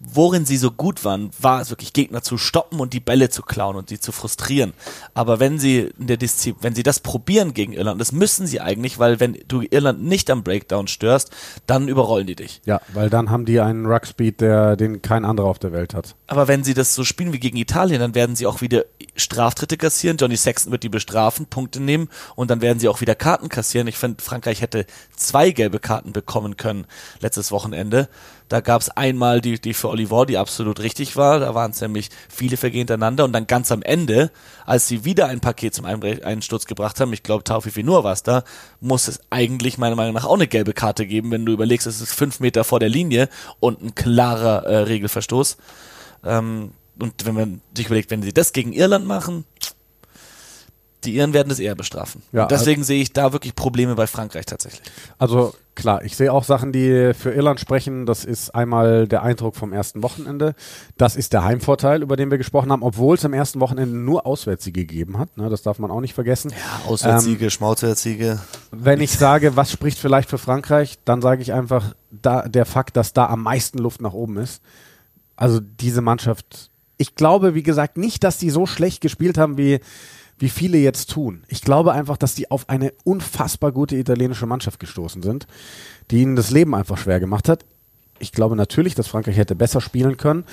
worin 0.00 0.44
sie 0.44 0.56
so 0.56 0.70
gut 0.70 1.04
waren, 1.04 1.30
war 1.40 1.60
es 1.60 1.70
wirklich 1.70 1.92
Gegner 1.92 2.22
zu 2.22 2.36
stoppen 2.36 2.80
und 2.80 2.92
die 2.92 3.00
Bälle 3.00 3.30
zu 3.30 3.42
klauen 3.42 3.76
und 3.76 3.88
sie 3.88 3.98
zu 3.98 4.12
frustrieren. 4.12 4.72
Aber 5.14 5.40
wenn 5.40 5.58
sie 5.58 5.92
in 5.98 6.06
der 6.06 6.16
Disziplin, 6.16 6.62
wenn 6.62 6.74
sie 6.74 6.82
das 6.82 7.00
probieren 7.00 7.54
gegen 7.54 7.72
Irland, 7.72 8.00
das 8.00 8.12
müssen 8.12 8.46
sie 8.46 8.60
eigentlich, 8.60 8.98
weil 8.98 9.20
wenn 9.20 9.38
du 9.48 9.62
Irland 9.62 10.02
nicht 10.02 10.30
am 10.30 10.42
Breakdown 10.42 10.88
störst, 10.88 11.30
dann 11.66 11.88
überrollen 11.88 12.26
die 12.26 12.36
dich. 12.36 12.60
Ja, 12.64 12.80
weil 12.92 13.08
dann 13.08 13.30
haben 13.30 13.44
die 13.44 13.60
einen 13.60 13.86
Ruckspeed, 13.86 14.40
der 14.40 14.76
den 14.76 15.00
kein 15.00 15.24
anderer 15.24 15.46
auf 15.46 15.58
der 15.58 15.72
Welt 15.72 15.94
hat. 15.94 16.16
Aber 16.26 16.48
wenn 16.48 16.64
sie 16.64 16.74
das 16.74 16.94
so 16.94 17.04
spielen 17.04 17.32
wie 17.32 17.40
gegen 17.40 17.56
Italien, 17.56 18.00
dann 18.00 18.14
werden 18.14 18.36
sie 18.36 18.46
auch 18.46 18.60
wieder 18.60 18.84
Straftritte 19.16 19.76
kassieren. 19.76 20.16
Johnny 20.16 20.36
Sexton 20.36 20.72
wird 20.72 20.82
die 20.82 20.88
bestrafen, 20.88 21.46
Punkte 21.46 21.80
nehmen 21.80 22.08
und 22.34 22.50
dann 22.50 22.60
werden 22.60 22.78
sie 22.78 22.88
auch 22.88 23.00
wieder 23.00 23.14
Karten 23.14 23.48
kassieren. 23.48 23.86
Ich 23.86 23.96
finde, 23.96 24.22
Frankreich 24.22 24.60
hätte 24.60 24.86
zwei 25.16 25.50
gelbe 25.50 25.78
Karten 25.78 26.12
bekommen 26.12 26.56
können 26.56 26.86
letztes 27.20 27.52
Wochenende. 27.52 28.08
Da 28.48 28.60
gab 28.60 28.82
es 28.82 28.90
einmal 28.90 29.40
die, 29.40 29.60
die 29.60 29.74
für 29.84 29.90
Oliver, 29.90 30.24
die 30.24 30.38
absolut 30.38 30.80
richtig 30.80 31.14
war. 31.16 31.40
Da 31.40 31.54
waren 31.54 31.72
es 31.72 31.80
nämlich 31.82 32.08
viele 32.30 32.56
Vergehen 32.56 32.80
hintereinander. 32.80 33.24
Und 33.24 33.34
dann 33.34 33.46
ganz 33.46 33.70
am 33.70 33.82
Ende, 33.82 34.30
als 34.64 34.88
sie 34.88 35.04
wieder 35.04 35.26
ein 35.26 35.40
Paket 35.40 35.74
zum 35.74 35.84
Einsturz 35.84 36.64
gebracht 36.64 37.00
haben, 37.00 37.12
ich 37.12 37.22
glaube, 37.22 37.44
Taufi 37.44 37.82
nur 37.82 38.02
war 38.02 38.14
es 38.14 38.22
da, 38.22 38.44
muss 38.80 39.08
es 39.08 39.20
eigentlich 39.28 39.76
meiner 39.76 39.94
Meinung 39.94 40.14
nach 40.14 40.24
auch 40.24 40.34
eine 40.34 40.46
gelbe 40.46 40.72
Karte 40.72 41.06
geben, 41.06 41.30
wenn 41.30 41.44
du 41.44 41.52
überlegst, 41.52 41.86
es 41.86 42.00
ist 42.00 42.14
fünf 42.14 42.40
Meter 42.40 42.64
vor 42.64 42.80
der 42.80 42.88
Linie 42.88 43.28
und 43.60 43.82
ein 43.82 43.94
klarer 43.94 44.64
äh, 44.64 44.76
Regelverstoß. 44.78 45.58
Ähm, 46.24 46.70
und 46.98 47.26
wenn 47.26 47.34
man 47.34 47.60
sich 47.76 47.86
überlegt, 47.86 48.10
wenn 48.10 48.22
sie 48.22 48.32
das 48.32 48.54
gegen 48.54 48.72
Irland 48.72 49.06
machen, 49.06 49.44
die 51.04 51.14
Iren 51.14 51.32
werden 51.32 51.50
es 51.50 51.58
eher 51.58 51.74
bestrafen. 51.74 52.22
Ja, 52.32 52.46
deswegen 52.46 52.80
also, 52.80 52.88
sehe 52.88 53.02
ich 53.02 53.12
da 53.12 53.32
wirklich 53.32 53.54
Probleme 53.54 53.94
bei 53.94 54.06
Frankreich 54.06 54.46
tatsächlich. 54.46 54.82
Also 55.18 55.54
klar, 55.74 56.04
ich 56.04 56.16
sehe 56.16 56.32
auch 56.32 56.44
Sachen, 56.44 56.72
die 56.72 57.12
für 57.14 57.32
Irland 57.32 57.60
sprechen. 57.60 58.06
Das 58.06 58.24
ist 58.24 58.54
einmal 58.54 59.06
der 59.06 59.22
Eindruck 59.22 59.56
vom 59.56 59.72
ersten 59.72 60.02
Wochenende. 60.02 60.54
Das 60.96 61.16
ist 61.16 61.32
der 61.32 61.44
Heimvorteil, 61.44 62.02
über 62.02 62.16
den 62.16 62.30
wir 62.30 62.38
gesprochen 62.38 62.72
haben, 62.72 62.82
obwohl 62.82 63.16
es 63.16 63.24
am 63.24 63.32
ersten 63.32 63.60
Wochenende 63.60 63.96
nur 63.96 64.26
Auswärtssiege 64.26 64.86
gegeben 64.86 65.18
hat. 65.18 65.36
Ne, 65.36 65.48
das 65.48 65.62
darf 65.62 65.78
man 65.78 65.90
auch 65.90 66.00
nicht 66.00 66.14
vergessen. 66.14 66.50
Ja, 66.50 66.90
Auswärtssiege, 66.90 67.44
ähm, 67.44 67.50
Schmauswärtssiege. 67.50 68.40
Wenn 68.70 69.00
ich 69.00 69.12
sage, 69.12 69.56
was 69.56 69.70
spricht 69.70 69.98
vielleicht 69.98 70.30
für 70.30 70.38
Frankreich, 70.38 70.98
dann 71.04 71.22
sage 71.22 71.42
ich 71.42 71.52
einfach 71.52 71.94
da, 72.10 72.48
der 72.48 72.66
Fakt, 72.66 72.96
dass 72.96 73.12
da 73.12 73.26
am 73.26 73.42
meisten 73.42 73.78
Luft 73.78 74.00
nach 74.00 74.12
oben 74.12 74.38
ist. 74.38 74.62
Also 75.36 75.60
diese 75.60 76.00
Mannschaft, 76.00 76.70
ich 76.96 77.14
glaube, 77.14 77.54
wie 77.54 77.62
gesagt, 77.62 77.96
nicht, 77.96 78.24
dass 78.24 78.38
die 78.38 78.50
so 78.50 78.66
schlecht 78.66 79.00
gespielt 79.00 79.38
haben, 79.38 79.58
wie 79.58 79.80
wie 80.38 80.48
viele 80.48 80.78
jetzt 80.78 81.10
tun. 81.10 81.44
Ich 81.48 81.62
glaube 81.62 81.92
einfach, 81.92 82.16
dass 82.16 82.34
die 82.34 82.50
auf 82.50 82.68
eine 82.68 82.92
unfassbar 83.04 83.72
gute 83.72 83.96
italienische 83.96 84.46
Mannschaft 84.46 84.80
gestoßen 84.80 85.22
sind, 85.22 85.46
die 86.10 86.22
ihnen 86.22 86.36
das 86.36 86.50
Leben 86.50 86.74
einfach 86.74 86.98
schwer 86.98 87.20
gemacht 87.20 87.48
hat. 87.48 87.64
Ich 88.18 88.32
glaube 88.32 88.56
natürlich, 88.56 88.94
dass 88.94 89.08
Frankreich 89.08 89.36
hätte 89.36 89.54
besser 89.54 89.80
spielen 89.80 90.16
können. 90.16 90.44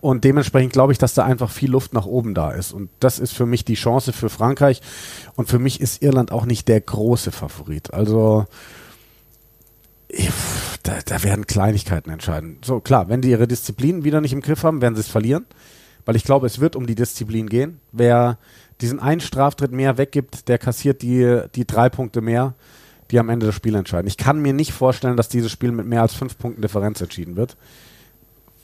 Und 0.00 0.24
dementsprechend 0.24 0.72
glaube 0.72 0.92
ich, 0.92 0.98
dass 0.98 1.14
da 1.14 1.24
einfach 1.24 1.50
viel 1.50 1.70
Luft 1.70 1.92
nach 1.92 2.06
oben 2.06 2.34
da 2.34 2.52
ist. 2.52 2.72
Und 2.72 2.88
das 3.00 3.18
ist 3.18 3.32
für 3.32 3.46
mich 3.46 3.64
die 3.64 3.74
Chance 3.74 4.12
für 4.12 4.30
Frankreich. 4.30 4.80
Und 5.34 5.48
für 5.48 5.58
mich 5.58 5.80
ist 5.80 6.02
Irland 6.02 6.32
auch 6.32 6.46
nicht 6.46 6.68
der 6.68 6.80
große 6.80 7.32
Favorit. 7.32 7.92
Also, 7.92 8.46
da, 10.82 10.98
da 11.04 11.22
werden 11.22 11.46
Kleinigkeiten 11.46 12.10
entscheiden. 12.10 12.58
So, 12.64 12.80
klar, 12.80 13.08
wenn 13.08 13.20
die 13.20 13.30
ihre 13.30 13.46
Disziplin 13.46 14.04
wieder 14.04 14.20
nicht 14.20 14.32
im 14.32 14.40
Griff 14.40 14.62
haben, 14.62 14.80
werden 14.80 14.94
sie 14.94 15.02
es 15.02 15.08
verlieren. 15.08 15.44
Weil 16.06 16.16
ich 16.16 16.24
glaube, 16.24 16.46
es 16.46 16.60
wird 16.60 16.76
um 16.76 16.86
die 16.86 16.94
Disziplin 16.94 17.48
gehen. 17.48 17.80
Wer 17.92 18.38
diesen 18.80 19.00
einen 19.00 19.20
Straftritt 19.20 19.72
mehr 19.72 19.98
weggibt, 19.98 20.48
der 20.48 20.58
kassiert 20.58 21.02
die, 21.02 21.42
die 21.54 21.66
drei 21.66 21.88
Punkte 21.88 22.20
mehr, 22.20 22.54
die 23.10 23.18
am 23.18 23.28
Ende 23.28 23.46
das 23.46 23.54
Spiel 23.54 23.74
entscheiden. 23.74 24.06
Ich 24.06 24.16
kann 24.16 24.40
mir 24.40 24.52
nicht 24.52 24.72
vorstellen, 24.72 25.16
dass 25.16 25.28
dieses 25.28 25.50
Spiel 25.50 25.72
mit 25.72 25.86
mehr 25.86 26.02
als 26.02 26.14
fünf 26.14 26.38
Punkten 26.38 26.62
Differenz 26.62 27.00
entschieden 27.00 27.36
wird. 27.36 27.56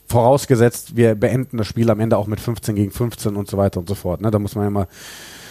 Vorausgesetzt, 0.07 0.95
wir 0.95 1.15
beenden 1.15 1.57
das 1.57 1.67
Spiel 1.67 1.89
am 1.89 1.99
Ende 1.99 2.17
auch 2.17 2.27
mit 2.27 2.39
15 2.39 2.75
gegen 2.75 2.91
15 2.91 3.35
und 3.35 3.49
so 3.49 3.57
weiter 3.57 3.79
und 3.79 3.89
so 3.89 3.95
fort. 3.95 4.21
Ne? 4.21 4.31
Da 4.31 4.39
muss 4.39 4.55
man 4.55 4.63
ja 4.63 4.69
mal 4.69 4.87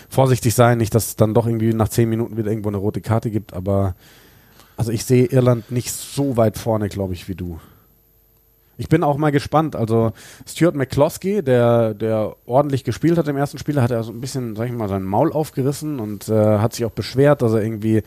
vorsichtig 0.09 0.55
sein, 0.55 0.79
nicht, 0.79 0.94
dass 0.94 1.09
es 1.09 1.16
dann 1.16 1.35
doch 1.35 1.46
irgendwie 1.46 1.74
nach 1.74 1.88
zehn 1.88 2.09
Minuten 2.09 2.37
wieder 2.37 2.50
irgendwo 2.50 2.68
eine 2.68 2.79
rote 2.79 3.00
Karte 3.00 3.31
gibt, 3.31 3.52
aber 3.52 3.94
also 4.76 4.92
ich 4.92 5.05
sehe 5.05 5.26
Irland 5.26 5.70
nicht 5.70 5.92
so 5.92 6.37
weit 6.37 6.59
vorne, 6.59 6.88
glaube 6.88 7.14
ich, 7.14 7.29
wie 7.29 7.35
du. 7.35 7.59
Ich 8.78 8.88
bin 8.88 9.02
auch 9.02 9.16
mal 9.16 9.32
gespannt. 9.32 9.74
Also 9.74 10.12
Stuart 10.46 10.74
McCloskey, 10.74 11.42
der, 11.42 11.94
der 11.94 12.36
ordentlich 12.46 12.84
gespielt 12.84 13.18
hat 13.18 13.28
im 13.28 13.36
ersten 13.36 13.58
Spiel, 13.58 13.80
hat 13.80 13.90
er 13.90 14.02
so 14.02 14.12
ein 14.12 14.20
bisschen, 14.20 14.54
sag 14.56 14.66
ich 14.66 14.72
mal, 14.72 14.88
sein 14.88 15.02
Maul 15.02 15.32
aufgerissen 15.32 15.98
und 15.98 16.28
äh, 16.28 16.58
hat 16.58 16.74
sich 16.74 16.84
auch 16.84 16.90
beschwert, 16.90 17.42
dass 17.42 17.52
er 17.52 17.62
irgendwie 17.62 18.02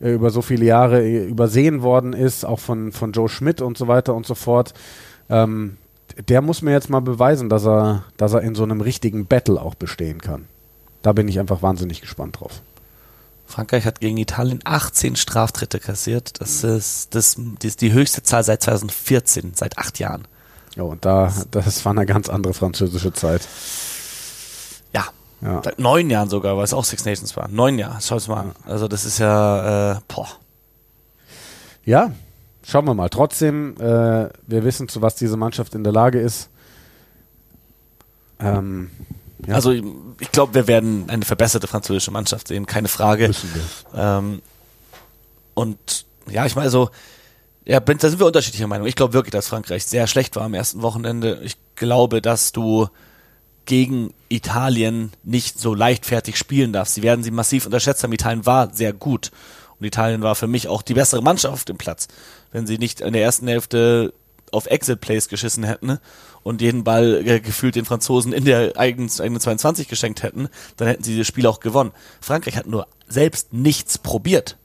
äh, 0.00 0.12
über 0.12 0.30
so 0.30 0.42
viele 0.42 0.64
Jahre 0.64 1.02
äh, 1.02 1.26
übersehen 1.26 1.82
worden 1.82 2.12
ist, 2.12 2.44
auch 2.44 2.60
von, 2.60 2.92
von 2.92 3.12
Joe 3.12 3.28
Schmidt 3.28 3.60
und 3.60 3.76
so 3.76 3.88
weiter 3.88 4.14
und 4.14 4.26
so 4.26 4.34
fort. 4.34 4.72
Ähm, 5.28 5.76
der 6.28 6.40
muss 6.40 6.62
mir 6.62 6.72
jetzt 6.72 6.90
mal 6.90 7.00
beweisen, 7.00 7.48
dass 7.48 7.66
er, 7.66 8.04
dass 8.16 8.32
er 8.32 8.40
in 8.40 8.54
so 8.54 8.62
einem 8.62 8.80
richtigen 8.80 9.26
Battle 9.26 9.60
auch 9.60 9.74
bestehen 9.74 10.20
kann. 10.20 10.46
Da 11.02 11.12
bin 11.12 11.28
ich 11.28 11.38
einfach 11.38 11.62
wahnsinnig 11.62 12.00
gespannt 12.00 12.40
drauf. 12.40 12.62
Frankreich 13.48 13.86
hat 13.86 14.00
gegen 14.00 14.18
Italien 14.18 14.60
18 14.64 15.16
Straftritte 15.16 15.80
kassiert. 15.80 16.38
Das 16.40 16.62
ist, 16.64 17.14
das, 17.14 17.36
das 17.36 17.64
ist 17.64 17.80
die 17.80 17.92
höchste 17.92 18.22
Zahl 18.22 18.44
seit 18.44 18.62
2014, 18.62 19.52
seit 19.54 19.78
acht 19.78 19.98
Jahren. 19.98 20.28
Ja, 20.76 20.82
und 20.82 21.06
da, 21.06 21.32
das 21.50 21.84
war 21.86 21.92
eine 21.92 22.04
ganz 22.04 22.28
andere 22.28 22.52
französische 22.52 23.12
Zeit. 23.14 23.48
Ja. 24.92 25.06
ja. 25.40 25.62
Seit 25.64 25.78
neun 25.78 26.10
Jahren 26.10 26.28
sogar, 26.28 26.58
weil 26.58 26.64
es 26.64 26.74
auch 26.74 26.84
Six 26.84 27.06
Nations 27.06 27.36
war. 27.38 27.48
Neun 27.48 27.78
Jahre, 27.78 27.96
schau 28.02 28.16
es 28.16 28.28
mal 28.28 28.40
an. 28.40 28.52
Also 28.66 28.86
das 28.86 29.06
ist 29.06 29.18
ja, 29.18 29.92
äh, 29.92 30.00
boah. 30.08 30.28
Ja, 31.86 32.12
schauen 32.62 32.84
wir 32.84 32.92
mal. 32.92 33.08
Trotzdem, 33.08 33.76
äh, 33.78 34.28
wir 34.46 34.64
wissen, 34.64 34.88
zu 34.88 35.00
was 35.00 35.14
diese 35.14 35.38
Mannschaft 35.38 35.74
in 35.74 35.84
der 35.84 35.92
Lage 35.94 36.20
ist. 36.20 36.50
Ähm, 38.40 38.90
ja. 39.46 39.54
Also 39.54 39.72
ich 39.72 40.32
glaube, 40.32 40.54
wir 40.54 40.66
werden 40.66 41.08
eine 41.08 41.24
verbesserte 41.24 41.66
französische 41.66 42.10
Mannschaft 42.10 42.48
sehen, 42.48 42.66
keine 42.66 42.88
Frage. 42.88 43.30
Ähm, 43.94 44.42
und 45.54 46.06
ja, 46.30 46.46
ich 46.46 46.56
meine, 46.56 46.70
so, 46.70 46.90
ja, 47.64 47.80
da 47.80 48.08
sind 48.08 48.18
wir 48.18 48.26
unterschiedlicher 48.26 48.66
Meinung. 48.66 48.86
Ich 48.86 48.96
glaube 48.96 49.12
wirklich, 49.12 49.32
dass 49.32 49.48
Frankreich 49.48 49.86
sehr 49.86 50.06
schlecht 50.06 50.36
war 50.36 50.44
am 50.44 50.54
ersten 50.54 50.82
Wochenende. 50.82 51.40
Ich 51.44 51.56
glaube, 51.76 52.20
dass 52.22 52.52
du 52.52 52.88
gegen 53.66 54.14
Italien 54.28 55.12
nicht 55.22 55.60
so 55.60 55.74
leichtfertig 55.74 56.36
spielen 56.38 56.72
darfst. 56.72 56.94
Sie 56.94 57.02
werden 57.02 57.22
sie 57.22 57.30
massiv 57.30 57.66
unterschätzt 57.66 58.02
haben. 58.02 58.12
Italien 58.12 58.46
war 58.46 58.74
sehr 58.74 58.92
gut. 58.92 59.30
Und 59.78 59.86
Italien 59.86 60.22
war 60.22 60.34
für 60.34 60.46
mich 60.46 60.68
auch 60.68 60.82
die 60.82 60.94
bessere 60.94 61.22
Mannschaft 61.22 61.52
auf 61.52 61.64
dem 61.64 61.76
Platz. 61.76 62.08
Wenn 62.50 62.66
sie 62.66 62.78
nicht 62.78 63.00
in 63.02 63.12
der 63.12 63.22
ersten 63.22 63.46
Hälfte 63.46 64.14
auf 64.50 64.66
Exit-Plays 64.66 65.28
geschissen 65.28 65.64
hätten 65.64 65.98
und 66.42 66.60
jeden 66.60 66.84
Ball 66.84 67.26
äh, 67.26 67.40
gefühlt 67.40 67.74
den 67.74 67.84
Franzosen 67.84 68.32
in 68.32 68.44
der 68.44 68.76
eigenen, 68.76 69.10
eigenen 69.20 69.40
22 69.40 69.88
geschenkt 69.88 70.22
hätten, 70.22 70.48
dann 70.76 70.88
hätten 70.88 71.02
sie 71.02 71.16
das 71.16 71.26
Spiel 71.26 71.46
auch 71.46 71.60
gewonnen. 71.60 71.92
Frankreich 72.20 72.56
hat 72.56 72.66
nur 72.66 72.86
selbst 73.08 73.52
nichts 73.52 73.98
probiert. 73.98 74.56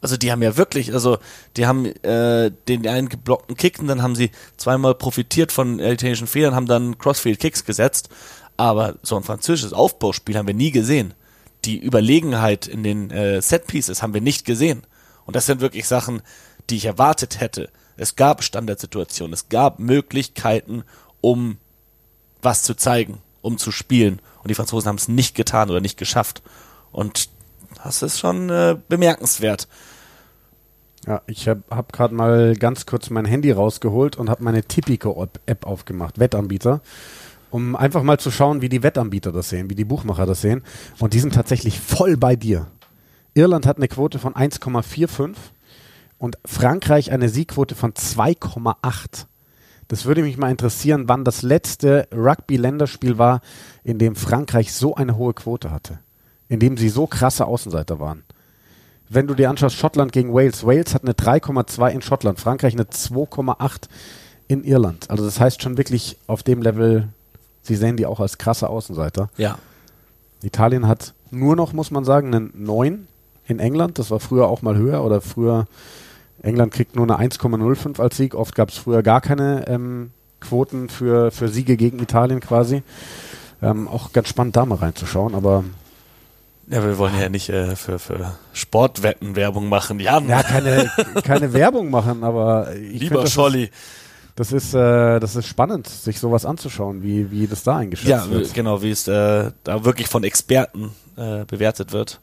Also 0.00 0.16
die 0.16 0.30
haben 0.30 0.42
ja 0.42 0.56
wirklich, 0.56 0.92
also 0.92 1.18
die 1.56 1.66
haben 1.66 1.86
äh, 1.86 2.52
den 2.68 2.86
einen 2.86 3.08
geblockten 3.08 3.56
Kick 3.56 3.80
und 3.80 3.88
dann 3.88 4.02
haben 4.02 4.14
sie 4.14 4.30
zweimal 4.56 4.94
profitiert 4.94 5.50
von 5.50 5.80
italienischen 5.80 6.28
Fehlern, 6.28 6.54
haben 6.54 6.66
dann 6.66 6.98
Crossfield 6.98 7.40
Kicks 7.40 7.64
gesetzt, 7.64 8.08
aber 8.56 8.96
so 9.02 9.16
ein 9.16 9.24
französisches 9.24 9.72
Aufbauspiel 9.72 10.36
haben 10.36 10.46
wir 10.46 10.54
nie 10.54 10.70
gesehen. 10.70 11.14
Die 11.64 11.78
Überlegenheit 11.78 12.66
in 12.68 12.82
den 12.82 13.10
äh, 13.10 13.42
Set 13.42 13.66
Pieces 13.66 14.02
haben 14.02 14.14
wir 14.14 14.20
nicht 14.20 14.44
gesehen. 14.44 14.82
Und 15.26 15.36
das 15.36 15.46
sind 15.46 15.60
wirklich 15.60 15.86
Sachen, 15.86 16.22
die 16.70 16.76
ich 16.76 16.84
erwartet 16.84 17.40
hätte. 17.40 17.68
Es 17.98 18.16
gab 18.16 18.42
Standardsituationen, 18.42 19.34
es 19.34 19.48
gab 19.48 19.78
Möglichkeiten, 19.78 20.84
um 21.20 21.58
was 22.40 22.62
zu 22.62 22.74
zeigen, 22.74 23.18
um 23.42 23.58
zu 23.58 23.72
spielen. 23.72 24.20
Und 24.42 24.48
die 24.48 24.54
Franzosen 24.54 24.88
haben 24.88 24.96
es 24.96 25.08
nicht 25.08 25.34
getan 25.34 25.68
oder 25.68 25.80
nicht 25.80 25.98
geschafft. 25.98 26.42
Und 26.92 27.28
das 27.82 28.02
ist 28.02 28.18
schon 28.18 28.50
äh, 28.50 28.76
bemerkenswert. 28.88 29.68
Ja, 31.06 31.22
ich 31.26 31.48
habe 31.48 31.62
hab 31.70 31.92
gerade 31.92 32.14
mal 32.14 32.54
ganz 32.54 32.86
kurz 32.86 33.10
mein 33.10 33.24
Handy 33.24 33.50
rausgeholt 33.50 34.16
und 34.16 34.30
habe 34.30 34.44
meine 34.44 34.62
Tipico-App 34.62 35.66
aufgemacht, 35.66 36.18
Wettanbieter, 36.18 36.80
um 37.50 37.76
einfach 37.76 38.02
mal 38.02 38.18
zu 38.18 38.30
schauen, 38.30 38.60
wie 38.60 38.68
die 38.68 38.82
Wettanbieter 38.82 39.32
das 39.32 39.48
sehen, 39.48 39.70
wie 39.70 39.74
die 39.74 39.84
Buchmacher 39.84 40.26
das 40.26 40.40
sehen. 40.40 40.62
Und 40.98 41.14
die 41.14 41.20
sind 41.20 41.34
tatsächlich 41.34 41.80
voll 41.80 42.16
bei 42.16 42.36
dir. 42.36 42.66
Irland 43.34 43.66
hat 43.66 43.78
eine 43.78 43.88
Quote 43.88 44.18
von 44.18 44.34
1,45 44.34 45.34
und 46.18 46.38
Frankreich 46.44 47.12
eine 47.12 47.28
Siegquote 47.28 47.74
von 47.74 47.92
2,8. 47.92 49.26
Das 49.88 50.04
würde 50.04 50.22
mich 50.22 50.36
mal 50.36 50.50
interessieren, 50.50 51.04
wann 51.06 51.24
das 51.24 51.42
letzte 51.42 52.08
Rugby-Länderspiel 52.12 53.16
war, 53.16 53.40
in 53.84 53.98
dem 53.98 54.16
Frankreich 54.16 54.72
so 54.72 54.94
eine 54.94 55.16
hohe 55.16 55.32
Quote 55.32 55.70
hatte. 55.70 55.98
In 56.48 56.60
dem 56.60 56.76
sie 56.76 56.88
so 56.88 57.06
krasse 57.06 57.46
Außenseiter 57.46 57.98
waren. 57.98 58.24
Wenn 59.08 59.26
du 59.26 59.34
dir 59.34 59.48
anschaust, 59.48 59.76
Schottland 59.76 60.12
gegen 60.12 60.34
Wales. 60.34 60.66
Wales 60.66 60.94
hat 60.94 61.02
eine 61.02 61.12
3,2 61.12 61.88
in 61.90 62.02
Schottland, 62.02 62.38
Frankreich 62.38 62.74
eine 62.74 62.84
2,8 62.84 63.88
in 64.48 64.64
Irland. 64.64 65.08
Also 65.08 65.24
das 65.24 65.40
heißt 65.40 65.62
schon 65.62 65.78
wirklich 65.78 66.18
auf 66.26 66.42
dem 66.42 66.60
Level, 66.60 67.08
sie 67.62 67.76
sehen 67.76 67.96
die 67.96 68.06
auch 68.06 68.20
als 68.20 68.36
krasse 68.36 68.68
Außenseiter. 68.68 69.30
Ja. 69.38 69.58
Italien 70.42 70.86
hat 70.86 71.14
nur 71.30 71.56
noch, 71.56 71.72
muss 71.72 71.90
man 71.90 72.04
sagen, 72.04 72.34
einen 72.34 72.52
9 72.54 73.06
in 73.46 73.58
England. 73.58 73.98
Das 73.98 74.10
war 74.10 74.20
früher 74.20 74.48
auch 74.48 74.60
mal 74.60 74.76
höher 74.76 75.02
oder 75.02 75.22
früher 75.22 75.66
England 76.48 76.72
kriegt 76.72 76.96
nur 76.96 77.04
eine 77.04 77.30
1,05 77.30 78.00
als 78.00 78.16
Sieg. 78.16 78.34
Oft 78.34 78.54
gab 78.54 78.70
es 78.70 78.78
früher 78.78 79.02
gar 79.02 79.20
keine 79.20 79.68
ähm, 79.68 80.10
Quoten 80.40 80.88
für, 80.88 81.30
für 81.30 81.48
Siege 81.48 81.76
gegen 81.76 81.98
Italien 81.98 82.40
quasi. 82.40 82.82
Ähm, 83.62 83.88
auch 83.88 84.12
ganz 84.12 84.28
spannend, 84.28 84.56
da 84.56 84.64
mal 84.64 84.76
reinzuschauen, 84.76 85.34
aber. 85.34 85.64
Ja, 86.68 86.84
wir 86.84 86.98
wollen 86.98 87.18
ja 87.18 87.28
nicht 87.28 87.48
äh, 87.48 87.76
für, 87.76 87.98
für 87.98 88.34
Sportwetten 88.52 89.36
Werbung 89.36 89.68
machen. 89.68 90.00
Ja, 90.00 90.20
ja 90.20 90.42
keine, 90.42 90.90
keine 91.24 91.52
Werbung 91.54 91.90
machen, 91.90 92.24
aber 92.24 92.74
ich 92.74 93.00
lieber 93.00 93.20
find, 93.20 93.30
Scholli. 93.30 93.70
Das 94.36 94.52
ist, 94.52 94.72
äh, 94.74 95.18
das 95.18 95.34
ist 95.34 95.46
spannend, 95.46 95.88
sich 95.88 96.20
sowas 96.20 96.44
anzuschauen, 96.44 97.02
wie, 97.02 97.30
wie 97.32 97.48
das 97.48 97.64
da 97.64 97.78
eingeschätzt 97.78 98.08
ja, 98.08 98.30
wird. 98.30 98.54
genau, 98.54 98.82
wie 98.82 98.90
es 98.90 99.08
äh, 99.08 99.50
da 99.64 99.84
wirklich 99.84 100.06
von 100.06 100.22
Experten 100.22 100.92
äh, 101.16 101.44
bewertet 101.44 101.92
wird. 101.92 102.20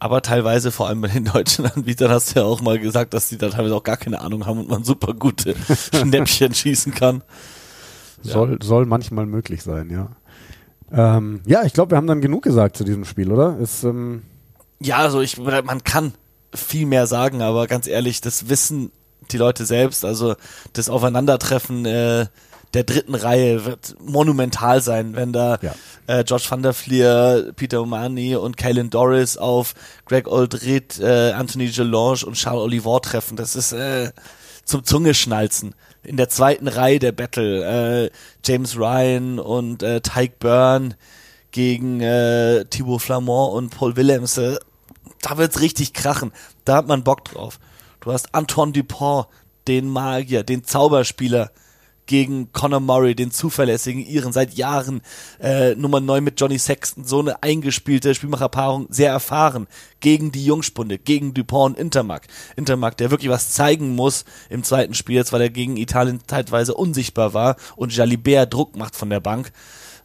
Aber 0.00 0.22
teilweise, 0.22 0.72
vor 0.72 0.88
allem 0.88 1.02
bei 1.02 1.08
den 1.08 1.26
deutschen 1.26 1.66
Anbietern, 1.70 2.10
hast 2.10 2.34
du 2.34 2.40
ja 2.40 2.46
auch 2.46 2.62
mal 2.62 2.78
gesagt, 2.78 3.14
dass 3.14 3.28
die 3.28 3.38
da 3.38 3.50
teilweise 3.50 3.76
auch 3.76 3.82
gar 3.84 3.98
keine 3.98 4.20
Ahnung 4.20 4.46
haben 4.46 4.58
und 4.58 4.68
man 4.68 4.82
super 4.82 5.12
gute 5.14 5.54
Schnäppchen 5.94 6.54
schießen 6.54 6.94
kann. 6.94 7.22
Soll, 8.22 8.58
soll 8.62 8.86
manchmal 8.86 9.26
möglich 9.26 9.62
sein, 9.62 9.90
ja. 9.90 10.08
Ähm, 10.92 11.42
ja, 11.46 11.64
ich 11.64 11.72
glaube, 11.72 11.92
wir 11.92 11.96
haben 11.96 12.06
dann 12.06 12.20
genug 12.20 12.42
gesagt 12.42 12.76
zu 12.76 12.84
diesem 12.84 13.04
Spiel, 13.04 13.30
oder? 13.30 13.58
Ist, 13.58 13.84
ähm 13.84 14.22
Ja, 14.80 14.96
also 14.96 15.20
ich, 15.20 15.38
man 15.38 15.84
kann 15.84 16.14
viel 16.54 16.86
mehr 16.86 17.06
sagen, 17.06 17.42
aber 17.42 17.66
ganz 17.66 17.86
ehrlich, 17.86 18.20
das 18.20 18.48
wissen 18.48 18.90
die 19.30 19.36
Leute 19.36 19.64
selbst. 19.64 20.04
Also 20.04 20.34
das 20.72 20.88
Aufeinandertreffen 20.88 21.84
äh, 21.86 22.26
der 22.74 22.84
dritten 22.84 23.14
Reihe 23.14 23.64
wird 23.64 23.96
monumental 24.00 24.80
sein, 24.80 25.16
wenn 25.16 25.32
da 25.32 25.58
Ja. 25.60 25.74
äh, 26.06 26.24
George 26.24 26.46
van 26.48 26.62
der 26.62 26.72
Fleer, 26.72 27.52
Peter 27.56 27.82
Omani 27.82 28.36
und 28.36 28.56
Kalen 28.56 28.90
Doris 28.90 29.36
auf 29.36 29.74
Greg 30.06 30.28
Oldrit, 30.28 30.98
äh, 31.00 31.32
Anthony 31.32 31.68
Gelange 31.68 32.24
und 32.26 32.34
Charles 32.34 32.62
Olivor 32.62 33.02
treffen. 33.02 33.36
Das 33.36 33.56
ist 33.56 33.72
äh, 33.72 34.12
zum 34.64 34.84
Zungeschnalzen. 34.84 35.74
In 36.02 36.16
der 36.16 36.28
zweiten 36.28 36.68
Reihe 36.68 36.98
der 36.98 37.12
Battle 37.12 38.06
äh, 38.06 38.10
James 38.44 38.76
Ryan 38.76 39.38
und 39.38 39.82
äh, 39.82 40.00
Tyke 40.00 40.34
Byrne 40.38 40.96
gegen 41.50 42.00
äh, 42.00 42.64
Thibaut 42.66 43.02
Flamand 43.02 43.52
und 43.52 43.70
Paul 43.70 43.96
Willems. 43.96 44.38
Äh, 44.38 44.56
da 45.22 45.36
wird's 45.36 45.60
richtig 45.60 45.92
krachen. 45.92 46.32
Da 46.64 46.76
hat 46.76 46.86
man 46.86 47.02
Bock 47.04 47.24
drauf. 47.24 47.58
Du 48.00 48.12
hast 48.12 48.34
Antoine 48.34 48.72
Dupont, 48.72 49.26
den 49.68 49.88
Magier, 49.88 50.42
den 50.44 50.64
Zauberspieler 50.64 51.50
gegen 52.10 52.50
Conor 52.52 52.80
Murray, 52.80 53.14
den 53.14 53.30
zuverlässigen 53.30 54.04
Iren, 54.04 54.32
seit 54.32 54.54
Jahren 54.54 55.00
äh, 55.38 55.76
Nummer 55.76 56.00
9 56.00 56.24
mit 56.24 56.40
Johnny 56.40 56.58
Sexton, 56.58 57.04
so 57.04 57.20
eine 57.20 57.40
eingespielte 57.40 58.16
Spielmacherpaarung, 58.16 58.88
sehr 58.90 59.12
erfahren, 59.12 59.68
gegen 60.00 60.32
die 60.32 60.44
Jungspunde, 60.44 60.98
gegen 60.98 61.34
Dupont 61.34 61.76
und 61.76 61.80
Intermark. 61.80 62.26
Intermark, 62.56 62.96
der 62.96 63.12
wirklich 63.12 63.30
was 63.30 63.52
zeigen 63.52 63.94
muss 63.94 64.24
im 64.48 64.64
zweiten 64.64 64.94
Spiel, 64.94 65.14
jetzt 65.14 65.32
weil 65.32 65.42
er 65.42 65.50
gegen 65.50 65.76
Italien 65.76 66.18
teilweise 66.26 66.74
unsichtbar 66.74 67.32
war 67.32 67.54
und 67.76 67.94
Jalibert 67.94 68.52
Druck 68.52 68.74
macht 68.74 68.96
von 68.96 69.08
der 69.08 69.20
Bank. 69.20 69.52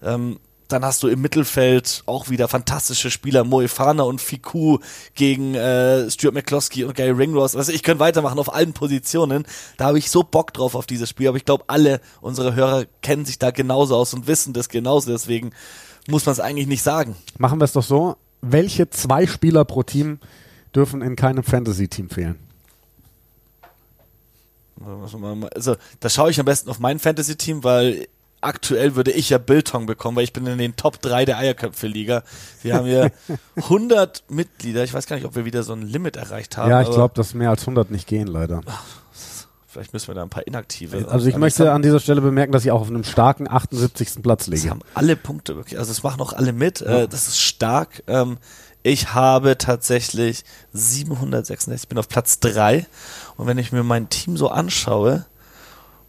Ähm, 0.03 0.37
dann 0.67 0.83
hast 0.83 1.03
du 1.03 1.07
im 1.07 1.21
Mittelfeld 1.21 2.03
auch 2.05 2.29
wieder 2.29 2.47
fantastische 2.47 3.11
Spieler, 3.11 3.43
Moefana 3.43 4.03
und 4.03 4.19
Fiku 4.19 4.79
gegen 5.13 5.53
äh, 5.53 6.09
Stuart 6.09 6.33
McCloskey 6.33 6.83
und 6.83 6.95
Gary 6.95 7.11
Ringrose. 7.11 7.57
Also 7.57 7.71
ich 7.71 7.83
könnte 7.83 7.99
weitermachen 7.99 8.39
auf 8.39 8.53
allen 8.53 8.73
Positionen. 8.73 9.45
Da 9.77 9.85
habe 9.85 9.99
ich 9.99 10.09
so 10.09 10.23
Bock 10.23 10.53
drauf 10.53 10.75
auf 10.75 10.85
dieses 10.85 11.09
Spiel. 11.09 11.27
Aber 11.27 11.37
ich 11.37 11.45
glaube, 11.45 11.65
alle 11.67 12.01
unsere 12.21 12.55
Hörer 12.55 12.85
kennen 13.01 13.25
sich 13.25 13.37
da 13.37 13.51
genauso 13.51 13.95
aus 13.95 14.13
und 14.13 14.27
wissen 14.27 14.53
das 14.53 14.69
genauso. 14.69 15.11
Deswegen 15.11 15.51
muss 16.07 16.25
man 16.25 16.33
es 16.33 16.39
eigentlich 16.39 16.67
nicht 16.67 16.83
sagen. 16.83 17.15
Machen 17.37 17.59
wir 17.59 17.65
es 17.65 17.73
doch 17.73 17.83
so. 17.83 18.15
Welche 18.41 18.89
zwei 18.89 19.27
Spieler 19.27 19.65
pro 19.65 19.83
Team 19.83 20.19
dürfen 20.75 21.01
in 21.01 21.15
keinem 21.15 21.43
Fantasy-Team 21.43 22.09
fehlen? 22.09 22.39
Also 25.55 25.77
da 25.99 26.09
schaue 26.09 26.31
ich 26.31 26.39
am 26.39 26.45
besten 26.45 26.69
auf 26.69 26.79
mein 26.79 26.99
Fantasy-Team, 26.99 27.63
weil 27.63 28.07
aktuell 28.41 28.95
würde 28.95 29.11
ich 29.11 29.29
ja 29.29 29.37
Biltong 29.37 29.85
bekommen, 29.85 30.17
weil 30.17 30.23
ich 30.23 30.33
bin 30.33 30.45
in 30.47 30.57
den 30.57 30.75
Top 30.75 31.01
3 31.01 31.25
der 31.25 31.37
Eierköpfe-Liga. 31.37 32.23
Wir 32.61 32.75
haben 32.75 32.85
hier 32.85 33.11
100 33.55 34.23
Mitglieder. 34.29 34.83
Ich 34.83 34.93
weiß 34.93 35.07
gar 35.07 35.15
nicht, 35.15 35.25
ob 35.25 35.35
wir 35.35 35.45
wieder 35.45 35.63
so 35.63 35.73
ein 35.73 35.81
Limit 35.81 36.15
erreicht 36.17 36.57
haben. 36.57 36.69
ja, 36.69 36.81
ich 36.81 36.91
glaube, 36.91 37.13
dass 37.15 37.33
mehr 37.33 37.49
als 37.49 37.61
100 37.61 37.91
nicht 37.91 38.07
gehen, 38.07 38.27
leider. 38.27 38.61
Vielleicht 39.67 39.91
müssen 39.91 40.07
wir 40.07 40.15
da 40.15 40.23
ein 40.23 40.29
paar 40.29 40.47
Inaktive. 40.47 41.05
Also 41.09 41.27
ich 41.27 41.33
Aber 41.33 41.41
möchte 41.41 41.71
an 41.73 41.81
dieser 41.81 41.99
Stelle 41.99 42.21
bemerken, 42.21 42.53
dass 42.53 42.63
ich 42.63 42.71
auch 42.71 42.79
auf 42.81 42.87
einem 42.87 43.03
starken 43.03 43.49
78. 43.49 44.21
Platz 44.23 44.45
Sie 44.45 44.51
liege. 44.51 44.69
haben 44.69 44.79
alle 44.93 45.17
Punkte 45.17 45.57
wirklich. 45.57 45.77
Also 45.77 45.91
es 45.91 46.01
machen 46.01 46.21
auch 46.21 46.31
alle 46.31 46.53
mit. 46.53 46.81
Äh, 46.81 47.09
das 47.09 47.27
ist 47.27 47.41
stark. 47.41 48.01
Ähm, 48.07 48.37
ich 48.83 49.13
habe 49.13 49.57
tatsächlich 49.57 50.43
766, 50.71 51.83
ich 51.83 51.89
bin 51.89 51.97
auf 51.97 52.07
Platz 52.07 52.39
3. 52.39 52.85
Und 53.35 53.47
wenn 53.47 53.57
ich 53.57 53.71
mir 53.71 53.83
mein 53.83 54.09
Team 54.09 54.37
so 54.37 54.49
anschaue, 54.49 55.25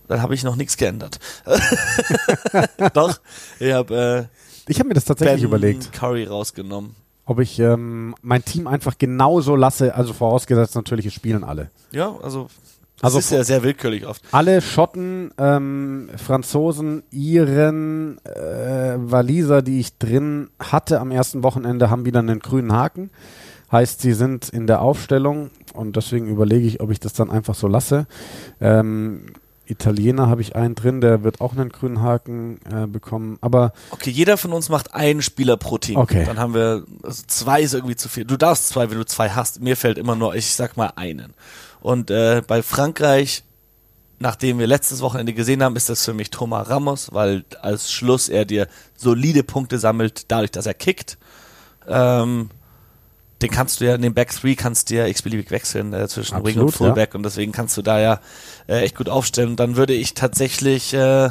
dann 0.08 0.22
habe 0.22 0.34
ich 0.34 0.44
noch 0.44 0.56
nichts 0.56 0.76
geändert. 0.76 1.18
Doch, 2.94 3.18
ich 3.58 3.72
habe 3.72 4.28
Ich 4.68 4.78
habe 4.78 4.88
mir 4.88 4.94
das 4.94 5.04
äh, 5.04 5.08
tatsächlich 5.08 5.42
Ben 5.42 5.48
überlegt, 5.48 5.92
Curry 5.92 6.24
rausgenommen. 6.24 6.94
ob 7.24 7.40
ich 7.40 7.58
ähm, 7.58 8.14
mein 8.22 8.44
Team 8.44 8.66
einfach 8.66 8.98
genauso 8.98 9.56
lasse, 9.56 9.94
also 9.94 10.12
vorausgesetzt 10.12 10.74
natürlich, 10.74 11.06
es 11.06 11.14
spielen 11.14 11.44
alle. 11.44 11.70
Ja, 11.92 12.14
also 12.22 12.48
Also 13.02 13.18
das 13.18 13.26
ist 13.26 13.30
ja 13.32 13.44
sehr 13.44 13.62
willkürlich 13.62 14.06
oft. 14.06 14.22
Alle 14.32 14.60
Schotten, 14.62 15.30
ähm, 15.38 16.08
Franzosen, 16.16 17.02
Iren, 17.10 18.18
äh, 18.24 18.94
Waliser, 18.96 19.62
die 19.62 19.80
ich 19.80 19.98
drin 19.98 20.48
hatte 20.58 21.00
am 21.00 21.10
ersten 21.10 21.42
Wochenende, 21.42 21.90
haben 21.90 22.04
wieder 22.06 22.20
einen 22.20 22.38
grünen 22.38 22.72
Haken. 22.72 23.10
Heißt, 23.70 24.00
sie 24.00 24.12
sind 24.12 24.48
in 24.48 24.66
der 24.68 24.80
Aufstellung 24.80 25.50
und 25.74 25.96
deswegen 25.96 26.28
überlege 26.28 26.66
ich, 26.66 26.80
ob 26.80 26.90
ich 26.92 27.00
das 27.00 27.12
dann 27.14 27.30
einfach 27.30 27.54
so 27.56 27.66
lasse. 27.66 28.06
Ähm, 28.60 29.32
Italiener 29.66 30.28
habe 30.28 30.40
ich 30.40 30.56
einen 30.56 30.74
drin, 30.74 31.00
der 31.00 31.22
wird 31.24 31.40
auch 31.40 31.52
einen 31.52 31.70
grünen 31.70 32.00
Haken 32.00 32.58
äh, 32.70 32.86
bekommen. 32.86 33.38
Aber 33.40 33.72
Okay, 33.90 34.10
jeder 34.10 34.36
von 34.36 34.52
uns 34.52 34.68
macht 34.68 34.94
einen 34.94 35.22
Spieler 35.22 35.56
pro 35.56 35.78
Team. 35.78 35.96
Okay. 35.96 36.24
Dann 36.24 36.38
haben 36.38 36.54
wir, 36.54 36.84
also 37.02 37.22
zwei 37.26 37.62
ist 37.62 37.74
irgendwie 37.74 37.96
zu 37.96 38.08
viel. 38.08 38.24
Du 38.24 38.36
darfst 38.36 38.68
zwei, 38.68 38.90
wenn 38.90 38.98
du 38.98 39.06
zwei 39.06 39.30
hast. 39.30 39.60
Mir 39.60 39.76
fällt 39.76 39.98
immer 39.98 40.16
nur, 40.16 40.34
ich 40.34 40.54
sag 40.54 40.76
mal 40.76 40.92
einen. 40.96 41.34
Und 41.80 42.10
äh, 42.10 42.42
bei 42.46 42.62
Frankreich, 42.62 43.44
nachdem 44.18 44.58
wir 44.58 44.66
letztes 44.66 45.00
Wochenende 45.02 45.32
gesehen 45.32 45.62
haben, 45.62 45.76
ist 45.76 45.88
das 45.88 46.04
für 46.04 46.14
mich 46.14 46.30
Thomas 46.30 46.68
Ramos, 46.70 47.12
weil 47.12 47.44
als 47.60 47.92
Schluss 47.92 48.28
er 48.28 48.44
dir 48.44 48.68
solide 48.96 49.42
Punkte 49.42 49.78
sammelt, 49.78 50.24
dadurch, 50.28 50.50
dass 50.50 50.66
er 50.66 50.74
kickt. 50.74 51.18
Ähm, 51.88 52.50
den 53.42 53.50
kannst 53.50 53.80
du 53.80 53.84
ja 53.84 53.94
in 53.94 54.02
den 54.02 54.14
Back 54.14 54.30
Three 54.30 54.54
kannst 54.54 54.90
du 54.90 54.94
ja 54.94 55.06
x-beliebig 55.06 55.50
wechseln 55.50 55.92
äh, 55.92 56.08
zwischen 56.08 56.36
Wing 56.36 56.58
und 56.58 56.68
Absolut, 56.68 56.74
Fullback 56.74 57.14
und 57.14 57.22
deswegen 57.22 57.52
kannst 57.52 57.76
du 57.76 57.82
da 57.82 58.00
ja 58.00 58.20
äh, 58.66 58.80
echt 58.80 58.96
gut 58.96 59.08
aufstellen. 59.08 59.56
Dann 59.56 59.76
würde 59.76 59.92
ich 59.92 60.14
tatsächlich 60.14 60.94
äh, 60.94 61.30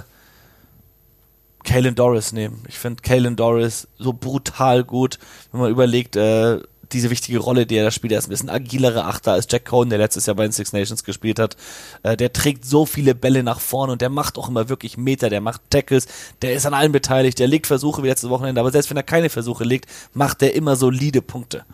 Kalen 1.64 1.96
Doris 1.96 2.32
nehmen. 2.32 2.64
Ich 2.68 2.78
finde 2.78 3.02
Kalen 3.02 3.36
Doris 3.36 3.88
so 3.98 4.14
brutal 4.14 4.84
gut, 4.84 5.18
wenn 5.52 5.62
man 5.62 5.72
überlegt, 5.72 6.16
äh, 6.16 6.60
diese 6.92 7.10
wichtige 7.10 7.40
Rolle, 7.40 7.66
die 7.66 7.76
er 7.76 7.86
da 7.86 7.92
spielt. 7.92 8.14
Er 8.14 8.20
ist 8.20 8.28
ein 8.28 8.30
bisschen 8.30 8.50
agilere 8.50 9.06
Achter 9.06 9.34
als 9.34 9.48
Jack 9.50 9.66
Cohen, 9.66 9.90
der 9.90 9.98
letztes 9.98 10.28
Jahr 10.28 10.36
bei 10.36 10.44
den 10.44 10.52
Six 10.52 10.74
Nations 10.74 11.04
gespielt 11.04 11.40
hat. 11.40 11.58
Äh, 12.04 12.16
der 12.18 12.32
trägt 12.34 12.66
so 12.66 12.86
viele 12.86 13.16
Bälle 13.16 13.44
nach 13.44 13.60
vorne 13.60 13.94
und 13.94 14.02
der 14.02 14.10
macht 14.10 14.38
auch 14.38 14.50
immer 14.50 14.70
wirklich 14.70 14.98
Meter, 14.98 15.30
der 15.30 15.42
macht 15.42 15.62
Tackles, 15.70 16.08
der 16.42 16.54
ist 16.54 16.66
an 16.66 16.74
allem 16.74 16.92
beteiligt, 16.92 17.40
der 17.40 17.48
legt 17.48 17.68
Versuche 17.68 18.04
wie 18.04 18.08
letztes 18.08 18.30
Wochenende, 18.30 18.62
aber 18.62 18.72
selbst 18.72 18.90
wenn 18.90 18.98
er 18.98 19.04
keine 19.04 19.30
Versuche 19.30 19.64
legt, 19.64 19.90
macht 20.14 20.42
er 20.42 20.54
immer 20.54 20.76
solide 20.76 21.22
Punkte. 21.22 21.66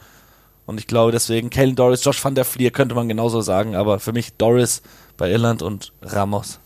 Und 0.66 0.80
ich 0.80 0.88
glaube 0.88 1.12
deswegen, 1.12 1.50
Kalen 1.50 1.76
Doris, 1.76 2.04
Josh 2.04 2.24
van 2.24 2.36
der 2.36 2.46
Fleer 2.46 2.72
könnte 2.72 2.96
man 2.96 3.08
genauso 3.08 3.42
sagen, 3.42 3.76
aber 3.76 4.00
für 4.00 4.14
mich 4.14 4.34
Doris 4.34 4.82
bei 5.18 5.30
Irland 5.30 5.62
und 5.62 5.92
Ramos 6.02 6.60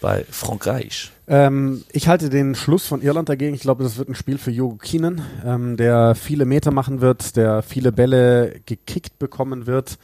bei 0.00 0.24
Frankreich. 0.30 1.10
Ähm, 1.26 1.84
ich 1.92 2.08
halte 2.08 2.28
den 2.28 2.54
Schluss 2.54 2.86
von 2.86 3.02
Irland 3.02 3.28
dagegen. 3.28 3.54
Ich 3.54 3.62
glaube, 3.62 3.82
das 3.82 3.98
wird 3.98 4.08
ein 4.08 4.14
Spiel 4.14 4.38
für 4.38 4.50
Jogo 4.50 4.76
Keenan, 4.76 5.22
ähm, 5.44 5.76
der 5.76 6.14
viele 6.14 6.44
Meter 6.44 6.70
machen 6.70 7.00
wird, 7.00 7.36
der 7.36 7.62
viele 7.62 7.92
Bälle 7.92 8.60
gekickt 8.66 9.18
bekommen 9.18 9.66
wird. 9.66 9.98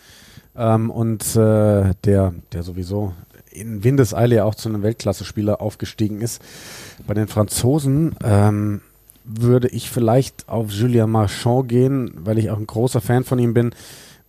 Ähm, 0.57 0.91
und 0.91 1.23
äh, 1.37 1.95
der, 2.05 2.35
der 2.53 2.63
sowieso 2.63 3.13
in 3.51 3.83
Windeseile 3.85 4.37
ja 4.37 4.45
auch 4.45 4.55
zu 4.55 4.69
einem 4.69 4.83
Weltklasse-Spieler 4.83 5.61
aufgestiegen 5.61 6.21
ist. 6.21 6.43
Bei 7.07 7.15
den 7.15 7.27
Franzosen 7.27 8.15
ähm, 8.23 8.83
würde 9.27 9.69
ich 9.69 9.91
vielleicht 9.91 10.49
auf 10.49 10.71
Julien 10.71 11.11
Marchand 11.11 11.69
gehen, 11.69 12.13
weil 12.17 12.39
ich 12.39 12.51
auch 12.51 12.59
ein 12.59 12.67
großer 12.67 13.01
Fan 13.01 13.25
von 13.25 13.39
ihm 13.39 13.55
bin, 13.55 13.75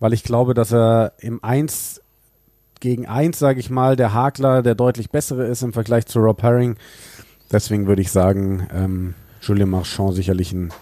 weil 0.00 0.12
ich 0.12 0.24
glaube, 0.24 0.54
dass 0.54 0.72
er 0.72 1.12
im 1.18 1.42
1 1.42 2.02
gegen 2.80 3.06
1, 3.06 3.38
sage 3.38 3.60
ich 3.60 3.70
mal, 3.70 3.96
der 3.96 4.12
Hakler 4.12 4.62
der 4.62 4.74
deutlich 4.74 5.10
bessere 5.10 5.46
ist 5.46 5.62
im 5.62 5.72
Vergleich 5.72 6.06
zu 6.06 6.18
Rob 6.20 6.42
Herring. 6.42 6.76
Deswegen 7.50 7.86
würde 7.86 8.02
ich 8.02 8.10
sagen, 8.10 8.68
ähm, 8.72 9.14
Julien 9.40 9.70
Marchand 9.70 10.14
sicherlich 10.14 10.52
ein, 10.52 10.72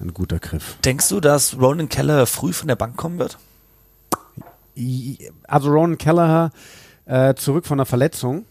ein 0.00 0.14
guter 0.14 0.38
Griff. 0.38 0.76
Denkst 0.84 1.08
du, 1.08 1.20
dass 1.20 1.58
Ronan 1.58 1.88
Keller 1.88 2.26
früh 2.26 2.52
von 2.52 2.68
der 2.68 2.76
Bank 2.76 2.96
kommen 2.96 3.18
wird? 3.18 3.38
Also 5.48 5.70
Ronan 5.70 5.98
Kelleher 5.98 6.50
äh, 7.06 7.34
zurück 7.34 7.66
von 7.66 7.78
der 7.78 7.86
Verletzung. 7.86 8.44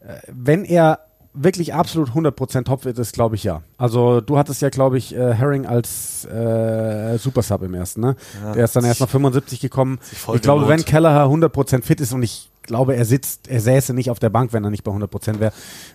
Äh, 0.00 0.20
wenn 0.28 0.64
er 0.64 1.05
wirklich 1.36 1.74
absolut 1.74 2.10
100% 2.10 2.64
top 2.64 2.86
ist, 2.86 3.12
glaube 3.12 3.34
ich 3.36 3.44
ja. 3.44 3.62
Also 3.78 4.20
du 4.20 4.38
hattest 4.38 4.62
ja, 4.62 4.68
glaube 4.70 4.98
ich, 4.98 5.14
äh, 5.14 5.34
Herring 5.34 5.66
als 5.66 6.24
äh, 6.24 7.18
Supersub 7.18 7.62
im 7.62 7.74
ersten, 7.74 8.00
ne? 8.00 8.16
Ja, 8.42 8.52
Der 8.52 8.64
ist 8.64 8.74
dann 8.74 8.84
erst 8.84 9.00
nach 9.00 9.08
75 9.08 9.60
gekommen. 9.60 9.98
Ich 10.34 10.42
glaube, 10.42 10.68
wenn 10.68 10.84
Kelleher 10.84 11.26
100% 11.26 11.82
fit 11.82 12.00
ist 12.00 12.12
und 12.12 12.22
ich 12.22 12.50
glaube, 12.62 12.96
er 12.96 13.04
sitzt, 13.04 13.48
er 13.48 13.60
säße 13.60 13.94
nicht 13.94 14.10
auf 14.10 14.18
der 14.18 14.30
Bank, 14.30 14.52
wenn 14.52 14.64
er 14.64 14.70
nicht 14.70 14.82
bei 14.82 14.90
100% 14.90 15.38
wäre, 15.38 15.52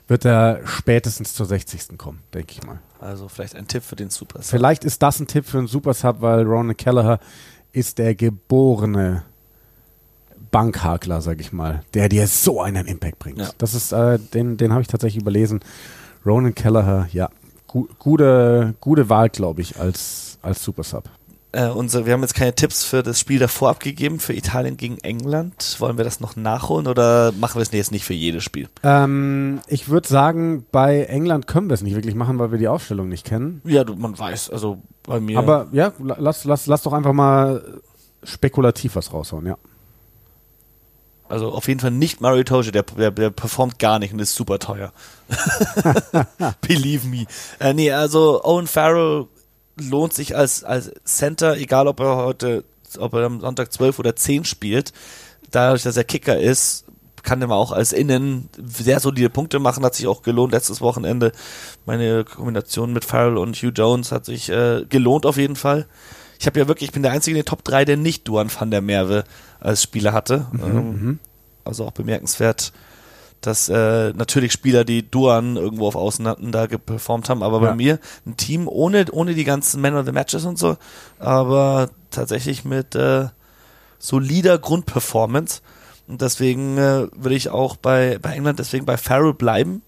wird 0.08 0.26
er 0.26 0.62
spätestens 0.66 1.34
zur 1.34 1.46
60. 1.46 1.98
kommen, 1.98 2.20
denke 2.34 2.54
ich 2.54 2.64
mal. 2.64 2.80
Also 3.00 3.28
vielleicht 3.28 3.56
ein 3.56 3.68
Tipp 3.68 3.84
für 3.84 3.96
den 3.96 4.10
Supersub. 4.10 4.50
Vielleicht 4.50 4.84
ist 4.86 5.02
das 5.02 5.20
ein 5.20 5.28
Tipp 5.28 5.46
für 5.46 5.58
einen 5.58 5.68
Supersub, 5.68 6.22
weil 6.22 6.44
Ronan 6.44 6.78
Kelleher 6.78 7.20
ist 7.74 7.98
der 7.98 8.16
geborene 8.16 9.24
Bankhakler, 10.52 11.22
sag 11.22 11.40
ich 11.40 11.52
mal, 11.52 11.82
der 11.94 12.10
dir 12.10 12.28
so 12.28 12.62
einen 12.62 12.86
Impact 12.86 13.20
bringt. 13.20 13.40
Ja. 13.40 13.50
Das 13.58 13.74
ist, 13.74 13.92
äh, 13.92 14.20
den, 14.20 14.58
den 14.58 14.72
habe 14.72 14.82
ich 14.82 14.88
tatsächlich 14.88 15.22
überlesen. 15.22 15.62
Ronan 16.26 16.54
Kelleher, 16.54 17.08
ja, 17.12 17.30
gu 17.68 17.88
gute, 17.98 18.76
gute 18.80 19.10
Wahl, 19.10 19.30
glaube 19.30 19.62
ich, 19.62 19.80
als, 19.80 20.38
als 20.42 20.64
Supersub. 20.64 21.06
Äh, 21.54 21.68
unser, 21.68 22.06
wir 22.06 22.14
haben 22.14 22.22
jetzt 22.22 22.36
keine 22.36 22.56
Tipps 22.56 22.84
für 22.86 23.04
das 23.04 23.20
Spiel 23.20 23.40
davor 23.40 23.72
abgegeben, 23.72 24.20
für 24.20 24.34
Italien 24.34 24.78
gegen 24.78 24.98
England. 25.00 25.76
Wollen 25.80 25.98
wir 25.98 26.06
das 26.06 26.22
noch 26.22 26.38
nachholen 26.38 26.88
oder 26.88 27.34
machen 27.34 27.56
wir 27.56 27.62
es 27.62 27.72
jetzt 27.72 27.92
nicht 27.92 28.06
für 28.06 28.14
jedes 28.14 28.44
Spiel? 28.44 28.70
Ähm, 28.84 29.60
ich 29.68 29.90
würde 29.90 30.08
sagen, 30.08 30.66
bei 30.72 31.04
England 31.04 31.48
können 31.48 31.70
wir 31.70 31.74
es 31.74 31.82
nicht 31.82 31.96
wirklich 31.96 32.16
machen, 32.16 32.40
weil 32.40 32.52
wir 32.52 32.58
die 32.58 32.70
Aufstellung 32.70 33.10
nicht 33.10 33.26
kennen. 33.26 33.62
Ja, 33.66 33.84
du, 33.84 33.96
man 33.96 34.18
weiß, 34.18 34.50
also 34.50 34.82
bei 35.04 35.20
mir. 35.20 35.40
Aber 35.40 35.68
ja, 35.74 35.92
lass, 36.00 36.46
lass, 36.46 36.68
lass 36.68 36.84
doch 36.84 36.94
einfach 36.94 37.14
mal 37.14 37.82
spekulativ 38.24 38.96
was 38.96 39.12
raushauen, 39.12 39.46
ja. 39.46 39.58
Also 41.32 41.52
auf 41.52 41.68
jeden 41.68 41.80
Fall 41.80 41.92
nicht 41.92 42.20
Mario 42.20 42.44
Toge, 42.44 42.72
der, 42.72 42.84
der, 42.84 43.12
der 43.12 43.30
performt 43.30 43.80
gar 43.80 44.00
nicht 44.00 44.14
und 44.14 44.20
ist 44.20 44.36
super 44.36 44.60
teuer. 44.60 44.92
Believe 46.62 47.08
me. 47.08 47.26
Äh, 47.60 47.74
nee, 47.74 47.92
also 47.92 48.44
Owen 48.44 48.68
Farrell 48.68 49.28
lohnt 49.80 50.14
sich 50.14 50.36
als, 50.36 50.64
als 50.64 50.92
Center, 51.06 51.56
egal 51.56 51.88
ob 51.88 52.02
er 52.02 52.18
heute, 52.18 52.66
ob 52.98 53.14
er 53.14 53.26
am 53.26 53.40
Sonntag 53.40 53.72
12 53.72 54.00
oder 54.00 54.16
10 54.16 54.44
spielt. 54.44 54.92
Dadurch, 55.52 55.84
dass 55.84 55.98
er 55.98 56.04
Kicker 56.04 56.38
ist, 56.38 56.86
kann 57.24 57.42
er 57.42 57.52
auch 57.52 57.72
als 57.72 57.94
Innen 57.94 58.50
sehr 58.62 59.00
solide 59.00 59.30
Punkte 59.30 59.60
machen, 59.60 59.86
hat 59.86 59.96
sich 59.96 60.08
auch 60.08 60.24
gelohnt 60.24 60.52
letztes 60.52 60.82
Wochenende. 60.82 61.32
Meine 61.86 62.26
Kombination 62.26 62.94
mit 62.94 63.06
Farrell 63.06 63.38
und 63.38 63.56
Hugh 63.56 63.72
Jones 63.74 64.12
hat 64.12 64.26
sich 64.26 64.50
äh, 64.50 64.86
gelohnt 64.90 65.26
auf 65.26 65.38
jeden 65.38 65.56
Fall. 65.56 65.88
Ich 66.42 66.48
habe 66.48 66.60
ja 66.60 66.68
wirklich, 66.68 66.90
ich 66.90 66.92
bin 66.92 67.04
der 67.04 67.12
Einzige 67.12 67.38
in 67.38 67.44
den 67.44 67.46
Top 67.46 67.64
3, 67.64 67.86
der 67.86 67.98
nicht 67.98 68.28
Duan 68.28 68.50
van 68.52 68.72
der 68.72 68.82
Merwe 68.82 69.26
als 69.60 69.84
Spieler 69.84 70.12
hatte. 70.12 70.48
Mhm, 70.52 70.64
ähm, 70.64 70.74
mhm. 70.74 71.20
also 71.64 71.86
auch 71.86 71.92
bemerkenswert, 71.92 72.74
dass 73.42 73.70
äh, 73.70 74.12
natürlich 74.14 74.52
Spieler, 74.52 74.84
die 74.84 75.08
Duan 75.08 75.56
irgendwo 75.56 75.88
auf 75.88 75.96
Außen 75.96 76.28
hatten, 76.28 76.52
da 76.52 76.66
geperformt 76.66 77.30
haben, 77.30 77.44
aber 77.44 77.62
ja. 77.62 77.70
bei 77.70 77.76
mir 77.76 78.00
ein 78.26 78.38
Team 78.38 78.68
ohne, 78.68 79.06
ohne 79.12 79.36
die 79.36 79.44
ganzen 79.44 79.82
Man 79.82 79.96
of 79.96 80.08
the 80.08 80.12
Matches 80.12 80.46
und 80.46 80.58
so, 80.58 80.78
aber 81.20 81.92
tatsächlich 82.10 82.66
mit 82.66 82.96
äh, 82.96 83.28
solider 84.00 84.58
Grundperformance. 84.58 85.62
Und 86.08 86.24
deswegen 86.24 86.76
äh, 86.80 87.08
würde 87.16 87.36
ich 87.36 87.50
auch 87.50 87.76
bei, 87.76 88.18
bei 88.20 88.34
England 88.34 88.58
deswegen 88.58 88.88
bei 88.88 88.98
Farrell 88.98 89.36
bleiben, 89.36 89.84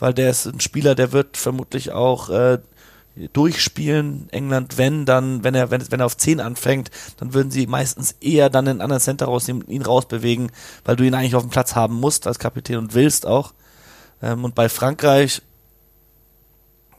weil 0.00 0.14
der 0.14 0.30
ist 0.30 0.46
ein 0.46 0.58
Spieler, 0.58 0.96
der 0.96 1.12
wird 1.12 1.36
vermutlich 1.36 1.92
auch 1.92 2.28
äh, 2.28 2.58
durchspielen. 3.32 4.28
England, 4.30 4.78
wenn 4.78 5.04
dann, 5.04 5.44
wenn 5.44 5.54
er, 5.54 5.70
wenn, 5.70 5.90
wenn 5.90 6.00
er 6.00 6.06
auf 6.06 6.16
10 6.16 6.40
anfängt, 6.40 6.90
dann 7.18 7.34
würden 7.34 7.50
sie 7.50 7.66
meistens 7.66 8.12
eher 8.20 8.50
dann 8.50 8.68
einen 8.68 8.80
anderen 8.80 9.02
Center 9.02 9.26
rausnehmen, 9.26 9.66
ihn 9.68 9.82
rausbewegen, 9.82 10.52
weil 10.84 10.96
du 10.96 11.04
ihn 11.04 11.14
eigentlich 11.14 11.34
auf 11.34 11.42
dem 11.42 11.50
Platz 11.50 11.74
haben 11.74 11.94
musst 11.94 12.26
als 12.26 12.38
Kapitän 12.38 12.78
und 12.78 12.94
willst 12.94 13.26
auch. 13.26 13.52
Ähm, 14.22 14.44
und 14.44 14.54
bei 14.54 14.68
Frankreich 14.68 15.42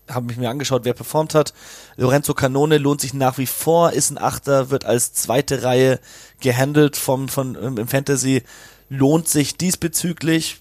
habe 0.10 0.32
ich 0.32 0.38
mir 0.38 0.50
angeschaut, 0.50 0.84
wer 0.84 0.94
performt 0.94 1.36
hat. 1.36 1.54
Lorenzo 1.96 2.34
Canone 2.34 2.78
lohnt 2.78 3.02
sich 3.02 3.14
nach 3.14 3.38
wie 3.38 3.46
vor, 3.46 3.94
ist 3.94 4.12
ein 4.12 4.18
Achter, 4.18 4.70
wird 4.70 4.86
als 4.86 5.14
zweite 5.14 5.64
Reihe 5.64 6.00
gehandelt 6.40 6.98
vom, 6.98 7.30
von, 7.30 7.56
im 7.56 7.88
Fantasy, 7.88 8.44
lohnt 8.90 9.30
sich 9.30 9.56
diesbezüglich, 9.56 10.60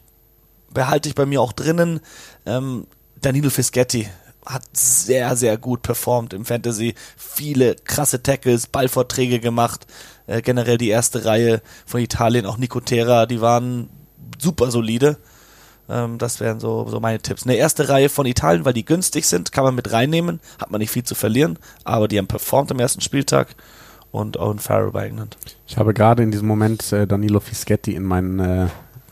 behalte 0.73 1.09
ich 1.09 1.17
bei 1.17 1.27
mir 1.27 1.41
auch 1.41 1.53
drinnen. 1.53 2.01
Ähm, 2.47 2.87
Danilo 3.21 3.51
Fischetti 3.51 4.09
hat 4.47 4.63
sehr, 4.73 5.37
sehr 5.37 5.59
gut 5.59 5.83
performt 5.83 6.33
im 6.33 6.45
Fantasy. 6.45 6.95
Viele 7.17 7.77
krasse 7.77 8.23
Tackles, 8.23 8.67
Ballvorträge 8.67 9.41
gemacht. 9.41 9.87
Äh, 10.27 10.43
generell 10.43 10.79
die 10.79 10.89
erste 10.89 11.25
Reihe 11.25 11.63
von 11.87 12.01
Italien, 12.01 12.47
auch 12.47 12.57
Nicotera, 12.57 13.27
die 13.27 13.41
waren 13.41 13.91
super 14.39 14.71
solide. 14.71 15.19
Ähm, 15.89 16.19
das 16.19 16.41
wären 16.41 16.61
so, 16.61 16.89
so 16.89 17.01
meine 17.01 17.21
Tipps. 17.21 17.45
Eine 17.45 17.57
erste 17.57 17.89
Reihe 17.89 18.09
von 18.09 18.27
Italien, 18.27 18.65
weil 18.65 18.73
die 18.73 18.85
günstig 18.85 19.27
sind, 19.27 19.53
kann 19.53 19.65
man 19.65 19.75
mit 19.75 19.93
reinnehmen, 19.93 20.41
hat 20.59 20.71
man 20.71 20.79
nicht 20.81 20.91
viel 20.91 21.05
zu 21.05 21.15
verlieren, 21.15 21.59
aber 21.85 22.09
die 22.09 22.19
haben 22.19 22.29
performt 22.29 22.71
am 22.71 22.79
ersten 22.79 23.01
Spieltag 23.01 23.49
und 24.13 24.37
Owen 24.39 24.59
Farrell 24.59 24.93
bei 24.93 25.07
England. 25.07 25.37
Ich 25.67 25.77
habe 25.77 25.95
gerade 25.95 26.23
in 26.23 26.31
diesem 26.31 26.49
Moment 26.49 26.93
äh, 26.93 27.07
Danilo 27.07 27.41
Fischetti 27.41 27.95
in 27.95 28.05
mein 28.05 28.39
äh, 28.39 28.69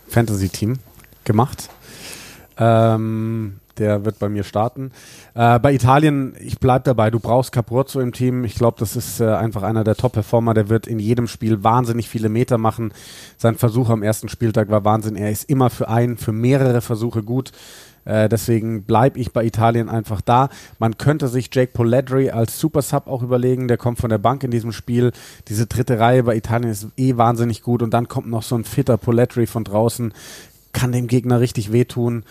Fantasy-Team 0.09 0.79
gemacht. 1.25 1.69
Ähm, 2.57 3.61
der 3.79 4.05
wird 4.05 4.19
bei 4.19 4.29
mir 4.29 4.45
starten. 4.45 4.91
Äh, 5.35 5.59
bei 5.59 5.73
Italien, 5.73 6.35
ich 6.41 6.59
bleibe 6.59 6.85
dabei, 6.85 7.11
du 7.11 7.21
brauchst 7.21 7.53
Capurzo 7.53 8.01
im 8.01 8.13
Team. 8.13 8.45
Ich 8.45 8.55
glaube, 8.55 8.77
das 8.79 8.97
ist 8.97 9.21
äh, 9.21 9.27
einfach 9.29 9.63
einer 9.63 9.85
der 9.85 9.97
Top-Performer. 9.97 10.55
Der 10.55 10.69
wird 10.69 10.87
in 10.87 10.99
jedem 10.99 11.27
Spiel 11.27 11.63
wahnsinnig 11.65 12.09
viele 12.09 12.29
Meter 12.29 12.59
machen. 12.59 12.93
Sein 13.37 13.57
Versuch 13.57 13.89
am 13.91 14.03
ersten 14.03 14.29
Spieltag 14.29 14.71
war 14.71 14.85
Wahnsinn. 14.85 15.17
Er 15.17 15.31
ist 15.31 15.49
immer 15.49 15.71
für 15.71 15.89
einen, 15.89 16.17
für 16.17 16.33
mehrere 16.33 16.81
Versuche 16.81 17.23
gut. 17.23 17.53
Äh, 18.09 18.31
deswegen 18.31 18.85
bleibe 18.85 19.21
ich 19.21 19.33
bei 19.33 19.45
Italien 19.45 19.91
einfach 19.91 20.23
da. 20.23 20.49
Man 20.79 20.97
könnte 20.97 21.29
sich 21.29 21.51
Jake 21.53 21.73
Poledri 21.73 22.31
als 22.31 22.59
Super 22.59 22.81
Sub 22.81 23.07
auch 23.07 23.23
überlegen. 23.23 23.69
Der 23.69 23.77
kommt 23.77 23.99
von 23.99 24.09
der 24.09 24.19
Bank 24.19 24.43
in 24.43 24.51
diesem 24.51 24.73
Spiel. 24.73 25.13
Diese 25.49 25.67
dritte 25.67 25.99
Reihe 25.99 26.23
bei 26.23 26.35
Italien 26.35 26.71
ist 26.71 26.89
eh 26.97 27.19
wahnsinnig 27.19 27.63
gut. 27.63 27.83
Und 27.83 27.93
dann 27.93 28.09
kommt 28.09 28.29
noch 28.29 28.43
so 28.43 28.55
ein 28.55 28.65
fitter 28.65 28.97
Poledri 28.97 29.47
von 29.47 29.65
draußen. 29.65 30.15
Kann 30.73 30.93
dem 30.93 31.07
Gegner 31.07 31.41
richtig 31.41 31.71
wehtun. 31.71 32.25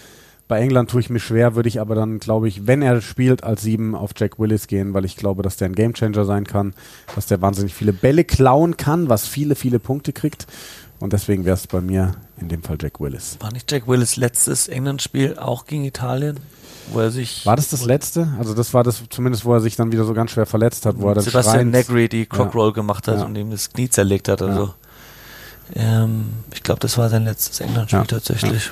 Bei 0.48 0.60
England 0.60 0.90
tue 0.90 1.02
ich 1.02 1.10
mir 1.10 1.20
schwer, 1.20 1.56
würde 1.56 1.68
ich 1.68 1.82
aber 1.82 1.94
dann, 1.94 2.20
glaube 2.20 2.48
ich, 2.48 2.68
wenn 2.68 2.82
er 2.82 3.02
spielt, 3.02 3.44
als 3.44 3.62
sieben 3.62 3.96
auf 3.96 4.12
Jack 4.16 4.40
Willis 4.40 4.68
gehen, 4.68 4.94
weil 4.94 5.04
ich 5.04 5.18
glaube, 5.18 5.44
dass 5.44 5.58
der 5.58 5.68
ein 5.68 5.76
Gamechanger 5.76 6.24
sein 6.24 6.46
kann, 6.46 6.74
dass 7.16 7.26
der 7.26 7.42
wahnsinnig 7.42 7.74
viele 7.74 7.92
Bälle 7.92 8.24
klauen 8.24 8.78
kann, 8.78 9.10
was 9.10 9.28
viele, 9.28 9.56
viele 9.56 9.80
Punkte 9.80 10.14
kriegt. 10.14 10.48
Und 11.00 11.14
deswegen 11.14 11.46
wäre 11.46 11.56
es 11.56 11.68
bei 11.68 11.82
mir 11.82 12.14
in 12.40 12.48
dem 12.48 12.64
Fall 12.64 12.78
Jack 12.82 13.00
Willis. 13.00 13.38
War 13.40 13.52
nicht 13.52 13.72
Jack 13.72 13.88
Willis 13.88 14.16
letztes 14.16 14.68
England-Spiel 14.68 15.38
auch 15.38 15.66
gegen 15.66 15.84
Italien? 15.84 16.40
Wo 16.92 17.02
er 17.02 17.12
sich 17.12 17.46
war 17.46 17.58
das 17.58 17.70
das 17.70 17.84
letzte? 17.84 18.30
Also 18.40 18.54
das 18.54 18.74
war 18.74 18.84
das 18.84 19.04
zumindest, 19.10 19.44
wo 19.44 19.54
er 19.54 19.60
sich 19.60 19.76
dann 19.76 19.92
wieder 19.92 20.06
so 20.06 20.14
ganz 20.14 20.32
schwer 20.32 20.46
verletzt 20.46 20.86
hat, 20.86 21.00
wo 21.00 21.10
er 21.10 21.16
dann 21.16 21.24
Sebastian 21.26 21.70
Negri 21.70 22.08
die 22.08 22.26
Crockroll 22.26 22.70
ja. 22.70 22.74
gemacht 22.74 23.10
hat 23.10 23.20
ja. 23.20 23.26
und 23.26 23.36
ihm 23.36 23.52
das 23.52 23.74
Knie 23.74 23.90
zerlegt 23.90 24.30
hat. 24.30 24.42
Also 24.42 24.74
ja. 25.76 26.04
ähm, 26.04 26.30
ich 26.54 26.64
glaube, 26.64 26.80
das 26.80 26.98
war 26.98 27.10
sein 27.10 27.26
letztes 27.26 27.60
England-Spiel 27.60 28.06
tatsächlich. 28.06 28.72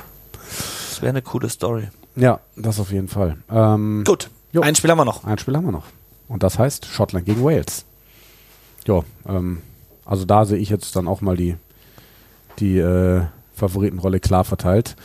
Das 0.96 1.02
wäre 1.02 1.10
eine 1.10 1.22
coole 1.22 1.50
Story. 1.50 1.90
Ja, 2.16 2.40
das 2.56 2.80
auf 2.80 2.90
jeden 2.90 3.10
Fall. 3.10 3.36
Ähm, 3.52 4.06
Gut, 4.08 4.30
jo. 4.54 4.62
ein 4.62 4.76
Spiel 4.76 4.90
haben 4.90 4.98
wir 4.98 5.04
noch. 5.04 5.26
Ein 5.26 5.38
Spiel 5.38 5.54
haben 5.58 5.66
wir 5.66 5.74
noch. 5.74 5.88
Und 6.30 6.42
das 6.42 6.58
heißt 6.58 6.86
Schottland 6.86 7.26
gegen 7.26 7.44
Wales. 7.44 7.84
Ja, 8.88 9.04
ähm, 9.28 9.62
also 10.06 10.24
da 10.24 10.46
sehe 10.46 10.58
ich 10.58 10.70
jetzt 10.70 10.96
dann 10.96 11.10
auch 11.10 11.20
mal 11.20 11.36
die, 11.36 11.58
die 12.60 12.78
äh, 12.78 13.24
Favoritenrolle 13.56 14.22
klar 14.22 14.46
verteilt. 14.46 14.96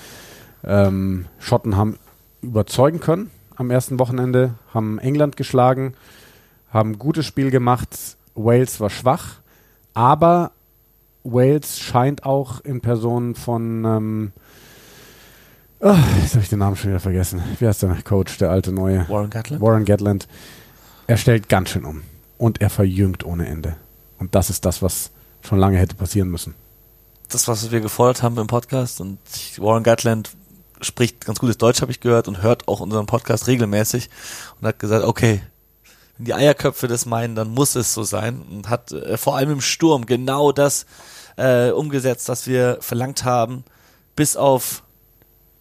Ähm, 0.62 1.26
Schotten 1.40 1.76
haben 1.76 1.98
überzeugen 2.40 3.00
können 3.00 3.32
am 3.56 3.72
ersten 3.72 3.98
Wochenende, 3.98 4.54
haben 4.72 5.00
England 5.00 5.36
geschlagen, 5.36 5.94
haben 6.72 6.92
ein 6.92 6.98
gutes 7.00 7.26
Spiel 7.26 7.50
gemacht. 7.50 8.16
Wales 8.36 8.78
war 8.78 8.90
schwach, 8.90 9.40
aber 9.92 10.52
Wales 11.24 11.80
scheint 11.80 12.24
auch 12.24 12.60
in 12.60 12.80
Person 12.80 13.34
von 13.34 13.84
ähm, 13.84 14.32
Oh, 15.82 15.96
jetzt 16.20 16.34
habe 16.34 16.42
ich 16.42 16.50
den 16.50 16.58
Namen 16.58 16.76
schon 16.76 16.90
wieder 16.90 17.00
vergessen. 17.00 17.42
Wie 17.58 17.66
heißt 17.66 17.82
der 17.82 17.96
Coach, 18.02 18.36
der 18.36 18.50
alte 18.50 18.70
neue? 18.70 19.08
Warren 19.08 19.30
Gatland. 19.30 19.62
Warren 19.62 19.84
Gatland. 19.86 20.28
Er 21.06 21.16
stellt 21.16 21.48
ganz 21.48 21.70
schön 21.70 21.86
um. 21.86 22.02
Und 22.36 22.60
er 22.60 22.68
verjüngt 22.68 23.24
ohne 23.24 23.46
Ende. 23.46 23.76
Und 24.18 24.34
das 24.34 24.50
ist 24.50 24.66
das, 24.66 24.82
was, 24.82 25.10
schon 25.40 25.58
lange 25.58 25.78
hätte 25.78 25.96
passieren 25.96 26.28
müssen. 26.28 26.54
Das, 27.30 27.48
was 27.48 27.70
wir 27.70 27.80
gefordert 27.80 28.22
haben 28.22 28.36
im 28.36 28.46
Podcast 28.46 29.00
und 29.00 29.18
Warren 29.56 29.82
Gatland 29.82 30.30
spricht 30.82 31.24
ganz 31.24 31.38
gutes 31.38 31.56
Deutsch, 31.56 31.80
habe 31.80 31.92
ich 31.92 32.00
gehört, 32.00 32.28
und 32.28 32.42
hört 32.42 32.68
auch 32.68 32.80
unseren 32.80 33.06
Podcast 33.06 33.46
regelmäßig 33.46 34.10
und 34.60 34.68
hat 34.68 34.78
gesagt, 34.78 35.06
okay, 35.06 35.40
wenn 36.18 36.26
die 36.26 36.34
Eierköpfe 36.34 36.88
das 36.88 37.06
meinen, 37.06 37.34
dann 37.34 37.48
muss 37.48 37.74
es 37.74 37.94
so 37.94 38.02
sein 38.02 38.42
und 38.50 38.68
hat 38.68 38.92
äh, 38.92 39.16
vor 39.16 39.36
allem 39.36 39.52
im 39.52 39.60
Sturm 39.62 40.04
genau 40.04 40.52
das 40.52 40.84
äh, 41.36 41.70
umgesetzt, 41.70 42.28
was 42.28 42.46
wir 42.46 42.76
verlangt 42.80 43.24
haben, 43.24 43.64
bis 44.14 44.36
auf 44.36 44.82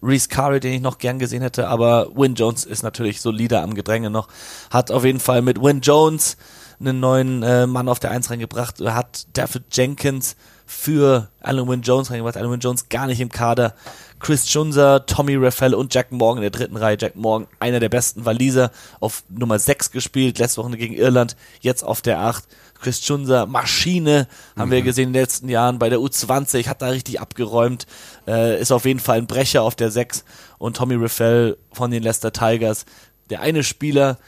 Reese 0.02 0.28
Curry, 0.28 0.60
den 0.60 0.72
ich 0.72 0.80
noch 0.80 0.98
gern 0.98 1.18
gesehen 1.18 1.42
hätte, 1.42 1.68
aber 1.68 2.08
Win 2.14 2.34
Jones 2.34 2.64
ist 2.64 2.82
natürlich 2.82 3.20
solider 3.20 3.62
am 3.62 3.74
Gedränge 3.74 4.10
noch. 4.10 4.28
Hat 4.70 4.90
auf 4.90 5.04
jeden 5.04 5.20
Fall 5.20 5.42
mit 5.42 5.62
Win 5.62 5.80
Jones 5.80 6.36
einen 6.80 7.00
neuen 7.00 7.42
äh, 7.42 7.66
Mann 7.66 7.88
auf 7.88 7.98
der 8.00 8.10
Eins 8.10 8.30
reingebracht. 8.30 8.80
Hat 8.80 9.26
David 9.34 9.64
Jenkins 9.70 10.36
für 10.64 11.28
Alan 11.40 11.68
Win 11.68 11.82
Jones 11.82 12.10
reingebracht. 12.10 12.36
Alan 12.36 12.50
Win 12.50 12.60
Jones 12.60 12.88
gar 12.88 13.06
nicht 13.06 13.20
im 13.20 13.28
Kader. 13.28 13.74
Chris 14.18 14.52
Junzer, 14.52 15.04
Tommy 15.06 15.36
Raffel 15.36 15.74
und 15.74 15.92
Jack 15.94 16.12
Morgan 16.12 16.38
in 16.38 16.50
der 16.50 16.58
dritten 16.58 16.76
Reihe. 16.76 16.96
Jack 16.98 17.16
Morgan, 17.16 17.48
einer 17.58 17.80
der 17.80 17.88
besten 17.88 18.24
Waliser, 18.24 18.70
auf 19.00 19.24
Nummer 19.28 19.58
6 19.58 19.90
gespielt, 19.90 20.38
letzte 20.38 20.62
Woche 20.62 20.76
gegen 20.76 20.94
Irland, 20.94 21.36
jetzt 21.60 21.82
auf 21.82 22.02
der 22.02 22.20
8. 22.20 22.44
Chris 22.80 23.02
Maschine, 23.48 24.26
haben 24.56 24.68
mhm. 24.68 24.72
wir 24.72 24.82
gesehen 24.82 25.08
in 25.08 25.12
den 25.12 25.22
letzten 25.22 25.48
Jahren 25.48 25.78
bei 25.78 25.88
der 25.88 25.98
U20, 25.98 26.66
hat 26.66 26.82
da 26.82 26.88
richtig 26.88 27.20
abgeräumt, 27.20 27.86
äh, 28.26 28.60
ist 28.60 28.72
auf 28.72 28.84
jeden 28.84 29.00
Fall 29.00 29.18
ein 29.18 29.26
Brecher 29.26 29.62
auf 29.62 29.74
der 29.74 29.90
6 29.90 30.24
und 30.58 30.76
Tommy 30.76 30.94
Raffel 30.96 31.58
von 31.72 31.90
den 31.90 32.02
Leicester 32.02 32.32
Tigers, 32.32 32.84
der 33.28 33.40
eine 33.40 33.62
Spieler, 33.62 34.18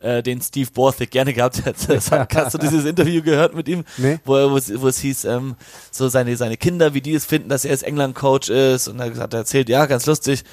äh, 0.00 0.22
den 0.22 0.40
Steve 0.40 0.70
Borthwick 0.72 1.10
gerne 1.10 1.32
gehabt 1.32 1.64
hätte. 1.64 2.00
Hast 2.34 2.54
du 2.54 2.58
dieses 2.58 2.84
Interview 2.84 3.22
gehört 3.22 3.54
mit 3.54 3.68
ihm, 3.68 3.84
nee. 3.98 4.18
wo, 4.24 4.34
wo, 4.34 4.58
wo 4.80 4.88
es 4.88 4.98
hieß, 4.98 5.26
ähm, 5.26 5.56
so 5.90 6.08
seine, 6.08 6.36
seine 6.36 6.56
Kinder, 6.56 6.94
wie 6.94 7.00
die 7.00 7.14
es 7.14 7.24
finden, 7.24 7.48
dass 7.48 7.64
er 7.64 7.72
als 7.72 7.82
England-Coach 7.82 8.48
ist 8.50 8.88
und 8.88 8.98
er 9.00 9.14
hat 9.16 9.34
erzählt, 9.34 9.68
ja, 9.68 9.86
ganz 9.86 10.06
lustig, 10.06 10.44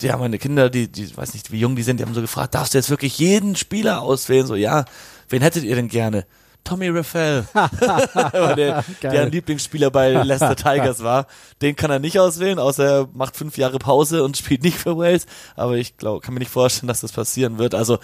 die 0.00 0.12
haben 0.12 0.20
meine 0.20 0.38
Kinder, 0.38 0.70
die, 0.70 0.88
die 0.88 1.16
weiß 1.16 1.34
nicht, 1.34 1.50
wie 1.50 1.58
jung 1.58 1.76
die 1.76 1.82
sind, 1.82 1.98
die 1.98 2.04
haben 2.04 2.14
so 2.14 2.20
gefragt, 2.20 2.54
darfst 2.54 2.74
du 2.74 2.78
jetzt 2.78 2.90
wirklich 2.90 3.18
jeden 3.18 3.56
Spieler 3.56 4.02
auswählen? 4.02 4.46
So, 4.46 4.54
ja, 4.54 4.84
wen 5.28 5.42
hättet 5.42 5.64
ihr 5.64 5.74
denn 5.74 5.88
gerne? 5.88 6.24
Tommy 6.68 6.88
Raffel, 6.88 7.46
der, 8.56 8.84
der 9.02 9.22
ein 9.22 9.32
Lieblingsspieler 9.32 9.90
bei 9.90 10.10
Leicester 10.10 10.54
Tigers 10.56 11.02
war. 11.02 11.26
Den 11.62 11.76
kann 11.76 11.90
er 11.90 11.98
nicht 11.98 12.18
auswählen, 12.18 12.58
außer 12.58 12.84
er 12.84 13.08
macht 13.14 13.36
fünf 13.36 13.56
Jahre 13.56 13.78
Pause 13.78 14.22
und 14.22 14.36
spielt 14.36 14.62
nicht 14.62 14.76
für 14.76 14.98
Wales. 14.98 15.24
Aber 15.56 15.76
ich 15.76 15.96
glaube, 15.96 16.20
kann 16.20 16.34
mir 16.34 16.40
nicht 16.40 16.50
vorstellen, 16.50 16.88
dass 16.88 17.00
das 17.00 17.12
passieren 17.12 17.56
wird. 17.56 17.74
Also 17.74 17.98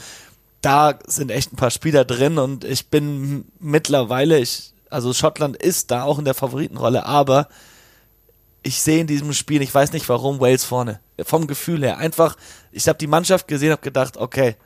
da 0.63 0.99
sind 1.07 1.31
echt 1.31 1.53
ein 1.53 1.57
paar 1.57 1.71
Spieler 1.71 2.07
drin 2.07 2.39
und 2.39 2.65
ich 2.65 2.89
bin 2.89 3.45
mittlerweile, 3.59 4.39
ich, 4.39 4.73
also 4.89 5.13
Schottland 5.13 5.57
ist 5.59 5.91
da 5.91 6.05
auch 6.05 6.19
in 6.19 6.25
der 6.25 6.33
Favoritenrolle, 6.33 7.05
aber 7.05 7.49
ich 8.63 8.81
sehe 8.81 9.01
in 9.01 9.07
diesem 9.07 9.35
Spiel, 9.35 9.61
ich 9.61 9.75
weiß 9.75 9.93
nicht 9.93 10.09
warum, 10.09 10.41
Wales 10.41 10.65
vorne. 10.65 11.01
Vom 11.23 11.47
Gefühl 11.47 11.83
her. 11.85 11.99
Einfach, 11.99 12.37
ich 12.73 12.89
habe 12.89 12.99
die 12.99 13.07
Mannschaft 13.07 13.47
gesehen, 13.47 13.73
habe 13.73 13.83
gedacht, 13.83 14.17
okay. 14.17 14.57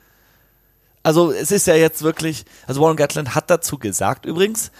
Also 1.08 1.32
es 1.32 1.50
ist 1.52 1.66
ja 1.66 1.74
jetzt 1.74 2.02
wirklich, 2.02 2.44
also 2.66 2.82
Warren 2.82 2.98
Gatland 2.98 3.34
hat 3.34 3.48
dazu 3.48 3.78
gesagt 3.78 4.26
übrigens, 4.26 4.70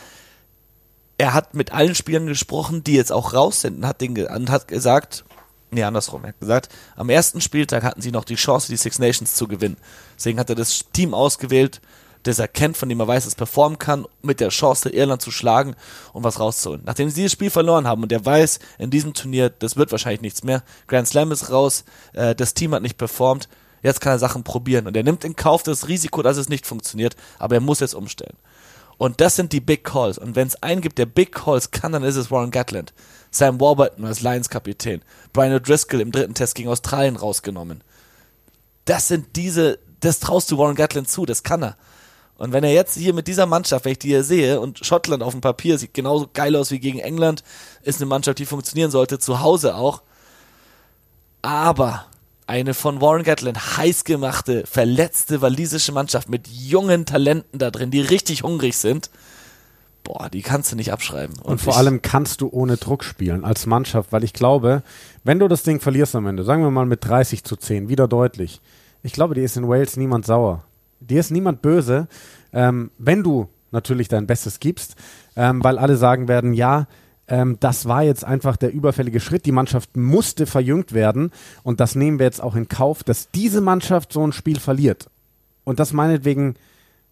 er 1.17 1.33
hat 1.33 1.55
mit 1.55 1.73
allen 1.73 1.95
Spielern 1.95 2.27
gesprochen, 2.27 2.85
die 2.85 2.93
jetzt 2.93 3.13
auch 3.13 3.33
raus 3.33 3.63
sind 3.63 3.79
und 3.79 3.87
hat, 3.87 4.03
den, 4.03 4.27
und 4.27 4.51
hat 4.51 4.69
gesagt, 4.69 5.25
nee, 5.71 5.83
andersrum, 5.83 6.25
er 6.25 6.29
hat 6.29 6.39
gesagt, 6.39 6.69
am 6.97 7.09
ersten 7.09 7.41
Spieltag 7.41 7.83
hatten 7.83 8.03
sie 8.03 8.11
noch 8.11 8.27
die 8.27 8.35
Chance, 8.35 8.69
die 8.69 8.77
Six 8.77 8.99
Nations 8.99 9.37
zu 9.37 9.49
gewinnen. 9.49 9.79
Deswegen 10.19 10.39
hat 10.39 10.51
er 10.51 10.55
das 10.55 10.85
Team 10.93 11.15
ausgewählt, 11.15 11.81
das 12.25 12.39
er 12.39 12.49
kennt, 12.49 12.77
von 12.77 12.91
dem 12.91 13.01
er 13.01 13.09
weiß, 13.09 13.25
es 13.25 13.35
performen 13.35 13.79
kann, 13.79 14.05
mit 14.21 14.41
der 14.41 14.51
Chance, 14.51 14.91
Irland 14.91 15.23
zu 15.23 15.31
schlagen 15.31 15.77
und 16.13 16.25
was 16.25 16.39
rauszuholen. 16.39 16.83
Nachdem 16.85 17.09
sie 17.09 17.23
dieses 17.23 17.33
Spiel 17.33 17.49
verloren 17.49 17.87
haben 17.87 18.03
und 18.03 18.13
er 18.13 18.27
weiß, 18.27 18.59
in 18.77 18.91
diesem 18.91 19.15
Turnier, 19.15 19.49
das 19.49 19.79
wird 19.79 19.93
wahrscheinlich 19.93 20.21
nichts 20.21 20.45
mehr, 20.45 20.63
Grand 20.89 21.09
Slam 21.09 21.33
ist 21.33 21.51
raus, 21.51 21.85
äh, 22.13 22.35
das 22.35 22.53
Team 22.53 22.75
hat 22.75 22.83
nicht 22.83 22.99
performt, 22.99 23.49
jetzt 23.83 24.01
kann 24.01 24.13
er 24.13 24.19
Sachen 24.19 24.45
probieren 24.45 24.87
und 24.87 24.97
er 24.97 25.03
nimmt 25.03 25.25
in 25.25 25.37
Kauf 25.37 25.63
das 25.63 25.89
Risiko, 25.89 26.23
dass 26.23 26.37
es 26.37 26.49
nicht 26.49 26.67
funktioniert, 26.67 27.17
aber 27.39 27.57
er 27.57 27.61
muss 27.61 27.81
jetzt 27.81 27.95
umstellen. 27.95 28.37
Und 28.99 29.21
das 29.21 29.37
sind 29.37 29.53
die 29.53 29.61
Big 29.61 29.85
Calls. 29.85 30.19
Und 30.19 30.35
wenn 30.35 30.49
es 30.49 30.61
einen 30.63 30.81
gibt, 30.81 30.99
der 30.99 31.07
Big 31.07 31.33
Calls 31.33 31.71
kann, 31.71 31.93
dann 31.93 32.03
ist 32.03 32.17
es 32.17 32.33
Warren 32.33 32.51
Gatland. 32.51 32.93
Sam 33.31 33.61
Warburton 33.61 34.05
als 34.05 34.21
Lions-Kapitän. 34.21 35.03
Brian 35.33 35.57
O'Driscoll 35.57 36.01
im 36.01 36.11
dritten 36.11 36.35
Test 36.35 36.57
gegen 36.57 36.69
Australien 36.69 37.15
rausgenommen. 37.15 37.83
Das 38.87 39.07
sind 39.07 39.37
diese, 39.37 39.79
das 40.01 40.19
traust 40.19 40.51
du 40.51 40.59
Warren 40.59 40.75
Gatland 40.75 41.09
zu, 41.09 41.27
das 41.27 41.45
kann 41.45 41.63
er. 41.63 41.77
Und 42.39 42.53
wenn 42.53 42.65
er 42.65 42.73
jetzt 42.73 42.97
hier 42.97 43.15
mit 43.15 43.29
dieser 43.29 43.47
Mannschaft, 43.47 43.85
wenn 43.85 43.93
ich 43.93 43.99
die 43.99 44.09
hier 44.09 44.25
sehe, 44.25 44.61
und 44.61 44.85
Schottland 44.85 45.23
auf 45.23 45.33
dem 45.33 45.41
Papier 45.41 45.79
sieht 45.79 45.95
genauso 45.95 46.29
geil 46.33 46.55
aus 46.57 46.71
wie 46.71 46.79
gegen 46.79 46.99
England, 46.99 47.43
ist 47.83 48.01
eine 48.01 48.09
Mannschaft, 48.09 48.39
die 48.39 48.47
funktionieren 48.47 48.91
sollte, 48.91 49.19
zu 49.19 49.41
Hause 49.41 49.75
auch. 49.75 50.03
Aber 51.43 52.07
eine 52.49 52.73
von 52.73 53.01
Warren 53.03 53.25
Gatland 53.25 53.77
heiß 53.77 54.05
gemachte, 54.05 54.65
verletzte 54.67 55.43
walisische 55.43 55.93
Mannschaft 55.93 56.31
mit 56.31 56.49
jungen 56.49 57.05
Talenten 57.05 57.59
da 57.59 57.71
drin, 57.71 57.91
die 57.91 58.01
richtig 58.01 58.43
hungrig 58.43 58.77
sind. 58.77 59.11
Boah, 60.03 60.31
die 60.31 60.41
kannst 60.41 60.73
du 60.73 60.77
nicht 60.77 60.91
abschreiben. 60.91 61.37
Und, 61.43 61.53
Und 61.53 61.61
vor 61.61 61.77
allem 61.77 62.01
kannst 62.01 62.41
du 62.41 62.49
ohne 62.51 62.79
Druck 62.79 63.05
spielen 63.05 63.45
als 63.45 63.67
Mannschaft, 63.67 64.13
weil 64.13 64.25
ich 64.25 64.33
glaube, 64.33 64.83
wenn 65.25 65.39
du 65.39 65.47
das 65.47 65.63
Ding 65.63 65.81
verlierst 65.81 66.17
am 66.17 66.27
Ende, 66.27 66.43
sagen 66.43 66.63
wir 66.63 66.71
mal 66.71 66.87
mit 66.87 67.05
30 67.05 67.45
zu 67.45 67.57
10, 67.57 67.91
wieder 67.91 68.09
deutlich, 68.09 68.63
ich 69.03 69.13
glaube, 69.13 69.35
dir 69.35 69.45
ist 69.45 69.59
in 69.59 69.69
Wales 69.69 69.99
niemand 69.99 70.25
sauer. 70.25 70.65
Dir 71.01 71.21
ist 71.21 71.31
niemand 71.31 71.61
böse, 71.61 72.09
ähm, 72.55 72.91
wenn 72.97 73.23
du 73.23 73.49
natürlich 73.71 74.09
dein 74.09 74.27
Bestes 74.27 74.59
gibst, 74.59 74.97
ähm, 75.37 75.63
weil 75.63 75.79
alle 75.79 75.99
sagen 75.99 76.29
werden, 76.29 76.55
ja, 76.55 76.87
ähm, 77.29 77.57
das 77.61 77.87
war 77.87 78.03
jetzt 78.03 78.25
einfach 78.25 78.57
der 78.57 78.73
überfällige 78.73 79.21
Schritt. 79.21 79.47
Die 79.47 79.53
Mannschaft 79.53 79.97
musste 79.97 80.47
verjüngt 80.47 80.93
werden 80.93 81.31
und 81.63 81.81
das 81.81 81.95
nehmen 81.95 82.19
wir 82.19 82.27
jetzt 82.27 82.43
auch 82.43 82.57
in 82.57 82.69
Kauf, 82.69 83.05
dass 83.05 83.31
diese 83.31 83.61
Mannschaft 83.61 84.13
so 84.13 84.27
ein 84.27 84.33
Spiel 84.33 84.59
verliert. 84.59 85.09
Und 85.65 85.79
das 85.79 85.93
meinetwegen 85.93 86.55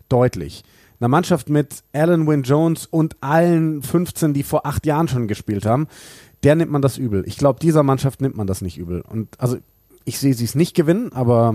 deutlich. 0.09 0.65
Eine 0.99 1.09
Mannschaft 1.09 1.51
mit 1.51 1.83
Alan 1.93 2.27
Wynne 2.27 2.43
Jones 2.43 2.87
und 2.87 3.17
allen 3.21 3.83
15, 3.83 4.33
die 4.33 4.43
vor 4.43 4.65
acht 4.65 4.87
Jahren 4.87 5.09
schon 5.09 5.29
gespielt 5.29 5.67
haben, 5.67 5.89
der 6.43 6.55
nimmt 6.55 6.73
man 6.73 6.81
das 6.81 6.97
übel. 6.97 7.25
Ich 7.27 7.37
glaube, 7.37 7.61
dieser 7.61 7.83
Mannschaft 7.83 8.23
nimmt 8.23 8.37
man 8.37 8.47
das 8.47 8.63
nicht 8.63 8.79
übel. 8.79 9.03
Und 9.03 9.39
also 9.39 9.59
ich 10.05 10.19
sehe 10.19 10.33
sie 10.33 10.45
es 10.45 10.55
nicht 10.55 10.75
gewinnen, 10.75 11.13
aber 11.13 11.55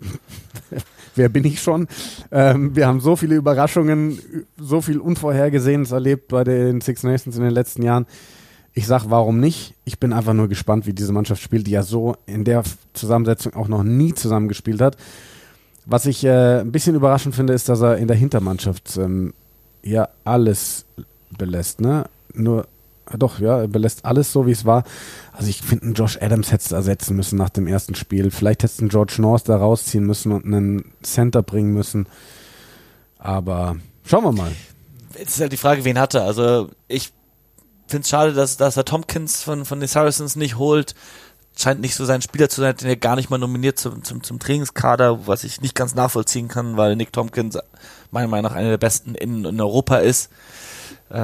wer 1.14 1.28
bin 1.28 1.44
ich 1.44 1.60
schon? 1.60 1.88
Ähm, 2.30 2.74
wir 2.74 2.86
haben 2.86 3.00
so 3.00 3.16
viele 3.16 3.36
Überraschungen, 3.36 4.18
so 4.56 4.80
viel 4.80 4.98
Unvorhergesehenes 4.98 5.92
erlebt 5.92 6.28
bei 6.28 6.44
den 6.44 6.80
Six 6.80 7.02
Nations 7.02 7.36
in 7.36 7.42
den 7.42 7.52
letzten 7.52 7.82
Jahren. 7.82 8.06
Ich 8.74 8.86
sag, 8.86 9.10
warum 9.10 9.40
nicht? 9.40 9.74
Ich 9.84 9.98
bin 9.98 10.12
einfach 10.12 10.34
nur 10.34 10.48
gespannt, 10.48 10.86
wie 10.86 10.92
diese 10.92 11.12
Mannschaft 11.12 11.42
spielt, 11.42 11.66
die 11.66 11.72
ja 11.72 11.82
so 11.82 12.16
in 12.26 12.44
der 12.44 12.62
Zusammensetzung 12.92 13.54
auch 13.54 13.68
noch 13.68 13.82
nie 13.82 14.14
zusammengespielt 14.14 14.80
hat. 14.80 14.96
Was 15.84 16.06
ich 16.06 16.22
äh, 16.22 16.60
ein 16.60 16.70
bisschen 16.70 16.94
überraschend 16.94 17.34
finde, 17.34 17.54
ist, 17.54 17.68
dass 17.68 17.80
er 17.80 17.96
in 17.96 18.08
der 18.08 18.16
Hintermannschaft 18.16 18.96
ähm, 18.98 19.34
ja 19.82 20.08
alles 20.24 20.84
belässt. 21.36 21.80
Ne? 21.80 22.04
Nur 22.34 22.66
doch, 23.16 23.38
ja, 23.38 23.60
er 23.60 23.68
belässt 23.68 24.04
alles 24.04 24.32
so, 24.32 24.46
wie 24.46 24.52
es 24.52 24.64
war. 24.64 24.84
Also 25.32 25.48
ich 25.48 25.62
finde, 25.62 25.92
Josh 25.92 26.18
Adams 26.20 26.52
hätte 26.52 26.64
es 26.64 26.72
ersetzen 26.72 27.16
müssen 27.16 27.38
nach 27.38 27.48
dem 27.48 27.66
ersten 27.66 27.94
Spiel. 27.94 28.30
Vielleicht 28.30 28.62
hätte 28.62 28.84
es 28.84 28.90
George 28.90 29.16
North 29.18 29.48
da 29.48 29.56
rausziehen 29.56 30.04
müssen 30.04 30.32
und 30.32 30.44
einen 30.44 30.92
Center 31.02 31.42
bringen 31.42 31.72
müssen. 31.72 32.06
Aber 33.18 33.76
schauen 34.04 34.24
wir 34.24 34.32
mal. 34.32 34.52
Jetzt 35.18 35.36
ist 35.36 35.40
halt 35.40 35.52
die 35.52 35.56
Frage, 35.56 35.84
wen 35.84 35.98
hat 35.98 36.14
er? 36.14 36.24
Also 36.24 36.70
ich 36.86 37.12
finde 37.86 38.02
es 38.02 38.08
schade, 38.08 38.32
dass, 38.32 38.56
dass 38.56 38.76
er 38.76 38.84
Tompkins 38.84 39.42
von, 39.42 39.64
von 39.64 39.80
den 39.80 39.88
Saracens 39.88 40.36
nicht 40.36 40.56
holt. 40.58 40.94
Scheint 41.58 41.80
nicht 41.80 41.96
so 41.96 42.04
sein 42.04 42.22
Spieler 42.22 42.48
zu 42.48 42.60
sein, 42.60 42.76
den 42.76 42.88
er 42.88 42.96
gar 42.96 43.16
nicht 43.16 43.30
mal 43.30 43.38
nominiert 43.38 43.78
zum, 43.78 44.04
zum, 44.04 44.22
zum 44.22 44.38
Trainingskader, 44.38 45.26
was 45.26 45.42
ich 45.42 45.60
nicht 45.60 45.74
ganz 45.74 45.94
nachvollziehen 45.94 46.46
kann, 46.46 46.76
weil 46.76 46.94
Nick 46.94 47.12
Tompkins 47.12 47.58
meiner 48.12 48.28
Meinung 48.28 48.50
nach 48.50 48.56
einer 48.56 48.70
der 48.70 48.78
besten 48.78 49.14
in, 49.14 49.44
in 49.44 49.60
Europa 49.60 49.96
ist. 49.96 50.30
Äh, 51.10 51.14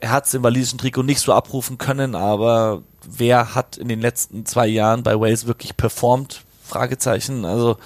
er 0.00 0.10
hat 0.10 0.26
es 0.26 0.34
im 0.34 0.42
walisischen 0.42 0.78
Trikot 0.78 1.02
nicht 1.02 1.20
so 1.20 1.34
abrufen 1.34 1.76
können, 1.76 2.14
aber 2.14 2.82
wer 3.04 3.54
hat 3.54 3.76
in 3.76 3.88
den 3.88 4.00
letzten 4.00 4.46
zwei 4.46 4.66
Jahren 4.66 5.02
bei 5.02 5.18
Wales 5.20 5.46
wirklich 5.46 5.76
performt? 5.76 6.44
Fragezeichen. 6.64 7.44
Also 7.44 7.76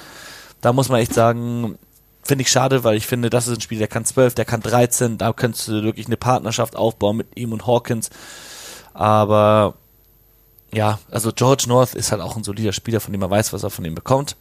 da 0.61 0.73
muss 0.73 0.89
man 0.89 1.01
echt 1.01 1.15
sagen, 1.15 1.77
finde 2.23 2.43
ich 2.43 2.51
schade, 2.51 2.85
weil 2.85 2.97
ich 2.97 3.07
finde, 3.07 3.31
das 3.31 3.49
ist 3.49 3.59
ein 3.59 3.61
Spiel, 3.61 3.79
der 3.79 3.89
kann 3.89 4.05
12, 4.05 4.35
der 4.35 4.45
kann 4.45 4.61
13, 4.61 5.19
da 5.19 5.33
könntest 5.33 5.69
du 5.69 5.83
wirklich 5.83 6.07
eine 6.07 6.17
Partnerschaft 6.17 6.77
aufbauen 6.77 7.17
mit 7.17 7.37
ihm 7.37 7.53
und 7.53 7.67
Hawkins. 7.67 8.11
Aber 8.95 9.75
ja, 10.73 10.99
also 11.11 11.33
George 11.33 11.65
North 11.69 11.95
ist 11.95 12.13
halt 12.13 12.21
auch 12.23 12.37
ein 12.37 12.45
solider 12.45 12.73
Spieler, 12.73 13.01
von 13.01 13.13
dem 13.13 13.21
man 13.21 13.31
weiß, 13.31 13.53
was 13.53 13.63
er 13.63 13.71
von 13.71 13.85
ihm 13.85 13.95
bekommt. 13.95 14.37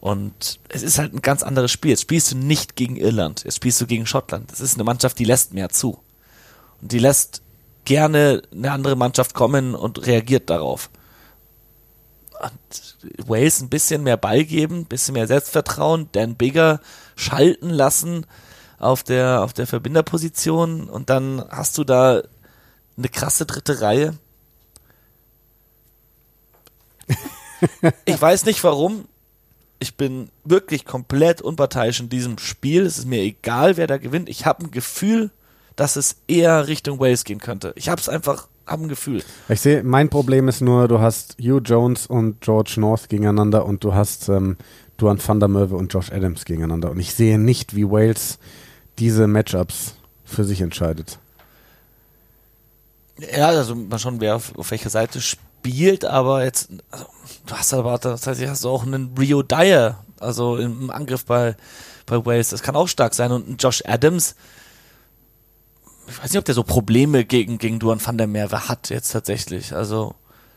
Und 0.00 0.60
es 0.68 0.82
ist 0.82 0.98
halt 0.98 1.14
ein 1.14 1.22
ganz 1.22 1.42
anderes 1.42 1.70
Spiel. 1.70 1.90
Jetzt 1.90 2.02
spielst 2.02 2.32
du 2.32 2.36
nicht 2.36 2.76
gegen 2.76 2.96
Irland, 2.96 3.44
jetzt 3.44 3.56
spielst 3.56 3.80
du 3.80 3.86
gegen 3.86 4.06
Schottland. 4.06 4.52
Das 4.52 4.60
ist 4.60 4.74
eine 4.74 4.84
Mannschaft, 4.84 5.18
die 5.18 5.24
lässt 5.24 5.54
mehr 5.54 5.70
zu. 5.70 5.98
Und 6.80 6.92
die 6.92 6.98
lässt 6.98 7.42
gerne 7.84 8.42
eine 8.52 8.72
andere 8.72 8.96
Mannschaft 8.96 9.34
kommen 9.34 9.74
und 9.74 10.06
reagiert 10.06 10.50
darauf. 10.50 10.90
Und 12.40 12.96
Wales 13.26 13.62
ein 13.62 13.70
bisschen 13.70 14.02
mehr 14.02 14.18
Ball 14.18 14.44
geben, 14.44 14.80
ein 14.80 14.84
bisschen 14.84 15.14
mehr 15.14 15.26
Selbstvertrauen, 15.26 16.10
Dan 16.12 16.36
Bigger 16.36 16.80
schalten 17.16 17.70
lassen 17.70 18.26
auf 18.78 19.02
der, 19.02 19.42
auf 19.42 19.54
der 19.54 19.66
Verbinderposition 19.66 20.90
und 20.90 21.08
dann 21.08 21.42
hast 21.48 21.78
du 21.78 21.84
da 21.84 22.22
eine 22.98 23.08
krasse 23.08 23.46
dritte 23.46 23.80
Reihe. 23.80 24.14
Ich 28.04 28.20
weiß 28.20 28.44
nicht 28.44 28.62
warum. 28.64 29.06
Ich 29.78 29.94
bin 29.94 30.30
wirklich 30.44 30.84
komplett 30.84 31.42
unparteiisch 31.42 32.00
in 32.00 32.08
diesem 32.08 32.38
Spiel. 32.38 32.86
Es 32.86 32.98
ist 32.98 33.06
mir 33.06 33.20
egal, 33.20 33.76
wer 33.76 33.86
da 33.86 33.98
gewinnt. 33.98 34.28
Ich 34.28 34.46
habe 34.46 34.64
ein 34.64 34.70
Gefühl, 34.70 35.30
dass 35.76 35.96
es 35.96 36.16
eher 36.26 36.66
Richtung 36.66 36.98
Wales 36.98 37.24
gehen 37.24 37.40
könnte. 37.40 37.72
Ich 37.76 37.88
habe 37.88 38.00
es 38.00 38.08
einfach, 38.08 38.48
habe 38.66 38.84
ein 38.84 38.88
Gefühl. 38.88 39.22
Ich 39.48 39.60
sehe, 39.60 39.82
mein 39.82 40.08
Problem 40.08 40.48
ist 40.48 40.62
nur, 40.62 40.88
du 40.88 41.00
hast 41.00 41.36
Hugh 41.38 41.60
Jones 41.62 42.06
und 42.06 42.40
George 42.40 42.74
North 42.78 43.10
gegeneinander 43.10 43.66
und 43.66 43.84
du 43.84 43.92
hast 43.92 44.28
ähm, 44.28 44.56
Duan 44.96 45.20
van 45.24 45.40
der 45.40 45.48
Merwe 45.48 45.76
und 45.76 45.92
Josh 45.92 46.10
Adams 46.10 46.46
gegeneinander. 46.46 46.90
Und 46.90 46.98
ich 46.98 47.14
sehe 47.14 47.38
nicht, 47.38 47.76
wie 47.76 47.84
Wales 47.84 48.38
diese 48.98 49.26
Matchups 49.26 49.94
für 50.24 50.44
sich 50.44 50.62
entscheidet. 50.62 51.18
Ja, 53.18 53.48
also 53.48 53.74
mal 53.74 53.98
schauen, 53.98 54.20
wer 54.20 54.36
auf, 54.36 54.56
auf 54.56 54.70
welcher 54.70 54.90
Seite 54.90 55.20
spielt, 55.20 55.45
aber 56.04 56.44
jetzt, 56.44 56.70
also, 56.90 57.06
du 57.46 57.54
hast 57.54 57.74
aber, 57.74 57.98
das 57.98 58.26
heißt, 58.26 58.46
hast 58.46 58.64
du 58.64 58.68
auch 58.68 58.84
einen 58.84 59.14
Rio 59.18 59.42
Dyer, 59.42 60.04
also 60.20 60.56
im 60.56 60.90
Angriff 60.90 61.24
bei, 61.24 61.56
bei 62.06 62.24
Wales, 62.24 62.50
das 62.50 62.62
kann 62.62 62.76
auch 62.76 62.88
stark 62.88 63.14
sein. 63.14 63.32
Und 63.32 63.48
ein 63.48 63.56
Josh 63.56 63.82
Adams, 63.86 64.36
ich 66.08 66.18
weiß 66.22 66.30
nicht, 66.30 66.38
ob 66.38 66.44
der 66.44 66.54
so 66.54 66.62
Probleme 66.62 67.24
gegen, 67.24 67.58
gegen 67.58 67.78
Duan 67.78 68.04
van 68.04 68.18
der 68.18 68.26
Merwe 68.26 68.68
hat 68.68 68.90
jetzt 68.90 69.10
tatsächlich, 69.10 69.74
also 69.74 70.14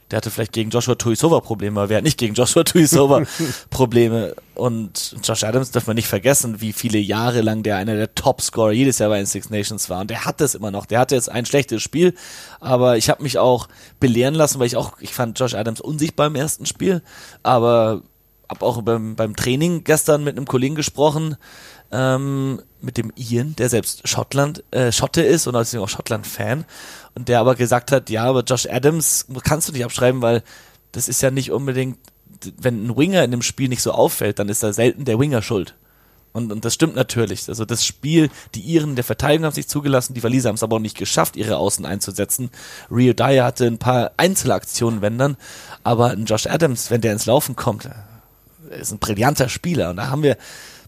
der 0.09 0.17
hatte 0.17 0.31
vielleicht 0.31 0.53
gegen 0.53 0.69
Joshua 0.71 0.95
Tuisova 0.95 1.39
Probleme, 1.39 1.79
aber 1.79 1.89
wer 1.89 1.97
hat 1.97 2.03
nicht 2.03 2.17
gegen 2.17 2.33
Joshua 2.33 2.63
Tuisova 2.63 3.23
Probleme? 3.69 4.35
Und 4.55 5.15
Josh 5.23 5.43
Adams 5.43 5.71
darf 5.71 5.87
man 5.87 5.95
nicht 5.95 6.07
vergessen, 6.07 6.61
wie 6.61 6.73
viele 6.73 6.97
Jahre 6.97 7.41
lang 7.41 7.63
der 7.63 7.77
einer 7.77 7.95
der 7.95 8.13
Topscorer 8.15 8.71
jedes 8.71 8.99
Jahr 8.99 9.09
bei 9.09 9.17
den 9.17 9.25
Six 9.25 9.49
Nations 9.49 9.89
war. 9.89 10.01
Und 10.01 10.09
der 10.09 10.25
hat 10.25 10.41
das 10.41 10.55
immer 10.55 10.71
noch. 10.71 10.85
Der 10.85 10.99
hatte 10.99 11.15
jetzt 11.15 11.29
ein 11.29 11.45
schlechtes 11.45 11.81
Spiel, 11.81 12.13
aber 12.59 12.97
ich 12.97 13.09
habe 13.09 13.23
mich 13.23 13.37
auch 13.37 13.67
belehren 13.99 14.35
lassen, 14.35 14.59
weil 14.59 14.67
ich 14.67 14.75
auch, 14.75 14.99
ich 14.99 15.13
fand 15.13 15.39
Josh 15.39 15.53
Adams 15.53 15.79
unsichtbar 15.79 16.27
im 16.27 16.35
ersten 16.35 16.65
Spiel, 16.65 17.01
aber 17.43 18.01
habe 18.49 18.65
auch 18.65 18.81
beim, 18.81 19.15
beim 19.15 19.35
Training 19.35 19.83
gestern 19.83 20.23
mit 20.23 20.35
einem 20.35 20.47
Kollegen 20.47 20.75
gesprochen, 20.75 21.37
ähm, 21.91 22.61
mit 22.81 22.97
dem 22.97 23.11
Ian, 23.15 23.55
der 23.57 23.69
selbst 23.69 24.07
Schottland, 24.07 24.63
äh, 24.71 24.91
Schotte 24.91 25.21
ist 25.21 25.47
und 25.47 25.53
deswegen 25.53 25.83
auch 25.83 25.89
Schottland-Fan. 25.89 26.65
Und 27.15 27.27
der 27.27 27.39
aber 27.39 27.55
gesagt 27.55 27.91
hat, 27.91 28.09
ja, 28.09 28.23
aber 28.23 28.43
Josh 28.43 28.67
Adams 28.67 29.25
kannst 29.43 29.67
du 29.67 29.73
nicht 29.73 29.83
abschreiben, 29.83 30.21
weil 30.21 30.43
das 30.91 31.09
ist 31.09 31.21
ja 31.21 31.31
nicht 31.31 31.51
unbedingt, 31.51 31.97
wenn 32.57 32.87
ein 32.87 32.97
Winger 32.97 33.23
in 33.23 33.31
dem 33.31 33.41
Spiel 33.41 33.69
nicht 33.69 33.81
so 33.81 33.91
auffällt, 33.91 34.39
dann 34.39 34.49
ist 34.49 34.63
da 34.63 34.71
selten 34.71 35.05
der 35.05 35.19
Winger 35.19 35.41
schuld. 35.41 35.75
Und, 36.31 36.51
und 36.51 36.63
das 36.63 36.75
stimmt 36.75 36.95
natürlich. 36.95 37.49
Also 37.49 37.65
das 37.65 37.85
Spiel, 37.85 38.29
die 38.53 38.61
Iren 38.61 38.95
der 38.95 39.03
Verteidigung 39.03 39.45
haben 39.45 39.53
sich 39.53 39.67
zugelassen, 39.67 40.13
die 40.13 40.23
Waliser 40.23 40.49
haben 40.49 40.55
es 40.55 40.63
aber 40.63 40.75
auch 40.75 40.81
nicht 40.81 40.97
geschafft, 40.97 41.35
ihre 41.35 41.57
Außen 41.57 41.85
einzusetzen. 41.85 42.51
Rio 42.91 43.13
Dyer 43.13 43.45
hatte 43.45 43.65
ein 43.65 43.79
paar 43.79 44.11
Einzelaktionen, 44.17 45.01
wenn 45.01 45.17
dann, 45.17 45.37
aber 45.83 46.11
ein 46.11 46.25
Josh 46.25 46.45
Adams, 46.45 46.91
wenn 46.91 47.01
der 47.01 47.13
ins 47.13 47.25
Laufen 47.25 47.55
kommt, 47.55 47.89
ist 48.69 48.91
ein 48.91 48.99
brillanter 48.99 49.49
Spieler. 49.49 49.89
Und 49.89 49.97
da 49.97 50.09
haben 50.09 50.23
wir 50.23 50.37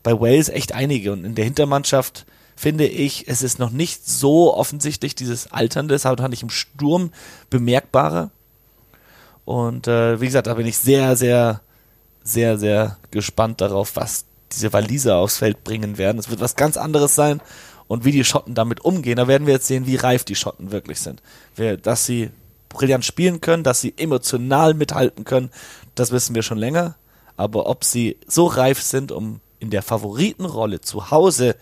bei 0.04 0.20
Wales 0.20 0.50
echt 0.50 0.74
einige. 0.74 1.12
Und 1.12 1.26
in 1.26 1.36
der 1.36 1.46
Hintermannschaft 1.46 2.26
finde 2.56 2.86
ich, 2.86 3.28
es 3.28 3.42
ist 3.42 3.60
noch 3.60 3.72
nicht 3.72 4.08
so 4.08 4.54
offensichtlich 4.56 5.16
dieses 5.16 5.52
Alternde, 5.52 5.96
das 5.96 6.04
fand 6.04 6.34
ich 6.34 6.44
im 6.44 6.50
Sturm 6.50 7.12
bemerkbarer. 7.50 8.32
Und 9.46 9.88
äh, 9.88 10.22
wie 10.22 10.28
gesagt, 10.28 10.48
da 10.48 10.54
bin 10.54 10.68
ich 10.68 10.78
sehr, 10.78 11.16
sehr, 11.16 11.62
sehr, 12.24 12.58
sehr 12.58 12.98
gespannt 13.10 13.62
darauf, 13.62 13.96
was 13.96 14.26
diese 14.52 14.72
Waliser 14.74 15.18
aufs 15.18 15.38
Feld 15.38 15.64
bringen 15.64 15.98
werden. 15.98 16.20
Es 16.20 16.30
wird 16.30 16.42
was 16.42 16.56
ganz 16.56 16.78
anderes 16.78 17.16
sein. 17.16 17.42
Und 17.88 18.06
wie 18.06 18.12
die 18.12 18.24
Schotten 18.24 18.56
damit 18.56 18.86
umgehen, 18.86 19.18
da 19.18 19.28
werden 19.28 19.48
wir 19.48 19.56
jetzt 19.56 19.68
sehen, 19.68 19.86
wie 19.86 19.98
reif 19.98 20.24
die 20.24 20.36
Schotten 20.36 20.72
wirklich 20.72 21.00
sind. 21.00 21.22
Dass 21.82 22.06
sie 22.06 22.30
brillant 22.70 23.04
spielen 23.04 23.42
können, 23.42 23.64
dass 23.64 23.82
sie 23.82 23.94
emotional 23.98 24.74
mithalten 24.74 25.26
können, 25.26 25.50
das 25.96 26.12
wissen 26.12 26.36
wir 26.36 26.44
schon 26.44 26.58
länger. 26.58 26.96
Aber 27.36 27.68
ob 27.68 27.84
sie 27.84 28.18
so 28.28 28.46
reif 28.46 28.82
sind, 28.82 29.12
um 29.12 29.42
in 29.62 29.70
der 29.70 29.82
Favoritenrolle 29.82 30.82
zu 30.82 31.12
Hause 31.12 31.56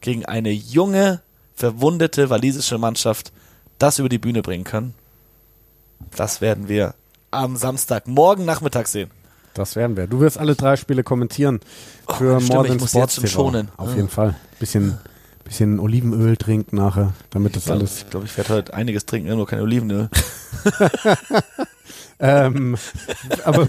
gegen 0.00 0.24
eine 0.24 0.50
junge, 0.50 1.20
verwundete 1.54 2.30
walisische 2.30 2.78
Mannschaft 2.78 3.32
das 3.78 3.98
über 3.98 4.08
die 4.08 4.18
Bühne 4.18 4.42
bringen 4.42 4.64
können, 4.64 4.94
das 6.14 6.40
werden 6.40 6.68
wir 6.68 6.94
am 7.30 7.56
Samstag, 7.56 8.06
morgen 8.06 8.44
Nachmittag 8.44 8.86
sehen. 8.86 9.10
Das 9.54 9.74
werden 9.74 9.96
wir. 9.96 10.06
Du 10.06 10.20
wirst 10.20 10.38
alle 10.38 10.54
drei 10.54 10.76
Spiele 10.76 11.02
kommentieren 11.02 11.60
für 12.18 12.36
oh, 12.36 12.40
Morgan 12.40 12.74
ich 12.74 12.80
muss 12.80 12.90
Sports 12.90 13.16
jetzt 13.16 13.32
schon 13.32 13.52
schonen. 13.52 13.68
Auf 13.78 13.94
jeden 13.94 14.08
Fall. 14.08 14.34
Bisschen, 14.60 14.98
bisschen 15.44 15.80
Olivenöl 15.80 16.36
trinken 16.36 16.76
nachher, 16.76 17.14
damit 17.30 17.56
das 17.56 17.62
Ich 17.62 17.66
glaube, 17.66 17.80
alles. 17.80 17.98
ich, 17.98 18.10
glaub, 18.10 18.24
ich 18.24 18.36
werde 18.36 18.54
heute 18.54 18.74
einiges 18.74 19.06
trinken, 19.06 19.34
nur 19.34 19.46
kein 19.46 19.60
Olivenöl. 19.60 20.10
Ähm, 22.18 22.76
aber 23.44 23.68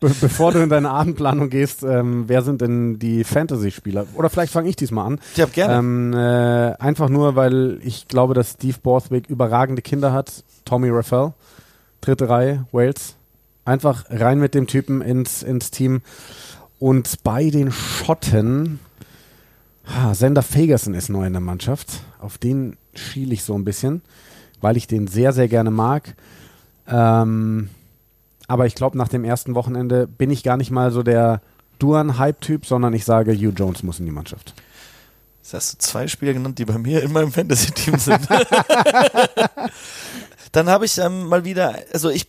be 0.00 0.10
bevor 0.20 0.52
du 0.52 0.60
in 0.60 0.68
deine 0.68 0.90
Abendplanung 0.90 1.50
gehst, 1.50 1.82
ähm, 1.82 2.24
wer 2.28 2.42
sind 2.42 2.60
denn 2.60 2.98
die 2.98 3.24
Fantasy-Spieler? 3.24 4.06
Oder 4.14 4.30
vielleicht 4.30 4.52
fange 4.52 4.68
ich 4.68 4.76
diesmal 4.76 5.06
an. 5.06 5.20
Ich 5.34 5.40
habe 5.40 5.50
gerne. 5.50 5.74
Ähm, 5.74 6.12
äh, 6.12 6.76
einfach 6.78 7.08
nur, 7.08 7.36
weil 7.36 7.78
ich 7.82 8.08
glaube, 8.08 8.34
dass 8.34 8.52
Steve 8.52 8.78
Borthwick 8.82 9.28
überragende 9.28 9.82
Kinder 9.82 10.12
hat. 10.12 10.44
Tommy 10.64 10.90
Raffel, 10.90 11.32
dritte 12.00 12.28
Reihe, 12.28 12.66
Wales. 12.72 13.14
Einfach 13.64 14.04
rein 14.08 14.38
mit 14.38 14.54
dem 14.54 14.66
Typen 14.66 15.02
ins, 15.02 15.42
ins 15.42 15.70
Team. 15.70 16.02
Und 16.78 17.22
bei 17.22 17.50
den 17.50 17.72
Schotten, 17.72 18.78
ha, 19.84 20.14
Sender 20.14 20.42
Fagerson 20.42 20.94
ist 20.94 21.08
neu 21.08 21.26
in 21.26 21.32
der 21.32 21.40
Mannschaft. 21.42 22.00
Auf 22.18 22.38
den 22.38 22.76
schiele 22.94 23.34
ich 23.34 23.42
so 23.42 23.54
ein 23.54 23.64
bisschen, 23.64 24.02
weil 24.60 24.76
ich 24.76 24.86
den 24.86 25.06
sehr, 25.06 25.32
sehr 25.32 25.48
gerne 25.48 25.70
mag. 25.70 26.14
Ähm, 26.86 27.68
aber 28.48 28.66
ich 28.66 28.74
glaube, 28.74 28.98
nach 28.98 29.08
dem 29.08 29.24
ersten 29.24 29.54
Wochenende 29.54 30.06
bin 30.06 30.30
ich 30.30 30.42
gar 30.42 30.56
nicht 30.56 30.70
mal 30.70 30.90
so 30.90 31.02
der 31.02 31.40
Duan-Hype-Typ, 31.78 32.66
sondern 32.66 32.94
ich 32.94 33.04
sage, 33.04 33.32
Hugh 33.32 33.52
Jones 33.54 33.82
muss 33.82 34.00
in 34.00 34.06
die 34.06 34.12
Mannschaft. 34.12 34.54
Jetzt 35.42 35.54
hast 35.54 35.74
du 35.74 35.78
zwei 35.78 36.08
Spieler 36.08 36.32
genannt, 36.32 36.58
die 36.58 36.64
bei 36.64 36.78
mir 36.78 37.02
in 37.02 37.12
meinem 37.12 37.30
Fantasy-Team 37.30 37.98
sind. 37.98 38.26
Dann 40.52 40.68
habe 40.68 40.86
ich 40.86 40.98
ähm, 40.98 41.26
mal 41.26 41.44
wieder, 41.44 41.76
also 41.92 42.08
ich, 42.08 42.26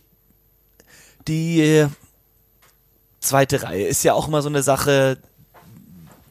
die 1.26 1.86
zweite 3.20 3.62
Reihe 3.62 3.86
ist 3.86 4.04
ja 4.04 4.12
auch 4.12 4.28
immer 4.28 4.42
so 4.42 4.48
eine 4.48 4.62
Sache, 4.62 5.18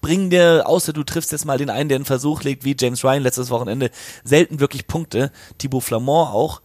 bring 0.01 0.29
dir, 0.29 0.63
außer 0.65 0.93
du 0.93 1.03
triffst 1.03 1.31
jetzt 1.31 1.45
mal 1.45 1.57
den 1.57 1.69
einen, 1.69 1.89
der 1.89 1.97
einen 1.97 2.05
Versuch 2.05 2.43
legt, 2.43 2.63
wie 2.63 2.75
James 2.79 3.03
Ryan 3.03 3.23
letztes 3.23 3.49
Wochenende, 3.49 3.91
selten 4.23 4.59
wirklich 4.59 4.87
Punkte, 4.87 5.31
Thibaut 5.57 5.83
Flamand 5.83 6.33
auch, 6.33 6.61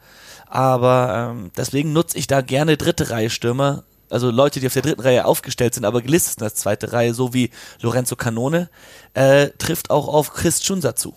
aber 0.55 1.33
ähm, 1.33 1.51
deswegen 1.57 1.93
nutze 1.93 2.17
ich 2.17 2.29
da 2.29 2.41
gerne 2.41 2.77
dritte 2.77 3.11
Reihe 3.11 3.29
Stürmer, 3.29 3.83
also 4.09 4.31
Leute, 4.31 4.61
die 4.61 4.69
auf 4.69 4.73
der 4.73 4.83
dritten 4.83 5.01
Reihe 5.01 5.25
aufgestellt 5.25 5.75
sind, 5.75 5.85
aber 5.85 6.01
gelistet 6.01 6.39
sind 6.39 6.45
als 6.45 6.55
zweite 6.55 6.93
Reihe, 6.93 7.13
so 7.13 7.35
wie 7.35 7.51
Lorenzo 7.81 8.15
Canone, 8.15 8.71
äh, 9.15 9.49
trifft 9.59 9.91
auch 9.91 10.07
auf 10.07 10.33
Chris 10.33 10.63
Chunsa 10.63 10.95
zu. 10.95 11.17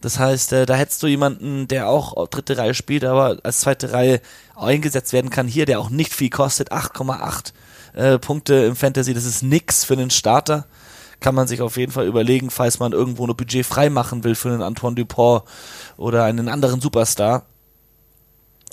Das 0.00 0.18
heißt, 0.18 0.54
äh, 0.54 0.64
da 0.64 0.76
hättest 0.76 1.02
du 1.02 1.08
jemanden, 1.08 1.68
der 1.68 1.88
auch 1.88 2.26
dritte 2.28 2.56
Reihe 2.56 2.72
spielt, 2.72 3.04
aber 3.04 3.36
als 3.42 3.60
zweite 3.60 3.92
Reihe 3.92 4.22
eingesetzt 4.56 5.12
werden 5.12 5.28
kann, 5.28 5.46
hier, 5.46 5.66
der 5.66 5.78
auch 5.78 5.90
nicht 5.90 6.14
viel 6.14 6.30
kostet, 6.30 6.72
8,8 6.72 7.52
äh, 7.92 8.18
Punkte 8.18 8.54
im 8.64 8.76
Fantasy, 8.76 9.12
das 9.12 9.26
ist 9.26 9.42
nix 9.42 9.84
für 9.84 9.92
einen 9.92 10.08
Starter. 10.08 10.64
Kann 11.20 11.34
man 11.34 11.46
sich 11.46 11.60
auf 11.60 11.76
jeden 11.76 11.92
Fall 11.92 12.06
überlegen, 12.06 12.50
falls 12.50 12.78
man 12.78 12.92
irgendwo 12.92 13.26
ein 13.26 13.36
Budget 13.36 13.66
frei 13.66 13.90
machen 13.90 14.24
will 14.24 14.34
für 14.34 14.48
einen 14.48 14.62
Antoine 14.62 14.96
Dupont 14.96 15.42
oder 15.98 16.24
einen 16.24 16.48
anderen 16.48 16.80
Superstar. 16.80 17.44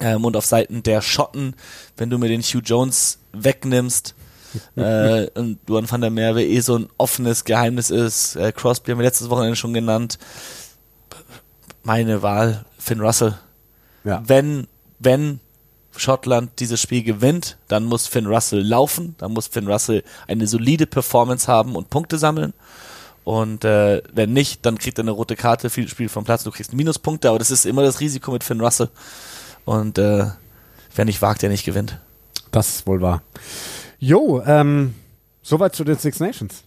Ähm, 0.01 0.23
und 0.25 0.35
auf 0.37 0.45
Seiten 0.45 0.83
der 0.83 1.01
Schotten, 1.01 1.55
wenn 1.97 2.09
du 2.09 2.17
mir 2.17 2.29
den 2.29 2.41
Hugh 2.41 2.61
Jones 2.63 3.19
wegnimmst, 3.33 4.15
äh, 4.75 5.27
und 5.35 5.59
Duan 5.67 5.89
van 5.89 6.01
der 6.01 6.09
Merwe 6.09 6.43
eh 6.43 6.59
so 6.61 6.77
ein 6.77 6.89
offenes 6.97 7.43
Geheimnis 7.43 7.89
ist, 7.89 8.35
äh, 8.35 8.51
Crosby 8.51 8.91
haben 8.91 8.99
wir 8.99 9.05
letztes 9.05 9.29
Wochenende 9.29 9.55
schon 9.55 9.73
genannt, 9.73 10.17
meine 11.83 12.21
Wahl, 12.21 12.65
Finn 12.77 12.99
Russell. 12.99 13.37
Ja. 14.03 14.23
Wenn, 14.25 14.67
wenn 14.99 15.39
Schottland 15.95 16.59
dieses 16.59 16.81
Spiel 16.81 17.03
gewinnt, 17.03 17.57
dann 17.67 17.85
muss 17.85 18.07
Finn 18.07 18.25
Russell 18.25 18.61
laufen, 18.61 19.15
dann 19.17 19.33
muss 19.33 19.47
Finn 19.47 19.67
Russell 19.67 20.03
eine 20.27 20.47
solide 20.47 20.87
Performance 20.87 21.47
haben 21.47 21.75
und 21.75 21.89
Punkte 21.89 22.17
sammeln. 22.17 22.53
Und 23.23 23.63
äh, 23.65 24.01
wenn 24.13 24.33
nicht, 24.33 24.65
dann 24.65 24.77
kriegt 24.77 24.97
er 24.97 25.03
eine 25.03 25.11
rote 25.11 25.35
Karte, 25.35 25.69
viel 25.69 25.87
Spiel 25.87 26.09
vom 26.09 26.23
Platz, 26.23 26.43
du 26.43 26.51
kriegst 26.51 26.73
Minuspunkte, 26.73 27.29
aber 27.29 27.37
das 27.37 27.51
ist 27.51 27.65
immer 27.65 27.83
das 27.83 27.99
Risiko 27.99 28.31
mit 28.31 28.43
Finn 28.43 28.61
Russell. 28.61 28.89
Und 29.70 29.99
äh, 29.99 30.26
wer 30.95 31.05
nicht 31.05 31.22
wagt, 31.22 31.43
der 31.43 31.49
nicht 31.51 31.63
gewinnt. 31.63 31.99
Das 32.49 32.70
ist 32.70 32.88
wohl 32.88 33.01
wahr. 33.01 33.22
Jo, 33.99 34.41
ähm, 34.43 34.95
soweit 35.43 35.76
zu 35.76 35.84
den 35.84 35.95
Six 35.95 36.20
Nations. 36.20 36.63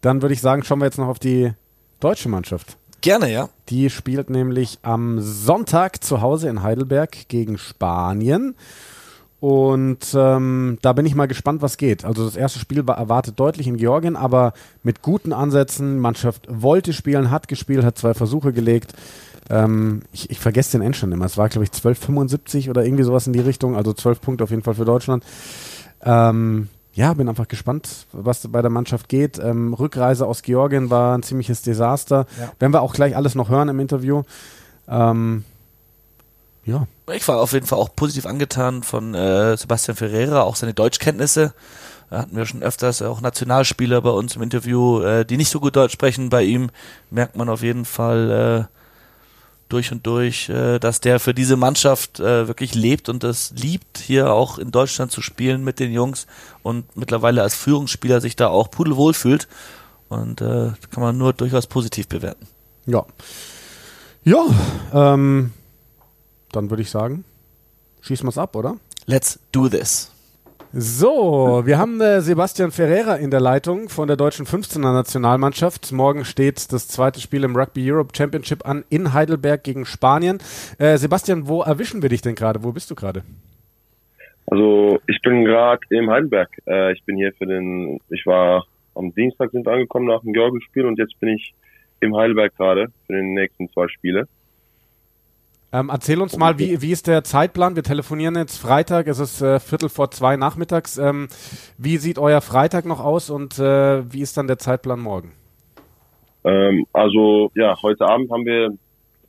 Dann 0.00 0.22
würde 0.22 0.32
ich 0.32 0.40
sagen, 0.40 0.64
schauen 0.64 0.78
wir 0.78 0.86
jetzt 0.86 0.96
noch 0.96 1.08
auf 1.08 1.18
die 1.18 1.52
deutsche 2.00 2.30
Mannschaft. 2.30 2.78
Gerne, 3.02 3.30
ja. 3.30 3.50
Die 3.68 3.90
spielt 3.90 4.30
nämlich 4.30 4.78
am 4.80 5.20
Sonntag 5.20 6.02
zu 6.02 6.22
Hause 6.22 6.48
in 6.48 6.62
Heidelberg 6.62 7.28
gegen 7.28 7.58
Spanien. 7.58 8.54
Und 9.38 10.14
ähm, 10.14 10.78
da 10.80 10.94
bin 10.94 11.04
ich 11.04 11.14
mal 11.14 11.28
gespannt, 11.28 11.60
was 11.60 11.76
geht. 11.76 12.06
Also 12.06 12.24
das 12.24 12.36
erste 12.36 12.60
Spiel 12.60 12.86
war 12.86 12.96
erwartet 12.96 13.38
deutlich 13.38 13.66
in 13.66 13.76
Georgien, 13.76 14.16
aber 14.16 14.54
mit 14.82 15.02
guten 15.02 15.34
Ansätzen. 15.34 15.98
Mannschaft 15.98 16.46
wollte 16.48 16.94
spielen, 16.94 17.30
hat 17.30 17.46
gespielt, 17.46 17.84
hat 17.84 17.98
zwei 17.98 18.14
Versuche 18.14 18.54
gelegt. 18.54 18.94
Ähm, 19.52 20.02
ich, 20.12 20.30
ich 20.30 20.40
vergesse 20.40 20.72
den 20.72 20.82
Endstand 20.82 21.12
immer. 21.12 21.26
Es 21.26 21.36
war, 21.36 21.48
glaube 21.50 21.64
ich, 21.64 21.70
12,75 21.70 22.70
oder 22.70 22.84
irgendwie 22.84 23.04
sowas 23.04 23.26
in 23.26 23.34
die 23.34 23.40
Richtung. 23.40 23.76
Also 23.76 23.92
12 23.92 24.20
Punkte 24.22 24.44
auf 24.44 24.50
jeden 24.50 24.62
Fall 24.62 24.74
für 24.74 24.86
Deutschland. 24.86 25.24
Ähm, 26.02 26.68
ja, 26.94 27.12
bin 27.12 27.28
einfach 27.28 27.48
gespannt, 27.48 28.06
was 28.12 28.48
bei 28.48 28.62
der 28.62 28.70
Mannschaft 28.70 29.10
geht. 29.10 29.38
Ähm, 29.38 29.74
Rückreise 29.74 30.26
aus 30.26 30.42
Georgien 30.42 30.88
war 30.88 31.16
ein 31.16 31.22
ziemliches 31.22 31.60
Desaster. 31.60 32.26
Ja. 32.40 32.52
Werden 32.58 32.72
wir 32.72 32.80
auch 32.80 32.94
gleich 32.94 33.14
alles 33.14 33.34
noch 33.34 33.50
hören 33.50 33.68
im 33.68 33.78
Interview. 33.78 34.22
Ähm, 34.88 35.44
ja. 36.64 36.86
Ich 37.12 37.28
war 37.28 37.38
auf 37.38 37.52
jeden 37.52 37.66
Fall 37.66 37.78
auch 37.78 37.94
positiv 37.94 38.24
angetan 38.24 38.82
von 38.82 39.14
äh, 39.14 39.56
Sebastian 39.56 39.96
Ferreira, 39.96 40.42
auch 40.42 40.56
seine 40.56 40.72
Deutschkenntnisse. 40.72 41.52
Da 42.08 42.18
hatten 42.18 42.36
wir 42.36 42.46
schon 42.46 42.62
öfters 42.62 43.02
auch 43.02 43.20
Nationalspieler 43.20 44.00
bei 44.00 44.10
uns 44.10 44.36
im 44.36 44.42
Interview, 44.42 45.00
äh, 45.00 45.26
die 45.26 45.36
nicht 45.36 45.50
so 45.50 45.60
gut 45.60 45.76
Deutsch 45.76 45.92
sprechen. 45.92 46.30
Bei 46.30 46.42
ihm 46.42 46.70
merkt 47.10 47.36
man 47.36 47.48
auf 47.48 47.62
jeden 47.62 47.84
Fall 47.84 48.68
äh, 48.70 48.81
durch 49.72 49.90
und 49.92 50.06
durch, 50.06 50.48
äh, 50.48 50.78
dass 50.78 51.00
der 51.00 51.18
für 51.18 51.34
diese 51.34 51.56
Mannschaft 51.56 52.20
äh, 52.20 52.46
wirklich 52.46 52.74
lebt 52.74 53.08
und 53.08 53.24
das 53.24 53.52
liebt, 53.56 53.98
hier 53.98 54.32
auch 54.32 54.58
in 54.58 54.70
Deutschland 54.70 55.10
zu 55.10 55.22
spielen 55.22 55.64
mit 55.64 55.78
den 55.80 55.92
Jungs 55.92 56.26
und 56.62 56.96
mittlerweile 56.96 57.42
als 57.42 57.54
Führungsspieler 57.54 58.20
sich 58.20 58.36
da 58.36 58.48
auch 58.48 58.70
pudelwohl 58.70 59.14
fühlt. 59.14 59.48
Und 60.08 60.42
äh, 60.42 60.72
kann 60.90 61.02
man 61.02 61.16
nur 61.16 61.32
durchaus 61.32 61.66
positiv 61.66 62.06
bewerten. 62.06 62.46
Ja. 62.84 63.06
Ja, 64.24 64.44
ähm, 64.92 65.52
dann 66.52 66.70
würde 66.70 66.82
ich 66.82 66.90
sagen, 66.90 67.24
schießen 68.02 68.26
wir 68.26 68.30
es 68.30 68.38
ab, 68.38 68.54
oder? 68.54 68.76
Let's 69.06 69.38
do 69.50 69.68
this. 69.68 70.11
So, 70.74 71.66
wir 71.66 71.76
haben 71.76 72.00
äh, 72.00 72.22
Sebastian 72.22 72.70
Ferreira 72.70 73.16
in 73.16 73.30
der 73.30 73.40
Leitung 73.40 73.90
von 73.90 74.08
der 74.08 74.16
deutschen 74.16 74.46
15er 74.46 74.80
Nationalmannschaft. 74.80 75.92
Morgen 75.92 76.24
steht 76.24 76.72
das 76.72 76.88
zweite 76.88 77.20
Spiel 77.20 77.44
im 77.44 77.54
Rugby 77.54 77.92
Europe 77.92 78.14
Championship 78.16 78.66
an 78.66 78.82
in 78.88 79.12
Heidelberg 79.12 79.64
gegen 79.64 79.84
Spanien. 79.84 80.38
Äh, 80.78 80.96
Sebastian, 80.96 81.46
wo 81.46 81.60
erwischen 81.60 82.00
wir 82.00 82.08
dich 82.08 82.22
denn 82.22 82.34
gerade? 82.34 82.64
Wo 82.64 82.72
bist 82.72 82.90
du 82.90 82.94
gerade? 82.94 83.22
Also 84.46 84.98
ich 85.06 85.20
bin 85.20 85.44
gerade 85.44 85.82
im 85.90 86.08
Heidelberg. 86.08 86.48
Äh, 86.66 86.94
ich 86.94 87.04
bin 87.04 87.18
hier 87.18 87.34
für 87.34 87.44
den, 87.44 88.00
ich 88.08 88.24
war 88.24 88.64
am 88.94 89.14
Dienstag 89.14 89.50
sind 89.50 89.66
wir 89.66 89.72
angekommen 89.74 90.06
nach 90.06 90.22
dem 90.22 90.32
Georgien-Spiel 90.32 90.86
und 90.86 90.98
jetzt 90.98 91.20
bin 91.20 91.36
ich 91.36 91.52
im 92.00 92.16
Heidelberg 92.16 92.56
gerade 92.56 92.86
für 93.06 93.12
den 93.12 93.34
nächsten 93.34 93.68
zwei 93.68 93.88
Spiele. 93.88 94.26
Ähm, 95.74 95.88
erzähl 95.90 96.20
uns 96.20 96.36
mal, 96.36 96.58
wie, 96.58 96.82
wie 96.82 96.92
ist 96.92 97.06
der 97.06 97.24
Zeitplan? 97.24 97.76
Wir 97.76 97.82
telefonieren 97.82 98.36
jetzt 98.36 98.58
Freitag, 98.58 99.06
es 99.06 99.18
ist 99.18 99.40
äh, 99.40 99.58
Viertel 99.58 99.88
vor 99.88 100.10
zwei 100.10 100.36
nachmittags. 100.36 100.98
Ähm, 100.98 101.28
wie 101.78 101.96
sieht 101.96 102.18
euer 102.18 102.42
Freitag 102.42 102.84
noch 102.84 103.00
aus 103.00 103.30
und 103.30 103.58
äh, 103.58 104.12
wie 104.12 104.20
ist 104.20 104.36
dann 104.36 104.48
der 104.48 104.58
Zeitplan 104.58 105.00
morgen? 105.00 105.32
Ähm, 106.44 106.86
also 106.92 107.50
ja, 107.54 107.74
heute 107.82 108.06
Abend 108.06 108.30
haben 108.30 108.44
wir 108.44 108.76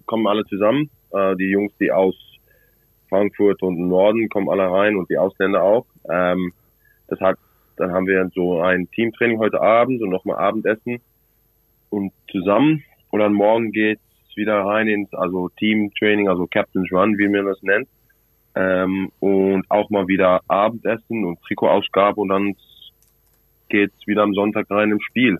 kommen 0.05 0.27
alle 0.27 0.43
zusammen. 0.45 0.89
Äh, 1.11 1.35
die 1.37 1.49
Jungs, 1.49 1.71
die 1.79 1.91
aus 1.91 2.15
Frankfurt 3.07 3.61
und 3.61 3.87
Norden 3.87 4.27
kommen 4.27 4.49
alle 4.49 4.69
rein 4.69 4.97
und 4.97 5.09
die 5.09 5.17
Ausländer 5.17 5.63
auch. 5.63 5.85
Ähm, 6.09 6.51
das 7.07 7.21
hat, 7.21 7.37
dann 7.77 7.91
haben 7.93 8.07
wir 8.07 8.29
so 8.33 8.59
ein 8.59 8.89
Teamtraining 8.91 9.39
heute 9.39 9.61
Abend 9.61 10.01
und 10.01 10.09
nochmal 10.09 10.37
Abendessen 10.37 10.99
und 11.89 12.11
zusammen. 12.29 12.83
Und 13.11 13.19
dann 13.19 13.33
morgen 13.33 13.71
geht's 13.71 14.01
wieder 14.35 14.65
rein 14.65 14.87
ins 14.87 15.13
also 15.13 15.49
Team-Training, 15.57 16.27
also 16.27 16.47
Captain's 16.47 16.91
Run, 16.91 17.17
wie 17.17 17.27
man 17.27 17.45
das 17.45 17.61
nennt. 17.61 17.87
Ähm, 18.55 19.11
und 19.19 19.65
auch 19.69 19.89
mal 19.89 20.07
wieder 20.07 20.41
Abendessen 20.47 21.25
und 21.25 21.41
Trikotausgabe 21.41 22.21
und 22.21 22.29
dann 22.29 22.55
geht's 23.69 24.05
wieder 24.05 24.21
am 24.21 24.33
Sonntag 24.33 24.69
rein 24.69 24.91
im 24.91 25.01
Spiel. 25.01 25.39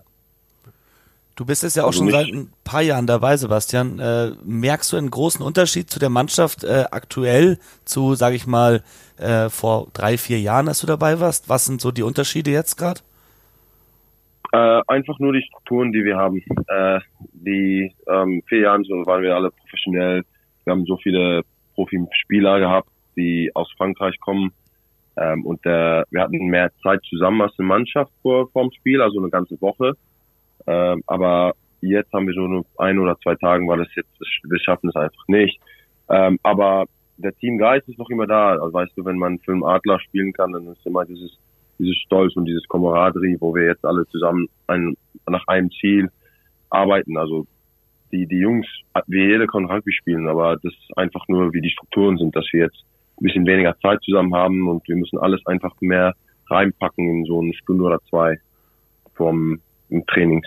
Du 1.36 1.44
bist 1.44 1.64
jetzt 1.64 1.76
ja 1.76 1.82
auch 1.82 1.88
also 1.88 2.00
schon 2.00 2.10
seit 2.10 2.28
ein 2.28 2.52
paar 2.62 2.82
Jahren 2.82 3.06
dabei, 3.06 3.36
Sebastian. 3.36 3.98
Äh, 3.98 4.32
merkst 4.44 4.92
du 4.92 4.96
einen 4.96 5.10
großen 5.10 5.44
Unterschied 5.44 5.90
zu 5.90 5.98
der 5.98 6.08
Mannschaft 6.10 6.62
äh, 6.62 6.84
aktuell 6.90 7.58
zu, 7.84 8.14
sage 8.14 8.36
ich 8.36 8.46
mal, 8.46 8.82
äh, 9.18 9.48
vor 9.48 9.88
drei, 9.94 10.16
vier 10.16 10.40
Jahren, 10.40 10.68
als 10.68 10.80
du 10.80 10.86
dabei 10.86 11.18
warst? 11.18 11.48
Was 11.48 11.64
sind 11.64 11.80
so 11.80 11.90
die 11.90 12.02
Unterschiede 12.02 12.52
jetzt 12.52 12.76
gerade? 12.76 13.00
Äh, 14.54 14.82
einfach 14.86 15.18
nur 15.18 15.32
die 15.32 15.42
Strukturen, 15.42 15.90
die 15.90 16.04
wir 16.04 16.16
haben. 16.16 16.40
Äh, 16.68 17.00
die 17.32 17.92
ähm, 18.06 18.40
vier 18.46 18.60
Jahren 18.60 18.84
so 18.84 19.04
waren 19.04 19.24
wir 19.24 19.34
alle 19.34 19.50
professionell. 19.50 20.22
Wir 20.62 20.70
haben 20.70 20.84
so 20.84 20.96
viele 20.96 21.42
Profispieler 21.74 22.60
gehabt, 22.60 22.88
die 23.16 23.50
aus 23.54 23.68
Frankreich 23.76 24.20
kommen. 24.20 24.52
Ähm, 25.16 25.44
und 25.44 25.66
äh, 25.66 26.04
wir 26.08 26.20
hatten 26.20 26.46
mehr 26.46 26.70
Zeit 26.84 27.00
zusammen 27.10 27.42
als 27.42 27.58
eine 27.58 27.66
Mannschaft 27.66 28.12
vor 28.22 28.48
vorm 28.50 28.70
Spiel, 28.70 29.02
also 29.02 29.18
eine 29.18 29.28
ganze 29.28 29.60
Woche. 29.60 29.94
Ähm, 30.68 31.02
aber 31.08 31.54
jetzt 31.80 32.12
haben 32.12 32.28
wir 32.28 32.34
so 32.34 32.46
nur 32.46 32.64
ein 32.78 33.00
oder 33.00 33.18
zwei 33.24 33.34
Tagen, 33.34 33.68
weil 33.68 33.80
es 33.80 33.92
jetzt 33.96 34.20
wir 34.20 34.60
schaffen 34.60 34.88
es 34.88 34.94
einfach 34.94 35.26
nicht. 35.26 35.60
Ähm, 36.08 36.38
aber 36.44 36.84
der 37.16 37.34
Teamgeist 37.34 37.88
ist 37.88 37.98
noch 37.98 38.10
immer 38.10 38.28
da. 38.28 38.52
Also 38.52 38.72
weißt 38.72 38.92
du, 38.96 39.04
wenn 39.04 39.18
man 39.18 39.40
für 39.40 39.50
einen 39.50 39.64
Adler 39.64 39.98
spielen 39.98 40.32
kann, 40.32 40.52
dann 40.52 40.68
ist 40.68 40.86
immer 40.86 41.04
dieses 41.04 41.36
dieses 41.84 42.02
Stolz 42.02 42.34
und 42.36 42.46
dieses 42.46 42.66
Kameraderie, 42.68 43.36
wo 43.40 43.54
wir 43.54 43.66
jetzt 43.66 43.84
alle 43.84 44.06
zusammen 44.08 44.48
ein, 44.66 44.96
nach 45.28 45.46
einem 45.46 45.70
Ziel 45.70 46.10
arbeiten. 46.70 47.16
Also 47.16 47.46
die, 48.12 48.26
die 48.26 48.38
Jungs, 48.38 48.66
wir 49.06 49.26
jeder 49.26 49.46
kann 49.46 49.66
Rugby 49.66 49.92
spielen, 49.92 50.28
aber 50.28 50.56
das 50.56 50.72
ist 50.72 50.96
einfach 50.96 51.26
nur, 51.28 51.52
wie 51.52 51.60
die 51.60 51.70
Strukturen 51.70 52.16
sind, 52.18 52.34
dass 52.34 52.46
wir 52.52 52.60
jetzt 52.64 52.84
ein 53.18 53.24
bisschen 53.24 53.46
weniger 53.46 53.76
Zeit 53.80 54.02
zusammen 54.02 54.34
haben 54.34 54.68
und 54.68 54.86
wir 54.88 54.96
müssen 54.96 55.18
alles 55.18 55.44
einfach 55.46 55.74
mehr 55.80 56.14
reinpacken 56.48 57.08
in 57.08 57.24
so 57.24 57.40
eine 57.40 57.54
Stunde 57.54 57.84
oder 57.84 58.00
zwei 58.10 58.38
vom 59.14 59.60
Trainings. 60.08 60.46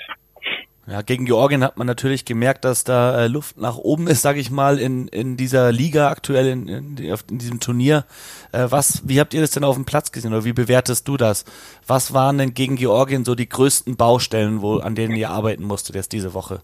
Ja, 0.89 1.01
gegen 1.01 1.25
Georgien 1.25 1.65
hat 1.65 1.75
man 1.75 1.85
natürlich 1.85 2.23
gemerkt, 2.23 2.63
dass 2.63 2.85
da 2.85 3.25
äh, 3.25 3.27
Luft 3.27 3.57
nach 3.57 3.75
oben 3.77 4.07
ist, 4.07 4.21
sage 4.21 4.39
ich 4.39 4.49
mal, 4.49 4.79
in, 4.79 5.09
in 5.09 5.35
dieser 5.35 5.73
Liga 5.73 6.09
aktuell, 6.09 6.47
in, 6.47 6.69
in, 6.69 6.97
in 6.97 7.37
diesem 7.37 7.59
Turnier. 7.59 8.05
Äh, 8.53 8.67
was, 8.69 9.03
wie 9.05 9.19
habt 9.19 9.33
ihr 9.33 9.41
das 9.41 9.51
denn 9.51 9.65
auf 9.65 9.75
dem 9.75 9.83
Platz 9.83 10.13
gesehen 10.13 10.31
oder 10.31 10.45
wie 10.45 10.53
bewertest 10.53 11.05
du 11.05 11.17
das? 11.17 11.43
Was 11.85 12.13
waren 12.13 12.37
denn 12.37 12.53
gegen 12.53 12.77
Georgien 12.77 13.25
so 13.25 13.35
die 13.35 13.49
größten 13.49 13.97
Baustellen, 13.97 14.61
wo, 14.61 14.77
an 14.77 14.95
denen 14.95 15.17
ihr 15.17 15.29
arbeiten 15.29 15.65
musstet 15.65 15.97
jetzt 15.97 16.13
diese 16.13 16.33
Woche? 16.33 16.61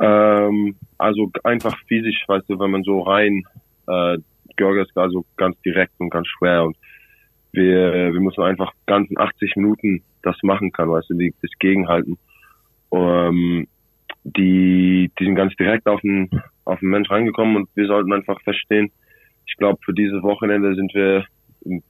Ähm, 0.00 0.74
also 0.96 1.30
einfach 1.44 1.76
physisch, 1.86 2.24
weißt 2.28 2.48
du, 2.48 2.58
wenn 2.58 2.70
man 2.70 2.82
so 2.82 3.02
rein, 3.02 3.44
äh, 3.88 4.16
Georgien 4.56 4.86
ist 4.86 4.96
also 4.96 5.26
ganz 5.36 5.60
direkt 5.60 5.92
und 5.98 6.08
ganz 6.08 6.28
schwer 6.28 6.64
und 6.64 6.78
wir, 7.52 8.14
wir 8.14 8.20
müssen 8.20 8.42
einfach 8.42 8.72
ganzen 8.86 9.18
80 9.18 9.56
Minuten 9.56 10.02
das 10.22 10.36
machen 10.42 10.72
kann, 10.72 10.90
weißt 10.90 11.10
du, 11.10 11.14
die, 11.14 11.34
das 11.42 11.50
Gegenhalten. 11.58 12.16
Ähm, 12.92 13.66
die, 14.24 15.10
die 15.18 15.24
sind 15.24 15.34
ganz 15.34 15.54
direkt 15.56 15.86
auf 15.86 16.00
den, 16.00 16.28
auf 16.64 16.80
den 16.80 16.90
Mensch 16.90 17.10
reingekommen 17.10 17.56
und 17.56 17.68
wir 17.74 17.86
sollten 17.86 18.12
einfach 18.12 18.40
verstehen, 18.42 18.90
ich 19.46 19.56
glaube, 19.56 19.78
für 19.84 19.94
dieses 19.94 20.22
Wochenende 20.22 20.74
sind 20.74 20.92
wir, 20.94 21.24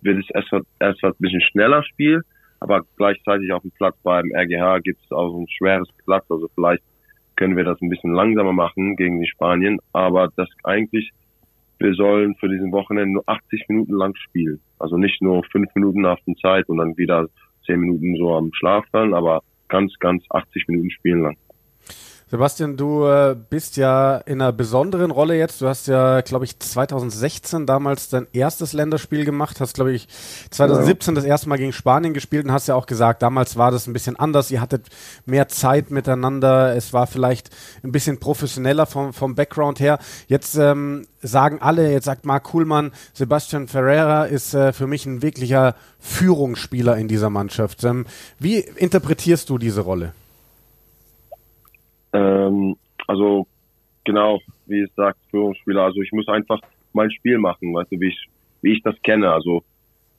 wird 0.01 0.25
es 0.25 0.31
erst, 0.35 0.67
erst 0.79 1.05
ein 1.05 1.13
bisschen 1.19 1.43
schneller 1.43 1.83
Spiel, 1.85 2.23
aber 2.61 2.83
gleichzeitig 2.97 3.53
auf 3.53 3.63
dem 3.63 3.73
Platz 3.73 3.97
beim 4.03 4.31
RGH 4.33 4.79
gibt 4.81 5.03
es 5.05 5.11
auch 5.13 5.37
ein 5.37 5.49
schweres 5.49 5.89
Platz, 6.05 6.25
also 6.31 6.49
vielleicht 6.55 6.83
können 7.37 7.57
wir 7.57 7.65
das 7.65 7.81
ein 7.81 7.89
bisschen 7.89 8.13
langsamer 8.13 8.53
machen 8.53 8.97
gegen 8.97 9.21
die 9.21 9.29
Spanien, 9.29 9.79
aber 9.93 10.31
das 10.37 10.49
eigentlich, 10.63 11.11
wir 11.79 11.95
sollen 11.95 12.35
für 12.37 12.49
diesen 12.49 12.71
Wochenende 12.73 13.15
nur 13.15 13.25
80 13.27 13.65
Minuten 13.69 13.95
lang 13.95 14.15
spielen. 14.15 14.61
Also 14.79 14.99
nicht 14.99 15.23
nur 15.23 15.43
fünf 15.45 15.75
Minuten 15.75 16.03
nach 16.03 16.19
der 16.27 16.35
Zeit 16.37 16.69
und 16.69 16.77
dann 16.77 16.99
wieder 16.99 17.29
zehn 17.65 17.81
Minuten 17.81 18.17
so 18.17 18.35
am 18.35 18.51
Schlaf 18.53 18.85
fallen, 18.91 19.15
aber 19.15 19.41
ganz, 19.71 19.95
ganz 19.99 20.25
80 20.29 20.69
Minuten 20.69 20.91
spielen 20.91 21.23
lang. 21.23 21.37
Sebastian, 22.31 22.77
du 22.77 23.07
äh, 23.07 23.35
bist 23.35 23.77
ja 23.77 24.19
in 24.19 24.41
einer 24.41 24.53
besonderen 24.53 25.11
Rolle 25.11 25.37
jetzt. 25.37 25.61
Du 25.61 25.67
hast 25.67 25.89
ja, 25.89 26.21
glaube 26.21 26.45
ich, 26.45 26.61
2016 26.61 27.67
damals 27.67 28.09
dein 28.09 28.29
erstes 28.33 28.73
Länderspiel 28.73 29.25
gemacht, 29.25 29.61
hast, 29.61 29.75
glaube 29.75 29.93
ich, 29.93 30.07
2017 30.51 31.17
das 31.17 31.25
erste 31.25 31.49
Mal 31.49 31.59
gegen 31.59 31.73
Spanien 31.73 32.15
gespielt 32.15 32.45
und 32.45 32.53
hast 32.53 32.69
ja 32.69 32.77
auch 32.77 32.87
gesagt, 32.87 33.23
damals 33.23 33.57
war 33.57 33.73
das 33.73 33.89
ein 33.89 33.93
bisschen 33.93 34.15
anders. 34.15 34.53
Ihr 34.53 34.61
hattet 34.61 34.87
mehr 35.27 35.49
Zeit 35.49 35.91
miteinander. 35.91 36.77
Es 36.77 36.93
war 36.93 37.09
vielleicht 37.09 37.51
ein 37.83 37.91
bisschen 37.91 38.21
professioneller 38.21 38.87
vom, 38.87 39.13
vom 39.13 39.35
Background 39.35 39.81
her. 39.81 39.99
Jetzt 40.29 40.55
ähm, 40.55 41.09
sagen 41.23 41.61
alle, 41.61 41.91
jetzt 41.91 42.05
sagt 42.05 42.25
Marc 42.27 42.45
Kuhlmann, 42.45 42.93
Sebastian 43.13 43.67
Ferreira 43.67 44.27
ist 44.27 44.55
äh, 44.55 44.73
für 44.73 44.87
mich 44.87 45.05
ein 45.05 45.23
wirklicher 45.23 45.75
Führungsspieler 45.99 46.97
in 46.97 47.09
dieser 47.09 47.29
Mannschaft. 47.29 47.83
Ähm, 47.83 48.07
wie 48.39 48.59
interpretierst 48.59 49.51
du 49.51 49.59
diese 49.59 49.81
Rolle? 49.81 50.13
Ähm, 52.13 52.77
also 53.07 53.47
genau, 54.05 54.41
wie 54.67 54.81
es 54.81 54.95
sagt, 54.95 55.19
Führungsspieler. 55.31 55.83
Also 55.83 56.01
ich 56.01 56.13
muss 56.13 56.29
einfach 56.29 56.61
mein 56.93 57.11
Spiel 57.11 57.39
machen, 57.39 57.75
weißt 57.75 57.93
du, 57.93 58.01
wie 58.01 58.09
ich, 58.09 58.29
wie 58.63 58.73
ich 58.73 58.83
das 58.83 59.01
kenne. 59.03 59.33
Also 59.33 59.63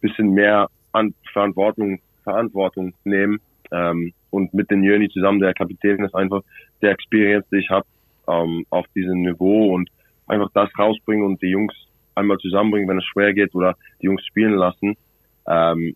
bisschen 0.01 0.31
mehr 0.33 0.67
an 0.91 1.13
Verantwortung, 1.31 1.99
Verantwortung 2.23 2.93
nehmen. 3.03 3.39
Ähm, 3.71 4.13
und 4.29 4.53
mit 4.53 4.69
den 4.71 4.83
Jöni 4.83 5.09
zusammen, 5.09 5.39
der 5.39 5.53
Kapitän 5.53 6.03
ist 6.03 6.15
einfach 6.15 6.41
der 6.81 6.91
Experience, 6.91 7.45
die 7.51 7.57
ich 7.57 7.69
habe 7.69 7.85
ähm, 8.27 8.65
auf 8.69 8.85
diesem 8.95 9.21
Niveau 9.21 9.73
und 9.73 9.89
einfach 10.27 10.49
das 10.53 10.69
rausbringen 10.77 11.25
und 11.25 11.41
die 11.41 11.49
Jungs 11.49 11.73
einmal 12.15 12.37
zusammenbringen, 12.37 12.89
wenn 12.89 12.97
es 12.97 13.05
schwer 13.05 13.33
geht 13.33 13.53
oder 13.55 13.75
die 14.01 14.07
Jungs 14.07 14.25
spielen 14.25 14.55
lassen. 14.55 14.95
Ähm, 15.47 15.95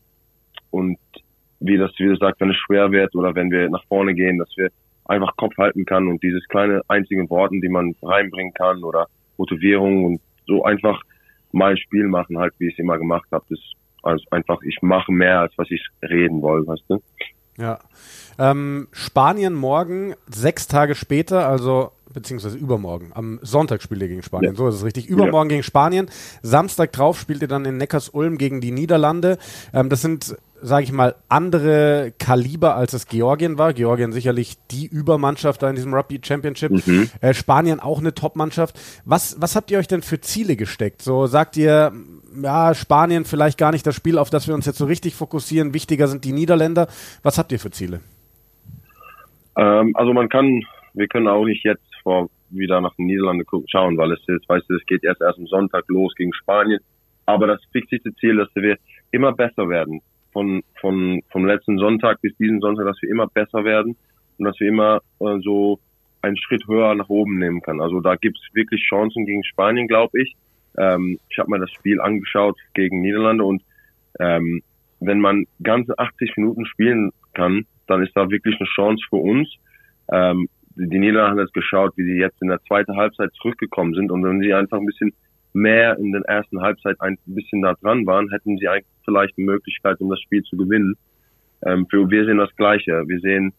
und 0.72 0.98
wie 1.60 1.78
das, 1.78 1.92
wie 1.98 2.10
das 2.10 2.20
sagt, 2.20 2.42
wenn 2.42 2.52
es 2.52 2.58
schwer 2.58 2.92
wird 2.92 3.16
oder 3.16 3.34
wenn 3.36 3.52
wir 3.52 3.70
nach 3.70 3.84
vorne 3.86 4.14
gehen, 4.14 4.38
dass 4.38 4.50
wir 4.56 4.70
einfach 5.06 5.36
Kopf 5.38 5.56
halten 5.58 5.86
kann 5.86 6.08
und 6.08 6.22
dieses 6.24 6.48
kleine 6.48 6.82
einzige 6.88 7.30
Worten, 7.30 7.62
die 7.62 7.70
man 7.70 7.96
reinbringen 8.02 8.54
kann 8.54 8.84
oder 8.84 9.08
Motivierung 9.38 10.06
und 10.06 10.22
so 10.48 10.64
einfach 10.64 11.02
mein 11.52 11.78
Spiel 11.78 12.08
machen, 12.08 12.38
halt 12.38 12.54
wie 12.58 12.68
ich 12.68 12.74
es 12.74 12.80
immer 12.80 12.98
gemacht 12.98 13.28
habe. 13.32 13.46
Das 13.50 13.60
also 14.06 14.24
einfach, 14.30 14.62
ich 14.62 14.78
mache 14.82 15.12
mehr, 15.12 15.40
als 15.40 15.54
was 15.58 15.70
ich 15.72 15.84
reden 16.02 16.42
wollte, 16.42 16.68
weißt 16.68 16.84
du? 16.88 17.02
Ja. 17.58 17.80
Ähm, 18.38 18.88
Spanien 18.92 19.54
morgen, 19.56 20.14
sechs 20.28 20.68
Tage 20.68 20.94
später, 20.94 21.48
also 21.48 21.92
beziehungsweise 22.14 22.58
übermorgen. 22.58 23.12
Am 23.16 23.40
Sonntag 23.42 23.82
spielt 23.82 24.02
ihr 24.02 24.08
gegen 24.08 24.24
Spanien, 24.24 24.52
ja. 24.52 24.58
so 24.58 24.68
ist 24.68 24.76
es 24.76 24.86
richtig. 24.86 25.08
Übermorgen 25.08 25.50
ja. 25.50 25.56
gegen 25.56 25.64
Spanien. 25.64 26.10
Samstag 26.44 26.92
drauf 26.92 27.20
spielt 27.20 27.42
ihr 27.42 27.48
dann 27.48 27.66
in 27.66 27.78
Neckars-Ulm 27.78 28.38
gegen 28.38 28.62
die 28.62 28.72
Niederlande. 28.72 29.38
Ähm, 29.74 29.90
das 29.90 30.02
sind, 30.02 30.36
sage 30.66 30.84
ich 30.84 30.92
mal, 30.92 31.16
andere 31.30 32.12
Kaliber, 32.18 32.76
als 32.76 32.94
es 32.94 33.08
Georgien 33.08 33.58
war. 33.58 33.74
Georgien 33.74 34.12
sicherlich 34.12 34.56
die 34.72 34.88
Übermannschaft 34.88 35.62
da 35.62 35.70
in 35.70 35.76
diesem 35.76 35.94
Rugby 35.94 36.20
Championship. 36.24 36.72
Mhm. 36.72 37.10
Äh, 37.22 37.34
Spanien 37.34 37.80
auch 37.80 38.00
eine 38.00 38.14
Top-Mannschaft. 38.14 38.80
Was, 39.06 39.40
was 39.40 39.56
habt 39.56 39.70
ihr 39.70 39.78
euch 39.78 39.88
denn 39.88 40.02
für 40.02 40.20
Ziele 40.20 40.56
gesteckt? 40.56 41.02
So 41.02 41.28
sagt 41.28 41.56
ihr, 41.56 41.92
ja, 42.42 42.74
Spanien 42.74 43.26
vielleicht 43.26 43.58
gar 43.58 43.72
nicht 43.72 43.86
das 43.86 43.96
Spiel, 43.96 44.18
auf 44.18 44.30
das 44.30 44.48
wir 44.48 44.56
uns 44.56 44.66
jetzt 44.66 44.80
so 44.80 44.86
richtig 44.86 45.14
fokussieren. 45.14 45.74
Wichtiger 45.74 46.08
sind 46.08 46.26
die 46.26 46.34
Niederländer. 46.34 46.88
Was 47.22 47.38
habt 47.38 47.52
ihr 47.52 47.60
für 47.60 47.72
Ziele? 47.72 48.00
Ähm, 49.58 49.92
also 49.96 50.14
man 50.14 50.30
kann, 50.30 50.64
wir 50.94 51.08
können 51.08 51.28
auch 51.28 51.46
nicht 51.46 51.64
jetzt 51.64 51.86
vor 52.02 52.30
wieder 52.50 52.82
nach 52.82 52.96
den 52.96 53.06
Niederlanden 53.06 53.46
schauen, 53.68 53.98
weil 53.98 54.12
es 54.14 54.20
jetzt, 54.28 54.50
weißt 54.50 54.70
du, 54.70 54.76
es 54.76 54.86
geht 54.86 55.04
erst 55.04 55.22
erst 55.22 55.38
am 55.38 55.48
Sonntag 55.48 55.86
los 55.88 56.14
gegen 56.16 56.34
Spanien. 56.34 56.80
Aber 57.26 57.48
das 57.48 57.62
fixierte 57.72 58.14
Ziel, 58.16 58.38
dass 58.38 58.50
wir 58.56 58.78
immer 59.12 59.32
besser 59.32 59.70
werden. 59.70 60.02
Von, 60.36 60.64
von, 60.82 61.22
vom 61.32 61.46
letzten 61.46 61.78
Sonntag 61.78 62.20
bis 62.20 62.36
diesen 62.36 62.60
Sonntag, 62.60 62.86
dass 62.86 63.02
wir 63.02 63.10
immer 63.10 63.26
besser 63.28 63.64
werden 63.64 63.96
und 64.38 64.46
dass 64.46 64.60
wir 64.60 64.68
immer 64.68 64.98
äh, 65.22 65.40
so 65.40 65.80
einen 66.22 66.36
Schritt 66.36 66.68
höher 66.68 66.94
nach 66.94 67.08
oben 67.08 67.40
nehmen 67.40 67.62
können. 67.62 67.80
Also 67.80 68.02
da 68.02 68.16
gibt 68.18 68.38
es 68.38 68.54
wirklich 68.54 68.84
Chancen 68.84 69.26
gegen 69.26 69.46
Spanien, 69.46 69.88
glaube 69.88 70.22
ich. 70.22 70.36
Ähm, 70.78 71.20
ich 71.30 71.38
habe 71.38 71.50
mir 71.52 71.60
das 71.60 71.72
Spiel 71.72 72.02
angeschaut 72.02 72.58
gegen 72.74 73.00
Niederlande 73.00 73.46
und 73.46 73.64
ähm, 74.20 74.62
wenn 75.00 75.22
man 75.22 75.46
ganze 75.64 75.98
80 75.98 76.36
Minuten 76.36 76.66
spielen 76.66 77.12
kann, 77.34 77.66
dann 77.88 78.04
ist 78.04 78.12
da 78.14 78.30
wirklich 78.30 78.60
eine 78.60 78.68
Chance 78.68 79.06
für 79.10 79.16
uns. 79.16 79.48
Ähm, 80.12 80.50
die 80.76 81.00
Niederlande 81.00 81.32
haben 81.32 81.40
jetzt 81.40 81.54
geschaut, 81.54 81.94
wie 81.96 82.04
sie 82.04 82.20
jetzt 82.20 82.42
in 82.42 82.50
der 82.50 82.62
zweiten 82.64 82.98
Halbzeit 82.98 83.32
zurückgekommen 83.36 83.94
sind 83.94 84.12
und 84.12 84.22
wenn 84.26 84.42
sie 84.42 84.54
einfach 84.54 84.80
ein 84.80 84.86
bisschen 84.86 85.14
mehr 85.56 85.98
in 85.98 86.12
der 86.12 86.22
ersten 86.24 86.62
Halbzeit 86.62 87.00
ein 87.00 87.18
bisschen 87.26 87.62
da 87.62 87.74
dran 87.82 88.06
waren, 88.06 88.30
hätten 88.32 88.58
sie 88.58 88.68
eigentlich 88.68 88.86
vielleicht 89.04 89.38
eine 89.38 89.46
Möglichkeit, 89.46 90.00
um 90.02 90.10
das 90.10 90.22
Spiel 90.22 90.44
zu 90.44 90.58
gewinnen. 90.58 90.96
Ähm, 91.66 91.88
für 91.90 92.10
wir 92.10 92.26
sehen 92.26 92.38
das 92.38 92.56
Gleiche. 92.56 93.04
Wir 93.08 93.20
sehen, 93.20 93.54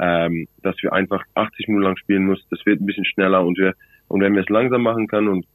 ähm, 0.00 0.48
dass 0.62 0.76
wir 0.82 0.92
einfach 0.92 1.22
80 1.34 1.68
Minuten 1.68 1.84
lang 1.84 1.96
spielen 1.96 2.24
müssen. 2.24 2.46
Das 2.50 2.64
wird 2.66 2.80
ein 2.80 2.86
bisschen 2.86 3.04
schneller 3.04 3.44
und 3.44 3.58
wir 3.58 3.74
und 4.08 4.20
wenn 4.20 4.34
wir 4.34 4.42
es 4.42 4.48
langsam 4.48 4.82
machen 4.82 5.06
können 5.06 5.28
und 5.28 5.46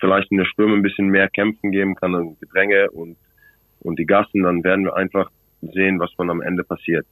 vielleicht 0.00 0.30
in 0.30 0.38
der 0.38 0.44
Stürme 0.44 0.74
ein 0.74 0.82
bisschen 0.82 1.08
mehr 1.08 1.28
Kämpfen 1.28 1.72
geben 1.72 1.94
kann 1.94 2.14
und 2.14 2.38
Gedränge 2.40 2.90
und, 2.90 3.16
und 3.80 3.98
die 3.98 4.06
Gassen, 4.06 4.42
dann 4.42 4.62
werden 4.64 4.84
wir 4.84 4.94
einfach 4.96 5.30
sehen, 5.62 5.98
was 5.98 6.12
von 6.12 6.30
am 6.30 6.42
Ende 6.42 6.62
passiert. 6.62 7.06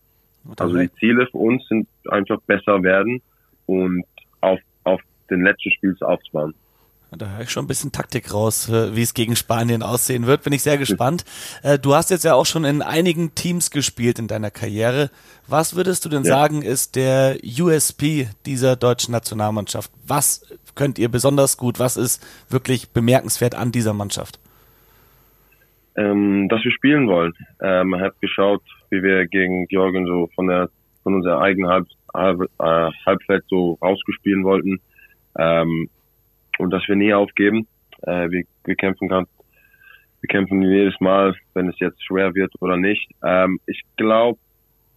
Also 0.59 0.79
die 0.79 0.93
Ziele 0.95 1.27
für 1.27 1.39
uns 1.39 1.67
sind 1.69 1.89
einfach 2.09 2.41
besser 2.43 2.83
werden 2.83 3.23
und 3.67 4.05
auf, 4.41 4.61
auf 4.85 5.01
den 5.31 5.43
letzten 5.43 5.71
Spiel 5.73 5.97
aufzubauen. 6.01 6.55
Da 7.19 7.29
höre 7.29 7.43
ich 7.43 7.51
schon 7.51 7.65
ein 7.65 7.69
bisschen 7.69 7.93
Taktik 7.93 8.33
raus, 8.33 8.71
wie 8.71 9.03
es 9.03 9.15
gegen 9.15 9.37
Spanien 9.37 9.83
aussehen 9.83 10.27
wird. 10.27 10.43
Bin 10.43 10.53
ich 10.53 10.63
sehr 10.63 10.79
gespannt. 10.79 11.25
Äh, 11.63 11.79
du 11.79 11.95
hast 11.95 12.11
jetzt 12.11 12.25
ja 12.25 12.35
auch 12.35 12.47
schon 12.47 12.65
in 12.65 12.83
einigen 12.83 13.35
Teams 13.35 13.71
gespielt 13.71 14.19
in 14.19 14.27
deiner 14.27 14.51
Karriere. 14.51 15.11
Was 15.47 15.77
würdest 15.77 16.05
du 16.05 16.09
denn 16.09 16.25
ja. 16.25 16.31
sagen, 16.31 16.63
ist 16.63 16.97
der 16.97 17.37
USP 17.45 18.29
dieser 18.47 18.77
deutschen 18.77 19.13
Nationalmannschaft? 19.13 19.93
Was 20.07 20.45
könnt 20.75 20.99
ihr 20.99 21.09
besonders 21.09 21.57
gut? 21.57 21.79
Was 21.79 21.97
ist 21.97 22.25
wirklich 22.51 22.91
bemerkenswert 22.91 23.55
an 23.55 23.71
dieser 23.71 23.93
Mannschaft? 23.93 24.41
Ähm, 25.97 26.49
dass 26.49 26.65
wir 26.65 26.73
spielen 26.73 27.07
wollen. 27.07 27.33
Ähm, 27.61 27.91
man 27.91 28.01
hat 28.01 28.21
geschaut, 28.21 28.63
wie 28.91 29.03
wir 29.03 29.27
gegen 29.27 29.67
Georgien 29.67 30.07
so 30.07 30.29
von 30.35 30.49
der 30.49 30.69
von 31.05 31.15
unserer 31.15 31.41
eigenen 31.41 31.71
Halb, 31.71 31.87
Halb, 32.13 32.41
äh, 32.59 32.91
Halbfeld 33.07 33.45
so 33.49 33.79
rausgespielen 33.81 34.43
wollten. 34.43 34.81
Ähm, 35.39 35.91
und 36.59 36.71
dass 36.71 36.87
wir 36.89 36.97
nie 36.97 37.13
aufgeben. 37.15 37.67
Äh, 38.03 38.31
wir, 38.31 38.45
wir 38.65 38.75
kämpfen 38.77 39.09
kann, 39.09 39.27
wir 40.21 40.29
kämpfen 40.29 40.63
jedes 40.63 40.99
Mal, 41.01 41.35
wenn 41.53 41.69
es 41.69 41.79
jetzt 41.79 42.03
schwer 42.03 42.35
wird 42.35 42.53
oder 42.61 42.77
nicht. 42.77 43.11
Ähm, 43.23 43.61
ich 43.67 43.83
glaube, 43.97 44.39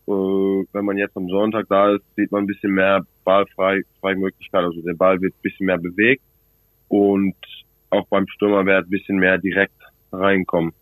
äh, 0.08 0.12
wenn 0.12 0.86
man 0.86 0.98
jetzt 0.98 1.18
am 1.18 1.28
Sonntag 1.28 1.66
da 1.70 1.96
ist, 1.96 2.04
sieht 2.16 2.32
man 2.32 2.44
ein 2.44 2.48
bisschen 2.48 2.72
mehr 2.72 3.02
Ballfrei, 3.26 3.82
Freimöglichkeit. 4.00 4.64
Also 4.64 4.82
der 4.82 4.94
Ball 4.94 5.20
wird 5.22 5.34
ein 5.34 5.42
bisschen 5.42 5.66
mehr 5.66 5.78
bewegt 5.78 6.24
und 6.88 7.36
auch 7.90 8.08
beim 8.08 8.28
Stürmer 8.28 8.66
wird 8.66 8.86
ein 8.86 8.90
bisschen 8.90 9.18
mehr 9.18 9.38
direkt 9.38 9.76
reinkommen. 10.12 10.74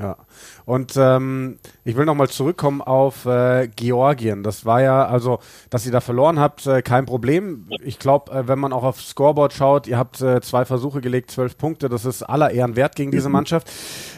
Ja, 0.00 0.16
und 0.64 0.94
ähm, 0.96 1.58
ich 1.84 1.94
will 1.94 2.06
nochmal 2.06 2.28
zurückkommen 2.28 2.80
auf 2.80 3.26
äh, 3.26 3.68
Georgien. 3.68 4.42
Das 4.42 4.64
war 4.64 4.80
ja, 4.80 5.04
also, 5.04 5.40
dass 5.68 5.84
ihr 5.84 5.92
da 5.92 6.00
verloren 6.00 6.40
habt, 6.40 6.66
äh, 6.66 6.80
kein 6.80 7.04
Problem. 7.04 7.66
Ich 7.82 7.98
glaube, 7.98 8.32
äh, 8.32 8.48
wenn 8.48 8.58
man 8.58 8.72
auch 8.72 8.82
aufs 8.82 9.10
Scoreboard 9.10 9.52
schaut, 9.52 9.86
ihr 9.86 9.98
habt 9.98 10.22
äh, 10.22 10.40
zwei 10.40 10.64
Versuche 10.64 11.02
gelegt, 11.02 11.30
zwölf 11.30 11.58
Punkte, 11.58 11.90
das 11.90 12.06
ist 12.06 12.22
aller 12.22 12.50
Ehren 12.50 12.76
wert 12.76 12.96
gegen 12.96 13.10
diese 13.10 13.28
mhm. 13.28 13.34
Mannschaft. 13.34 13.70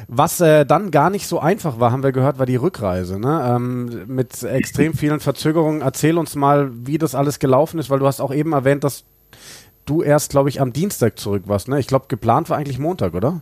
Was 0.07 0.41
äh, 0.41 0.64
dann 0.64 0.93
gar 0.93 1.11
nicht 1.11 1.26
so 1.26 1.41
einfach 1.41 1.80
war, 1.80 1.91
haben 1.91 2.05
wir 2.05 2.12
gehört, 2.12 2.39
war 2.39 2.47
die 2.47 2.55
Rückreise. 2.55 3.18
Ne? 3.18 3.43
Ähm, 3.45 4.05
mit 4.07 4.41
extrem 4.45 4.95
vielen 4.95 5.18
Verzögerungen. 5.18 5.80
Erzähl 5.80 6.16
uns 6.16 6.37
mal, 6.37 6.70
wie 6.72 6.99
das 6.99 7.16
alles 7.16 7.41
gelaufen 7.41 7.80
ist, 7.80 7.91
weil 7.91 7.99
du 7.99 8.07
hast 8.07 8.20
auch 8.20 8.33
eben 8.33 8.53
erwähnt, 8.53 8.85
dass 8.85 9.03
du 9.87 10.03
erst, 10.03 10.30
glaube 10.30 10.49
ich, 10.49 10.61
am 10.61 10.72
Dienstag 10.72 11.18
zurück 11.18 11.43
warst. 11.47 11.66
Ne? 11.66 11.80
Ich 11.80 11.89
glaube, 11.89 12.07
geplant 12.07 12.51
war 12.51 12.57
eigentlich 12.57 12.78
Montag, 12.78 13.14
oder? 13.14 13.41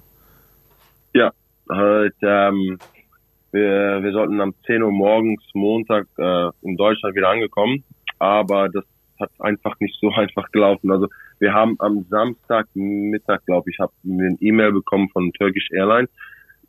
Ja, 1.13 1.33
halt, 1.71 2.15
ähm, 2.23 2.79
wir, 3.53 4.03
wir 4.03 4.13
sollten 4.13 4.41
am 4.41 4.55
10 4.67 4.83
Uhr 4.83 4.93
morgens 4.93 5.43
Montag 5.55 6.07
äh, 6.19 6.51
in 6.63 6.77
Deutschland 6.77 7.17
wieder 7.17 7.31
angekommen, 7.31 7.85
aber 8.19 8.69
das 8.69 8.85
hat 9.19 9.31
einfach 9.39 9.79
nicht 9.81 9.97
so 10.01 10.11
einfach 10.17 10.51
gelaufen. 10.51 10.91
Also 10.91 11.09
wir 11.39 11.53
haben 11.53 11.77
am 11.79 12.05
Samstagmittag, 12.09 13.45
glaube 13.47 13.71
ich, 13.71 13.79
habe 13.79 13.93
eine 14.05 14.37
E-Mail 14.41 14.73
bekommen 14.73 15.09
von 15.11 15.33
Turkish 15.33 15.69
Airlines, 15.73 16.11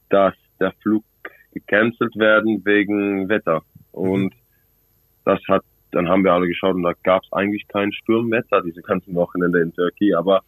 dass 0.09 0.33
der 0.59 0.73
Flug 0.81 1.03
gecancelt 1.53 2.15
werden 2.15 2.63
wegen 2.65 3.29
Wetter. 3.29 3.61
Und 3.91 4.33
mhm. 4.33 4.39
das 5.25 5.39
hat, 5.49 5.63
dann 5.91 6.07
haben 6.07 6.23
wir 6.23 6.33
alle 6.33 6.47
geschaut 6.47 6.75
und 6.75 6.83
da 6.83 6.93
gab 7.03 7.23
es 7.23 7.33
eigentlich 7.33 7.67
kein 7.67 7.91
Sturmwetter 7.91 8.61
diese 8.61 8.81
ganzen 8.81 9.13
Wochenende 9.15 9.61
in 9.61 9.73
Türkei, 9.73 10.17
aber 10.17 10.41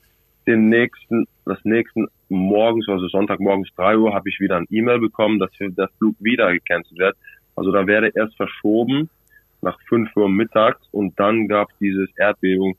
den 0.47 0.70
nächsten, 0.70 1.26
das 1.45 1.60
nächsten 1.64 2.08
morgens, 2.34 2.88
also 2.89 3.07
Sonntagmorgens 3.07 3.69
drei 3.75 3.97
Uhr, 3.97 4.13
habe 4.13 4.29
ich 4.29 4.39
wieder 4.39 4.57
ein 4.57 4.67
E-Mail 4.69 4.99
bekommen, 4.99 5.39
dass 5.39 5.51
der 5.59 5.89
Flug 5.97 6.15
wieder 6.19 6.51
gecancelt 6.51 6.99
wird. 6.99 7.17
Also 7.55 7.71
da 7.71 7.86
werde 7.88 8.11
erst 8.15 8.36
verschoben 8.36 9.09
nach 9.61 9.79
fünf 9.88 10.15
Uhr 10.15 10.29
mittags 10.29 10.81
und 10.91 11.17
dann 11.19 11.47
gab 11.47 11.69
es 11.71 11.77
dieses 11.79 12.09
Erdbeben 12.17 12.75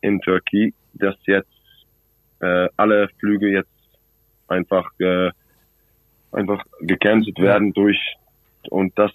in 0.00 0.20
Türkei, 0.20 0.72
dass 0.94 1.16
jetzt 1.26 1.48
äh, 2.40 2.68
alle 2.76 3.08
Flüge 3.20 3.48
jetzt 3.50 3.68
einfach 4.48 4.90
äh, 4.98 5.30
einfach 6.32 6.64
gecancelt 6.80 7.38
werden 7.38 7.72
durch 7.72 8.16
und 8.70 8.98
das 8.98 9.12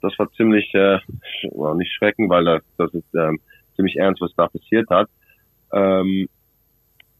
das 0.00 0.16
war 0.18 0.30
ziemlich 0.32 0.72
äh, 0.74 0.98
nicht 1.74 1.92
schrecken, 1.92 2.28
weil 2.28 2.44
das, 2.44 2.62
das 2.76 2.94
ist 2.94 3.14
ähm, 3.14 3.40
ziemlich 3.74 3.96
ernst, 3.96 4.20
was 4.20 4.32
da 4.36 4.46
passiert 4.46 4.88
hat. 4.90 5.08
Ähm, 5.72 6.28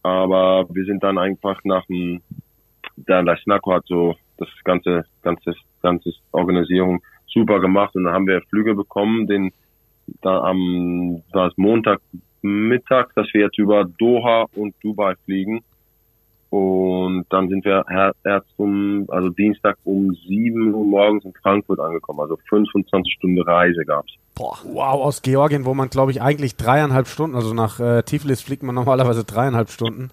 aber 0.08 0.66
wir 0.70 0.84
sind 0.84 1.02
dann 1.02 1.18
einfach 1.18 1.60
nach 1.64 1.86
dem, 1.86 2.20
der, 2.96 3.22
der 3.22 3.36
Snacko 3.38 3.74
hat 3.74 3.84
so 3.86 4.16
das 4.36 4.48
ganze, 4.64 5.04
ganze, 5.22 5.54
ganze 5.82 6.12
Organisierung 6.32 7.02
super 7.26 7.60
gemacht 7.60 7.94
und 7.94 8.04
dann 8.04 8.14
haben 8.14 8.26
wir 8.26 8.40
Flüge 8.48 8.74
bekommen, 8.74 9.26
den, 9.26 9.52
da 10.22 10.40
am, 10.40 11.22
da 11.32 11.48
ist 11.48 11.58
Montagmittag, 11.58 13.08
dass 13.14 13.32
wir 13.32 13.42
jetzt 13.42 13.58
über 13.58 13.84
Doha 13.84 14.46
und 14.54 14.74
Dubai 14.82 15.14
fliegen. 15.24 15.62
Und 16.50 17.26
dann 17.28 17.48
sind 17.50 17.64
wir 17.66 17.84
erst 18.24 18.48
um, 18.56 19.04
also 19.08 19.28
Dienstag 19.28 19.76
um 19.84 20.14
7 20.14 20.72
Uhr 20.72 20.86
morgens 20.86 21.26
in 21.26 21.34
Frankfurt 21.34 21.78
angekommen. 21.78 22.20
Also 22.20 22.38
25 22.48 23.12
Stunden 23.12 23.42
Reise 23.42 23.84
gab's. 23.84 24.14
Boah, 24.38 24.56
wow, 24.62 25.04
aus 25.04 25.22
Georgien, 25.22 25.64
wo 25.64 25.74
man, 25.74 25.90
glaube 25.90 26.12
ich, 26.12 26.22
eigentlich 26.22 26.54
dreieinhalb 26.54 27.08
Stunden, 27.08 27.34
also 27.34 27.54
nach 27.54 27.80
äh, 27.80 28.04
Tiflis 28.04 28.40
fliegt 28.40 28.62
man 28.62 28.76
normalerweise 28.76 29.24
dreieinhalb 29.24 29.68
Stunden. 29.68 30.12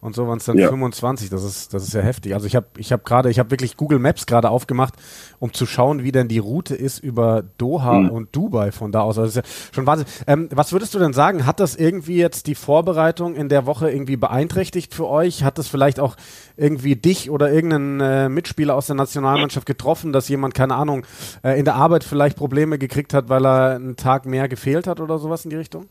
Und 0.00 0.14
so 0.14 0.28
waren 0.28 0.38
es 0.38 0.44
dann 0.44 0.56
ja. 0.56 0.68
25. 0.68 1.28
Das 1.28 1.42
ist, 1.42 1.74
das 1.74 1.82
ist 1.82 1.92
ja 1.92 2.00
heftig. 2.00 2.32
Also 2.32 2.46
ich 2.46 2.54
habe 2.54 2.66
ich 2.76 2.92
hab 2.92 3.04
gerade, 3.04 3.30
ich 3.30 3.40
habe 3.40 3.50
wirklich 3.50 3.76
Google 3.76 3.98
Maps 3.98 4.26
gerade 4.26 4.48
aufgemacht, 4.48 4.94
um 5.40 5.52
zu 5.52 5.66
schauen, 5.66 6.04
wie 6.04 6.12
denn 6.12 6.28
die 6.28 6.38
Route 6.38 6.76
ist 6.76 7.00
über 7.00 7.42
Doha 7.58 7.98
mhm. 8.00 8.10
und 8.10 8.36
Dubai 8.36 8.70
von 8.70 8.92
da 8.92 9.00
aus. 9.00 9.18
Also 9.18 9.40
das 9.40 9.46
ist 9.46 9.70
ja 9.70 9.74
schon 9.74 9.86
Wahnsinn. 9.86 10.06
Ähm, 10.28 10.48
was 10.52 10.72
würdest 10.72 10.94
du 10.94 11.00
denn 11.00 11.12
sagen? 11.12 11.46
Hat 11.46 11.58
das 11.58 11.74
irgendwie 11.74 12.16
jetzt 12.16 12.46
die 12.46 12.54
Vorbereitung 12.54 13.34
in 13.34 13.48
der 13.48 13.66
Woche 13.66 13.90
irgendwie 13.90 14.16
beeinträchtigt 14.16 14.94
für 14.94 15.08
euch? 15.08 15.42
Hat 15.42 15.58
das 15.58 15.66
vielleicht 15.66 15.98
auch 15.98 16.16
irgendwie 16.56 16.94
dich 16.94 17.28
oder 17.28 17.52
irgendeinen 17.52 18.00
äh, 18.00 18.28
Mitspieler 18.28 18.76
aus 18.76 18.86
der 18.86 18.96
Nationalmannschaft 18.96 19.66
getroffen, 19.66 20.12
dass 20.12 20.28
jemand, 20.28 20.54
keine 20.54 20.76
Ahnung, 20.76 21.06
äh, 21.42 21.58
in 21.58 21.64
der 21.64 21.74
Arbeit 21.74 22.04
vielleicht 22.04 22.36
Probleme 22.36 22.78
gekriegt 22.78 23.14
hat, 23.14 23.28
weil 23.28 23.44
er 23.44 23.74
einen 23.74 23.96
Tag 23.96 24.26
mehr 24.26 24.46
gefehlt 24.48 24.86
hat 24.86 25.00
oder 25.00 25.18
sowas 25.18 25.44
in 25.44 25.50
die 25.50 25.56
Richtung? 25.56 25.86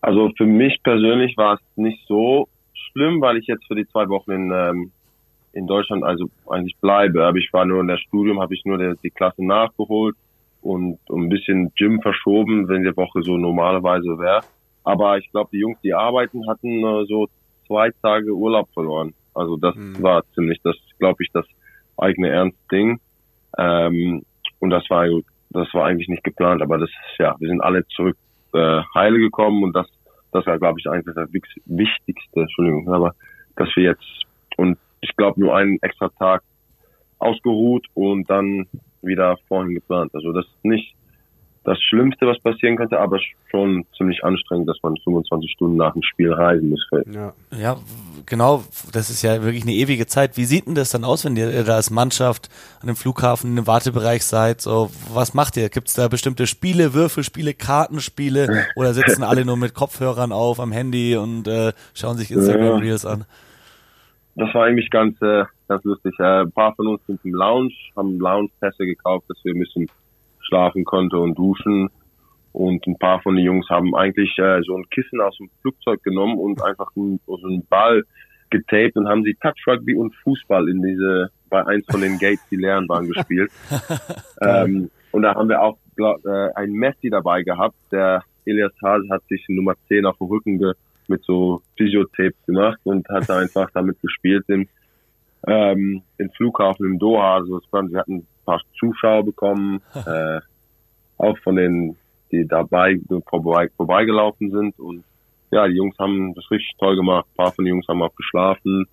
Also 0.00 0.30
für 0.36 0.46
mich 0.46 0.80
persönlich 0.82 1.36
war 1.36 1.54
es 1.54 1.60
nicht 1.76 2.04
so 2.08 2.48
schlimm, 2.98 3.20
weil 3.20 3.36
ich 3.36 3.46
jetzt 3.46 3.66
für 3.66 3.76
die 3.76 3.86
zwei 3.88 4.08
Wochen 4.08 4.32
in, 4.32 4.50
ähm, 4.52 4.90
in 5.52 5.66
Deutschland 5.66 6.02
also 6.04 6.26
eigentlich 6.48 6.76
bleibe. 6.80 7.24
Aber 7.24 7.38
ich 7.38 7.52
war 7.52 7.64
nur 7.64 7.80
in 7.80 7.88
der 7.88 7.98
Studium, 7.98 8.40
habe 8.40 8.54
ich 8.54 8.64
nur 8.64 8.78
die, 8.78 8.94
die 9.02 9.10
Klasse 9.10 9.44
nachgeholt 9.44 10.16
und 10.62 10.98
ein 11.08 11.28
bisschen 11.28 11.72
Gym 11.76 12.02
verschoben, 12.02 12.68
wenn 12.68 12.82
die 12.82 12.96
Woche 12.96 13.22
so 13.22 13.36
normalerweise 13.36 14.18
wäre. 14.18 14.40
Aber 14.84 15.18
ich 15.18 15.30
glaube, 15.30 15.50
die 15.52 15.58
Jungs, 15.58 15.78
die 15.82 15.94
arbeiten, 15.94 16.48
hatten 16.48 16.84
äh, 16.84 17.04
so 17.06 17.28
zwei 17.66 17.90
Tage 18.02 18.32
Urlaub 18.32 18.68
verloren. 18.72 19.14
Also 19.34 19.56
das 19.56 19.74
mhm. 19.76 20.02
war 20.02 20.24
ziemlich, 20.34 20.60
das 20.62 20.76
glaube 20.98 21.22
ich, 21.22 21.30
das 21.32 21.46
eigene 21.96 22.30
Ernst-Ding. 22.30 22.98
Ähm, 23.56 24.22
und 24.58 24.70
das 24.70 24.88
war 24.90 25.06
das 25.50 25.72
war 25.72 25.86
eigentlich 25.86 26.08
nicht 26.08 26.24
geplant, 26.24 26.60
aber 26.60 26.76
das 26.76 26.90
ja, 27.18 27.34
wir 27.38 27.48
sind 27.48 27.62
alle 27.62 27.86
zurück 27.88 28.16
äh, 28.52 28.82
heile 28.94 29.18
gekommen 29.18 29.62
und 29.62 29.74
das 29.74 29.86
das 30.32 30.46
war, 30.46 30.58
glaube 30.58 30.80
ich, 30.80 30.88
eigentlich 30.88 31.14
das 31.14 31.28
Wichtigste, 31.66 32.40
Entschuldigung, 32.40 32.88
aber 32.92 33.14
dass 33.56 33.68
wir 33.76 33.84
jetzt 33.84 34.24
und 34.56 34.78
ich 35.00 35.14
glaube 35.16 35.40
nur 35.40 35.56
einen 35.56 35.78
extra 35.82 36.08
Tag 36.10 36.42
ausgeruht 37.18 37.86
und 37.94 38.28
dann 38.28 38.66
wieder 39.02 39.36
vorhin 39.48 39.74
geplant. 39.74 40.14
Also 40.14 40.32
das 40.32 40.46
ist 40.46 40.64
nicht 40.64 40.94
das 41.68 41.82
Schlimmste, 41.82 42.26
was 42.26 42.38
passieren 42.40 42.76
könnte, 42.76 42.98
aber 42.98 43.18
schon 43.50 43.84
ziemlich 43.96 44.24
anstrengend, 44.24 44.68
dass 44.68 44.78
man 44.82 44.96
25 45.04 45.50
Stunden 45.52 45.76
nach 45.76 45.92
dem 45.92 46.02
Spiel 46.02 46.32
reisen 46.32 46.70
muss. 46.70 46.86
Ja. 47.12 47.34
ja, 47.56 47.76
genau. 48.24 48.64
Das 48.92 49.10
ist 49.10 49.22
ja 49.22 49.42
wirklich 49.42 49.64
eine 49.64 49.74
ewige 49.74 50.06
Zeit. 50.06 50.38
Wie 50.38 50.46
sieht 50.46 50.66
denn 50.66 50.74
das 50.74 50.90
dann 50.90 51.04
aus, 51.04 51.26
wenn 51.26 51.36
ihr 51.36 51.64
da 51.64 51.74
als 51.76 51.90
Mannschaft 51.90 52.48
an 52.80 52.86
dem 52.86 52.96
Flughafen 52.96 53.58
im 53.58 53.66
Wartebereich 53.66 54.24
seid? 54.24 54.62
So, 54.62 54.90
was 55.12 55.34
macht 55.34 55.58
ihr? 55.58 55.68
Gibt 55.68 55.88
es 55.88 55.94
da 55.94 56.08
bestimmte 56.08 56.46
Spiele, 56.46 56.94
Würfelspiele, 56.94 57.52
Kartenspiele 57.52 58.64
oder 58.74 58.94
sitzen 58.94 59.22
alle 59.22 59.44
nur 59.44 59.58
mit 59.58 59.74
Kopfhörern 59.74 60.32
auf 60.32 60.60
am 60.60 60.72
Handy 60.72 61.16
und 61.16 61.46
äh, 61.48 61.72
schauen 61.92 62.16
sich 62.16 62.30
Instagram 62.30 62.80
Reels 62.80 63.04
an? 63.04 63.26
Das 64.36 64.54
war 64.54 64.64
eigentlich 64.64 64.88
ganz, 64.88 65.20
äh, 65.20 65.44
ganz 65.66 65.84
lustig. 65.84 66.14
Äh, 66.18 66.42
ein 66.42 66.52
paar 66.52 66.74
von 66.76 66.86
uns 66.86 67.00
sind 67.06 67.20
im 67.24 67.34
Lounge, 67.34 67.74
haben 67.94 68.18
Lounge-Pässe 68.18 68.86
gekauft, 68.86 69.26
dass 69.28 69.36
wir 69.44 69.52
ein 69.52 69.58
bisschen 69.58 69.90
schlafen 70.48 70.84
konnte 70.84 71.18
und 71.18 71.36
duschen. 71.36 71.88
Und 72.52 72.86
ein 72.86 72.98
paar 72.98 73.20
von 73.20 73.36
den 73.36 73.44
Jungs 73.44 73.68
haben 73.68 73.94
eigentlich 73.94 74.36
äh, 74.38 74.60
so 74.62 74.76
ein 74.76 74.88
Kissen 74.90 75.20
aus 75.20 75.36
dem 75.36 75.50
Flugzeug 75.60 76.02
genommen 76.02 76.38
und 76.38 76.62
einfach 76.62 76.88
einen, 76.96 77.20
so 77.26 77.36
einen 77.36 77.64
Ball 77.66 78.02
getaped 78.50 78.96
und 78.96 79.08
haben 79.08 79.22
sie 79.22 79.34
Touch 79.34 79.66
Rugby 79.66 79.94
und 79.94 80.14
Fußball 80.24 80.68
in 80.68 80.82
diese, 80.82 81.30
bei 81.50 81.64
eins 81.66 81.84
von 81.88 82.00
den 82.00 82.18
Gates, 82.18 82.44
die 82.50 82.56
leeren 82.56 82.88
waren, 82.88 83.06
gespielt. 83.12 83.52
ähm, 84.40 84.90
und 85.12 85.22
da 85.22 85.34
haben 85.34 85.48
wir 85.48 85.62
auch 85.62 85.76
glaub, 85.96 86.24
äh, 86.24 86.50
ein 86.54 86.72
Messi 86.72 87.10
dabei 87.10 87.42
gehabt, 87.42 87.76
der 87.92 88.22
Elias 88.46 88.72
Hase 88.82 89.06
hat 89.10 89.22
sich 89.28 89.44
Nummer 89.48 89.74
10 89.88 90.06
auf 90.06 90.16
dem 90.18 90.28
Rücken 90.28 90.58
ge 90.58 90.72
mit 91.08 91.22
so 91.24 91.62
Physiotapes 91.76 92.36
gemacht 92.46 92.78
und 92.84 93.08
hat 93.08 93.28
da 93.28 93.38
einfach 93.38 93.70
damit 93.72 94.00
gespielt 94.00 94.44
im, 94.48 94.68
ähm, 95.46 96.02
im 96.18 96.30
Flughafen 96.30 96.86
im 96.86 96.98
Doha. 96.98 97.36
Also 97.36 97.58
es 97.58 97.72
waren, 97.72 97.90
wir 97.90 98.00
hatten 98.00 98.26
paar 98.48 98.60
Zuschauer 98.78 99.24
bekommen, 99.24 99.80
äh, 100.06 100.40
auch 101.18 101.38
von 101.38 101.56
den, 101.56 101.96
die 102.32 102.46
dabei 102.46 102.98
vorbei, 103.28 103.68
vorbeigelaufen 103.76 104.50
sind. 104.50 104.78
Und 104.78 105.04
ja, 105.50 105.66
die 105.66 105.76
Jungs 105.76 105.98
haben 105.98 106.34
das 106.34 106.50
richtig 106.50 106.72
toll 106.78 106.96
gemacht. 106.96 107.26
Ein 107.30 107.36
paar 107.36 107.52
von 107.52 107.64
den 107.64 107.74
Jungs 107.74 107.88
haben 107.88 108.02
auch 108.02 108.14
geschlafen. 108.14 108.86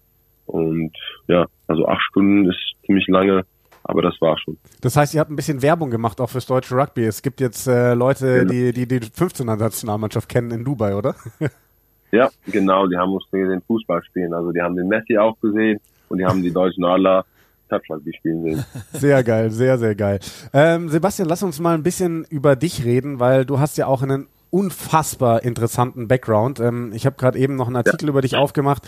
Und 0.45 0.91
ja, 1.28 1.45
also 1.68 1.88
acht 1.88 2.01
Stunden 2.03 2.49
ist 2.49 2.60
ziemlich 2.86 3.08
lange, 3.08 3.43
aber 3.84 4.01
das 4.01 4.20
war 4.22 4.38
schon. 4.38 4.58
Das 4.82 4.95
heißt, 4.95 5.14
ihr 5.14 5.20
habt 5.20 5.32
ein 5.32 5.36
bisschen 5.36 5.62
Werbung 5.62 5.89
gemacht 5.89 6.22
auch 6.22 6.30
fürs 6.30 6.45
deutsche 6.45 6.76
Rugby. 6.76 7.06
Es 7.06 7.22
gibt 7.22 7.41
jetzt 7.41 7.68
äh, 7.68 7.93
Leute, 7.93 8.39
genau. 8.39 8.51
die, 8.51 8.74
die 8.74 8.88
die 8.88 8.99
15er 8.99 9.56
Nationalmannschaft 9.56 10.30
kennen 10.30 10.51
in 10.51 10.64
Dubai, 10.64 10.95
oder? 10.95 11.16
ja, 12.12 12.30
genau. 12.45 12.88
Die 12.88 12.97
haben 12.97 13.14
uns 13.14 13.24
den 13.32 13.62
Fußball 13.62 14.03
spielen. 14.03 14.34
Also 14.34 14.51
die 14.51 14.62
haben 14.62 14.76
den 14.76 14.88
Messi 14.88 15.18
auch 15.18 15.39
gesehen 15.39 15.80
und 16.10 16.20
die 16.20 16.26
haben 16.26 16.43
die 16.43 16.51
deutschen 16.51 16.86
Adler 16.86 17.26
Touchland 17.70 18.03
spielen 18.18 18.43
sehen. 18.43 18.66
Sehr 18.93 19.24
geil, 19.24 19.51
sehr, 19.51 19.78
sehr 19.78 19.95
geil. 19.95 20.20
Ähm, 20.53 20.89
Sebastian, 20.89 21.28
lass 21.28 21.43
uns 21.43 21.59
mal 21.59 21.74
ein 21.74 21.84
bisschen 21.84 22.26
über 22.30 22.55
dich 22.55 22.86
reden, 22.86 23.20
weil 23.20 23.45
du 23.45 23.59
hast 23.59 23.78
ja 23.78 23.88
auch 23.88 24.01
einen 24.01 24.28
unfassbar 24.49 25.43
interessanten 25.43 26.07
Background. 26.07 26.59
Ähm, 26.59 26.91
ich 26.93 27.05
habe 27.05 27.18
gerade 27.18 27.38
eben 27.38 27.55
noch 27.55 27.68
einen 27.68 27.76
Artikel 27.76 28.05
ja. 28.05 28.09
über 28.09 28.22
dich 28.22 28.36
aufgemacht. 28.36 28.84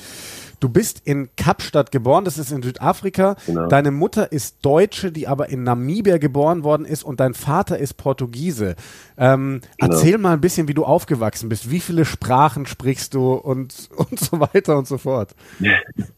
Du 0.59 0.69
bist 0.69 1.01
in 1.05 1.30
Kapstadt 1.36 1.91
geboren, 1.91 2.25
das 2.25 2.38
ist 2.38 2.51
in 2.51 2.63
Südafrika. 2.63 3.36
Genau. 3.45 3.67
Deine 3.67 3.91
Mutter 3.91 4.32
ist 4.32 4.57
Deutsche, 4.63 5.11
die 5.11 5.28
aber 5.28 5.49
in 5.49 5.63
Namibia 5.63 6.17
geboren 6.17 6.63
worden 6.63 6.86
ist 6.86 7.03
und 7.03 7.19
dein 7.19 7.34
Vater 7.34 7.78
ist 7.78 7.95
Portugiese. 7.95 8.75
Ähm, 9.17 9.61
genau. 9.78 9.93
Erzähl 9.93 10.17
mal 10.17 10.34
ein 10.34 10.41
bisschen, 10.41 10.67
wie 10.67 10.73
du 10.73 10.84
aufgewachsen 10.84 11.49
bist. 11.49 11.69
Wie 11.69 11.80
viele 11.80 12.05
Sprachen 12.05 12.65
sprichst 12.65 13.13
du 13.13 13.34
und, 13.34 13.89
und 13.95 14.19
so 14.19 14.39
weiter 14.39 14.78
und 14.78 14.88
so 14.88 14.97
fort. 14.97 15.36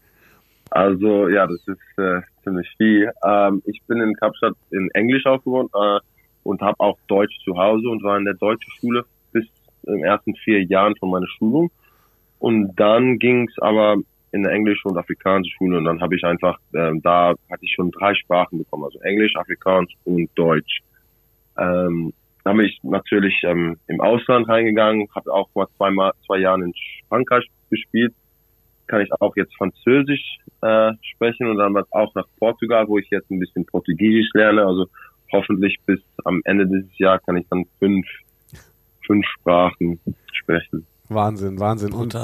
Also 0.70 1.28
ja, 1.28 1.46
das 1.46 1.66
ist 1.66 1.98
äh, 1.98 2.20
ziemlich 2.44 2.68
viel. 2.76 3.10
Ähm, 3.26 3.62
ich 3.66 3.82
bin 3.86 4.00
in 4.00 4.14
Kapstadt 4.14 4.54
in 4.70 4.88
Englisch 4.94 5.26
aufgewachsen 5.26 5.70
äh, 5.74 6.00
und 6.44 6.60
habe 6.62 6.78
auch 6.78 6.96
Deutsch 7.08 7.36
zu 7.44 7.56
Hause 7.56 7.88
und 7.88 8.02
war 8.02 8.16
in 8.16 8.24
der 8.24 8.34
deutschen 8.34 8.72
Schule 8.78 9.04
bis 9.32 9.46
in 9.82 10.04
ersten 10.04 10.34
vier 10.36 10.62
Jahren 10.64 10.96
von 10.96 11.10
meiner 11.10 11.26
Schulung. 11.38 11.70
Und 12.38 12.74
dann 12.76 13.18
ging's 13.18 13.52
aber 13.58 13.96
in 14.32 14.44
der 14.44 14.52
englische 14.52 14.88
und 14.88 14.96
afrikanische 14.96 15.56
Schule 15.56 15.78
und 15.78 15.84
dann 15.84 16.00
habe 16.00 16.14
ich 16.14 16.24
einfach, 16.24 16.58
äh, 16.72 16.92
da 17.02 17.34
hatte 17.50 17.64
ich 17.64 17.72
schon 17.74 17.90
drei 17.90 18.14
Sprachen 18.14 18.58
bekommen, 18.58 18.84
also 18.84 19.00
Englisch, 19.00 19.34
Afrikaans 19.34 19.90
und 20.04 20.30
Deutsch. 20.36 20.80
Ähm, 21.58 22.12
dann 22.44 22.56
bin 22.56 22.66
ich 22.66 22.78
natürlich 22.82 23.34
ähm, 23.42 23.76
im 23.88 24.00
Ausland 24.00 24.48
reingegangen, 24.48 25.08
habe 25.14 25.32
auch 25.32 25.48
mal 25.54 25.66
zweimal 25.76 26.12
zwei 26.26 26.38
Jahre 26.38 26.62
in 26.62 26.72
Frankreich 27.08 27.44
gespielt 27.70 28.14
kann 28.90 29.00
ich 29.00 29.12
auch 29.20 29.34
jetzt 29.36 29.56
Französisch 29.56 30.38
äh, 30.62 30.92
sprechen 31.00 31.48
und 31.48 31.58
dann 31.58 31.76
auch 31.90 32.14
nach 32.14 32.26
Portugal, 32.38 32.88
wo 32.88 32.98
ich 32.98 33.08
jetzt 33.10 33.30
ein 33.30 33.38
bisschen 33.38 33.64
Portugiesisch 33.64 34.30
lerne. 34.34 34.66
Also 34.66 34.86
hoffentlich 35.32 35.76
bis 35.86 36.00
am 36.24 36.42
Ende 36.44 36.66
dieses 36.66 36.98
Jahr 36.98 37.18
kann 37.20 37.36
ich 37.36 37.46
dann 37.48 37.64
fünf, 37.78 38.06
fünf 39.06 39.24
Sprachen 39.26 40.00
sprechen. 40.32 40.86
Wahnsinn, 41.10 41.58
Wahnsinn. 41.58 41.92
Und 41.92 42.16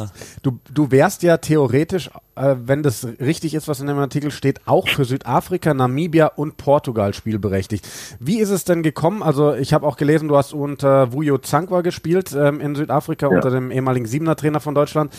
du, 0.42 0.60
du 0.72 0.90
wärst 0.92 1.24
ja 1.24 1.38
theoretisch, 1.38 2.08
äh, 2.36 2.54
wenn 2.64 2.84
das 2.84 3.06
richtig 3.20 3.54
ist, 3.54 3.66
was 3.66 3.80
in 3.80 3.88
dem 3.88 3.98
Artikel 3.98 4.30
steht, 4.30 4.60
auch 4.66 4.88
für 4.88 5.04
Südafrika, 5.04 5.74
Namibia 5.74 6.28
und 6.28 6.56
Portugal 6.56 7.12
spielberechtigt. 7.12 7.88
Wie 8.20 8.38
ist 8.38 8.50
es 8.50 8.64
denn 8.64 8.84
gekommen? 8.84 9.24
Also 9.24 9.54
ich 9.54 9.72
habe 9.72 9.86
auch 9.86 9.96
gelesen, 9.96 10.28
du 10.28 10.36
hast 10.36 10.54
unter 10.54 11.12
Vujo 11.12 11.38
Zankwa 11.38 11.80
gespielt 11.80 12.32
ähm, 12.38 12.60
in 12.60 12.76
Südafrika, 12.76 13.28
ja. 13.28 13.34
unter 13.34 13.50
dem 13.50 13.72
ehemaligen 13.72 14.06
Siebener 14.06 14.36
Trainer 14.36 14.60
von 14.60 14.76
Deutschland. 14.76 15.12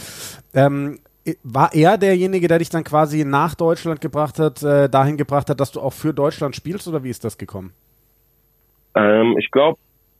Ähm, 0.54 1.00
war 1.44 1.74
er 1.74 1.98
derjenige, 1.98 2.48
der 2.48 2.60
dich 2.60 2.70
dann 2.70 2.84
quasi 2.84 3.26
nach 3.26 3.56
Deutschland 3.56 4.02
gebracht 4.02 4.40
hat, 4.40 4.64
äh, 4.64 4.90
dahin 4.90 5.18
gebracht 5.18 5.50
hat, 5.50 5.60
dass 5.60 5.72
du 5.72 5.82
auch 5.82 5.94
für 5.94 6.14
Deutschland 6.14 6.56
spielst 6.56 6.88
oder 6.88 7.04
wie 7.04 7.10
ist 7.10 7.24
das 7.24 7.38
gekommen? 7.38 7.74
Ähm, 8.96 9.36
ich 9.38 9.52
glaube, 9.52 9.80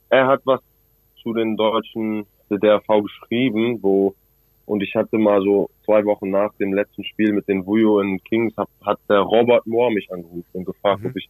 er 0.10 0.28
hat 0.28 0.42
was 0.46 0.62
zu 1.22 1.34
den 1.34 1.58
deutschen 1.58 2.26
DRV 2.50 3.04
geschrieben, 3.04 3.80
wo 3.82 4.16
und 4.66 4.84
ich 4.84 4.96
hatte 4.96 5.18
mal 5.18 5.42
so 5.42 5.70
zwei 5.86 6.04
Wochen 6.04 6.30
nach 6.30 6.54
dem 6.56 6.74
letzten 6.74 7.06
Spiel 7.06 7.32
mit 7.32 7.48
den 7.48 7.66
Vujo 7.66 8.02
in 8.02 8.22
Kings 8.24 8.56
hat, 8.58 8.68
hat 8.86 9.00
der 9.10 9.20
Robert 9.20 9.66
Moore 9.66 9.94
mich 9.94 10.12
angerufen 10.12 10.46
und 10.52 10.66
gefragt, 10.66 11.04
mhm. 11.04 11.10
ob 11.10 11.16
ich 11.16 11.30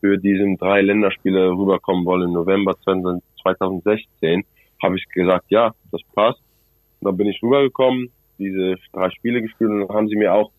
für 0.00 0.16
diesen 0.16 0.56
drei 0.56 0.80
Länderspiele 0.80 1.50
rüberkommen 1.50 2.06
wolle 2.06 2.24
im 2.24 2.32
November 2.32 2.74
2016. 2.80 4.44
Habe 4.82 4.96
ich 4.96 5.06
gesagt, 5.10 5.44
ja, 5.50 5.74
das 5.92 6.00
passt. 6.14 6.40
Und 7.00 7.06
dann 7.06 7.18
bin 7.18 7.26
ich 7.26 7.42
rübergekommen, 7.42 8.10
diese 8.40 8.76
drei 8.92 9.10
Spiele 9.10 9.42
gespielt 9.42 9.70
und 9.70 9.80
dann 9.80 9.96
haben 9.96 10.08
sie 10.08 10.16
mir 10.16 10.34
auch 10.34 10.50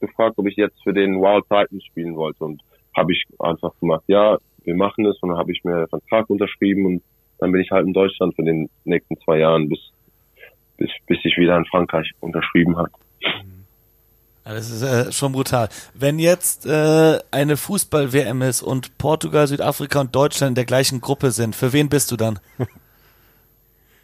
gefragt, 0.00 0.38
ob 0.38 0.46
ich 0.46 0.56
jetzt 0.56 0.82
für 0.82 0.92
den 0.92 1.20
Wild 1.20 1.44
Titans 1.48 1.84
spielen 1.84 2.16
wollte 2.16 2.44
und 2.44 2.62
habe 2.96 3.12
ich 3.12 3.24
einfach 3.38 3.72
gemacht, 3.80 4.04
ja, 4.06 4.38
wir 4.64 4.74
machen 4.74 5.04
es 5.06 5.18
und 5.20 5.30
dann 5.30 5.38
habe 5.38 5.52
ich 5.52 5.64
mir 5.64 5.76
einen 5.76 5.88
Vertrag 5.88 6.30
unterschrieben 6.30 6.86
und 6.86 7.02
dann 7.38 7.52
bin 7.52 7.60
ich 7.60 7.70
halt 7.70 7.86
in 7.86 7.92
Deutschland 7.92 8.34
für 8.34 8.42
den 8.42 8.68
nächsten 8.84 9.18
zwei 9.20 9.38
Jahren, 9.38 9.68
bis, 9.68 9.78
bis, 10.76 10.90
bis 11.06 11.18
ich 11.24 11.36
wieder 11.36 11.56
in 11.56 11.64
Frankreich 11.66 12.10
unterschrieben 12.20 12.76
habe. 12.76 12.90
Das 14.44 14.70
ist 14.70 14.82
äh, 14.82 15.12
schon 15.12 15.32
brutal. 15.32 15.68
Wenn 15.92 16.18
jetzt 16.18 16.64
äh, 16.64 17.18
eine 17.30 17.58
Fußball-WM 17.58 18.40
ist 18.42 18.62
und 18.62 18.96
Portugal, 18.96 19.46
Südafrika 19.46 20.00
und 20.00 20.14
Deutschland 20.14 20.52
in 20.52 20.54
der 20.54 20.64
gleichen 20.64 21.02
Gruppe 21.02 21.32
sind, 21.32 21.54
für 21.54 21.74
wen 21.74 21.90
bist 21.90 22.10
du 22.10 22.16
dann? 22.16 22.38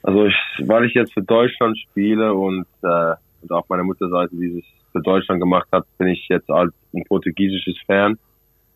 Also 0.05 0.27
ich, 0.27 0.35
weil 0.69 0.85
ich 0.85 0.93
jetzt 0.93 1.15
für 1.15 1.23
Deutschland 1.23 1.79
spiele 1.79 2.35
und 2.35 2.67
äh, 2.83 2.87
also 2.87 3.55
auf 3.57 3.69
meiner 3.71 3.85
Mutterseite 3.85 4.37
dieses 4.37 4.63
für 4.93 5.01
Deutschland 5.01 5.41
gemacht 5.41 5.67
hat, 5.73 5.87
bin 5.99 6.09
ich 6.09 6.27
jetzt 6.29 6.49
als 6.51 6.73
ein 6.95 7.05
portugiesisches 7.05 7.77
Fan 7.87 8.19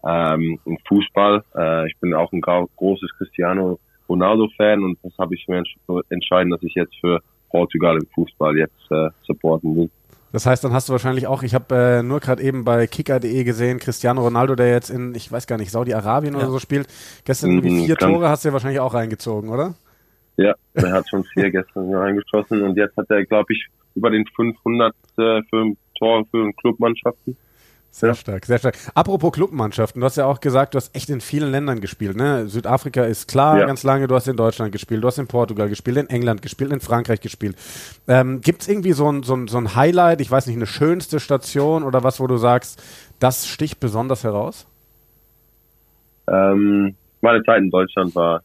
ähm, 0.06 0.58
im 0.64 0.78
Fußball. 0.88 1.44
Äh, 1.54 1.86
ich 1.88 1.96
bin 1.98 2.14
auch 2.14 2.32
ein 2.32 2.40
großes 2.40 3.10
Cristiano 3.18 3.78
Ronaldo-Fan 4.08 4.82
und 4.82 4.98
das 5.02 5.12
habe 5.18 5.34
ich 5.34 5.46
mir 5.48 5.62
entschieden, 6.08 6.50
dass 6.50 6.62
ich 6.62 6.74
jetzt 6.74 6.96
für 6.98 7.20
Portugal 7.50 7.98
im 7.98 8.06
Fußball 8.14 8.56
jetzt 8.56 8.90
äh, 8.90 9.10
supporten 9.26 9.76
will. 9.76 9.90
Das 10.32 10.46
heißt, 10.46 10.64
dann 10.64 10.72
hast 10.72 10.88
du 10.88 10.92
wahrscheinlich 10.92 11.26
auch, 11.26 11.42
ich 11.42 11.54
habe 11.54 11.74
äh, 11.74 12.02
nur 12.02 12.20
gerade 12.20 12.42
eben 12.42 12.64
bei 12.64 12.86
kicker.de 12.86 13.44
gesehen, 13.44 13.78
Cristiano 13.78 14.22
Ronaldo, 14.22 14.54
der 14.54 14.70
jetzt 14.70 14.88
in, 14.88 15.14
ich 15.14 15.30
weiß 15.30 15.46
gar 15.46 15.58
nicht, 15.58 15.70
Saudi-Arabien 15.70 16.34
ja. 16.34 16.40
oder 16.40 16.50
so 16.50 16.58
spielt. 16.58 16.88
Gestern 17.24 17.50
irgendwie 17.50 17.70
mhm, 17.70 17.84
vier 17.84 17.96
Tore 17.96 18.28
hast 18.30 18.44
du 18.44 18.48
ja 18.48 18.52
wahrscheinlich 18.54 18.80
auch 18.80 18.94
reingezogen, 18.94 19.50
oder? 19.50 19.74
Ja, 20.38 20.54
er 20.74 20.92
hat 20.92 21.08
schon 21.08 21.24
vier 21.24 21.50
gestern 21.50 21.92
reingeschossen 21.92 22.62
und 22.62 22.76
jetzt 22.76 22.96
hat 22.96 23.10
er, 23.10 23.24
glaube 23.26 23.52
ich, 23.52 23.66
über 23.94 24.10
den 24.10 24.24
500 24.34 24.94
äh, 25.18 25.42
für 25.50 25.72
Tor 25.98 26.24
für 26.30 26.52
Clubmannschaften. 26.54 27.36
Sehr 27.90 28.14
stark, 28.14 28.44
sehr 28.44 28.58
stark. 28.58 28.76
Apropos 28.94 29.32
Clubmannschaften, 29.32 30.00
du 30.00 30.04
hast 30.04 30.16
ja 30.16 30.26
auch 30.26 30.40
gesagt, 30.40 30.74
du 30.74 30.76
hast 30.76 30.94
echt 30.94 31.10
in 31.10 31.20
vielen 31.20 31.50
Ländern 31.50 31.80
gespielt. 31.80 32.16
Ne? 32.16 32.46
Südafrika 32.46 33.02
ist 33.02 33.26
klar, 33.26 33.58
ja. 33.58 33.66
ganz 33.66 33.82
lange, 33.82 34.06
du 34.06 34.14
hast 34.14 34.28
in 34.28 34.36
Deutschland 34.36 34.70
gespielt, 34.70 35.02
du 35.02 35.08
hast 35.08 35.18
in 35.18 35.26
Portugal 35.26 35.68
gespielt, 35.68 35.96
in 35.96 36.08
England 36.08 36.42
gespielt, 36.42 36.70
in 36.70 36.80
Frankreich 36.80 37.20
gespielt. 37.20 37.56
Ähm, 38.06 38.40
Gibt 38.40 38.62
es 38.62 38.68
irgendwie 38.68 38.92
so 38.92 39.10
ein, 39.10 39.24
so, 39.24 39.34
ein, 39.34 39.48
so 39.48 39.58
ein 39.58 39.74
Highlight, 39.74 40.20
ich 40.20 40.30
weiß 40.30 40.46
nicht, 40.46 40.56
eine 40.56 40.66
schönste 40.66 41.18
Station 41.18 41.82
oder 41.82 42.04
was, 42.04 42.20
wo 42.20 42.28
du 42.28 42.36
sagst, 42.36 42.80
das 43.18 43.48
sticht 43.48 43.80
besonders 43.80 44.22
heraus? 44.22 44.66
Ähm, 46.28 46.94
meine 47.20 47.42
Zeit 47.42 47.62
in 47.62 47.70
Deutschland 47.70 48.14
war 48.14 48.42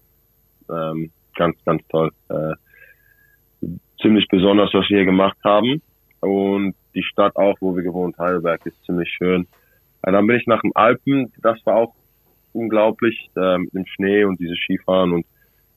ähm, 0.69 1.11
ganz, 1.35 1.57
ganz 1.65 1.81
toll. 1.89 2.11
Äh, 2.29 2.53
ziemlich 4.01 4.27
besonders, 4.27 4.73
was 4.73 4.89
wir 4.89 4.97
hier 4.97 5.05
gemacht 5.05 5.37
haben. 5.43 5.81
Und 6.19 6.75
die 6.93 7.03
Stadt 7.03 7.35
auch, 7.35 7.55
wo 7.59 7.75
wir 7.75 7.83
gewohnt, 7.83 8.17
Heidelberg, 8.17 8.65
ist 8.65 8.83
ziemlich 8.85 9.09
schön. 9.09 9.47
Ja, 10.05 10.11
dann 10.11 10.27
bin 10.27 10.37
ich 10.37 10.47
nach 10.47 10.61
den 10.61 10.75
Alpen, 10.75 11.31
das 11.41 11.65
war 11.65 11.75
auch 11.75 11.95
unglaublich, 12.53 13.29
äh, 13.35 13.57
mit 13.57 13.73
dem 13.73 13.85
Schnee 13.87 14.23
und 14.25 14.39
diese 14.39 14.55
Skifahren 14.55 15.11
und 15.11 15.25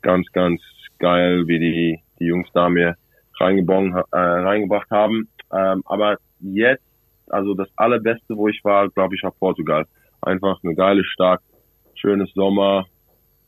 ganz, 0.02 0.30
ganz 0.32 0.61
geil, 0.98 1.46
wie 1.46 1.59
die, 1.59 2.00
die 2.18 2.26
Jungs 2.26 2.48
da 2.52 2.68
mir 2.68 2.96
reingebracht, 3.38 4.07
äh, 4.12 4.18
reingebracht 4.18 4.90
haben. 4.90 5.28
Ähm, 5.52 5.82
aber 5.86 6.18
jetzt, 6.40 6.84
also 7.28 7.54
das 7.54 7.68
allerbeste, 7.76 8.36
wo 8.36 8.48
ich 8.48 8.64
war, 8.64 8.88
glaube 8.88 9.14
ich, 9.14 9.22
war 9.22 9.32
Portugal. 9.32 9.86
Einfach 10.22 10.59
eine 10.62 10.74
geile 10.74 11.04
Stadt, 11.04 11.40
schönes 11.94 12.32
Sommer, 12.34 12.86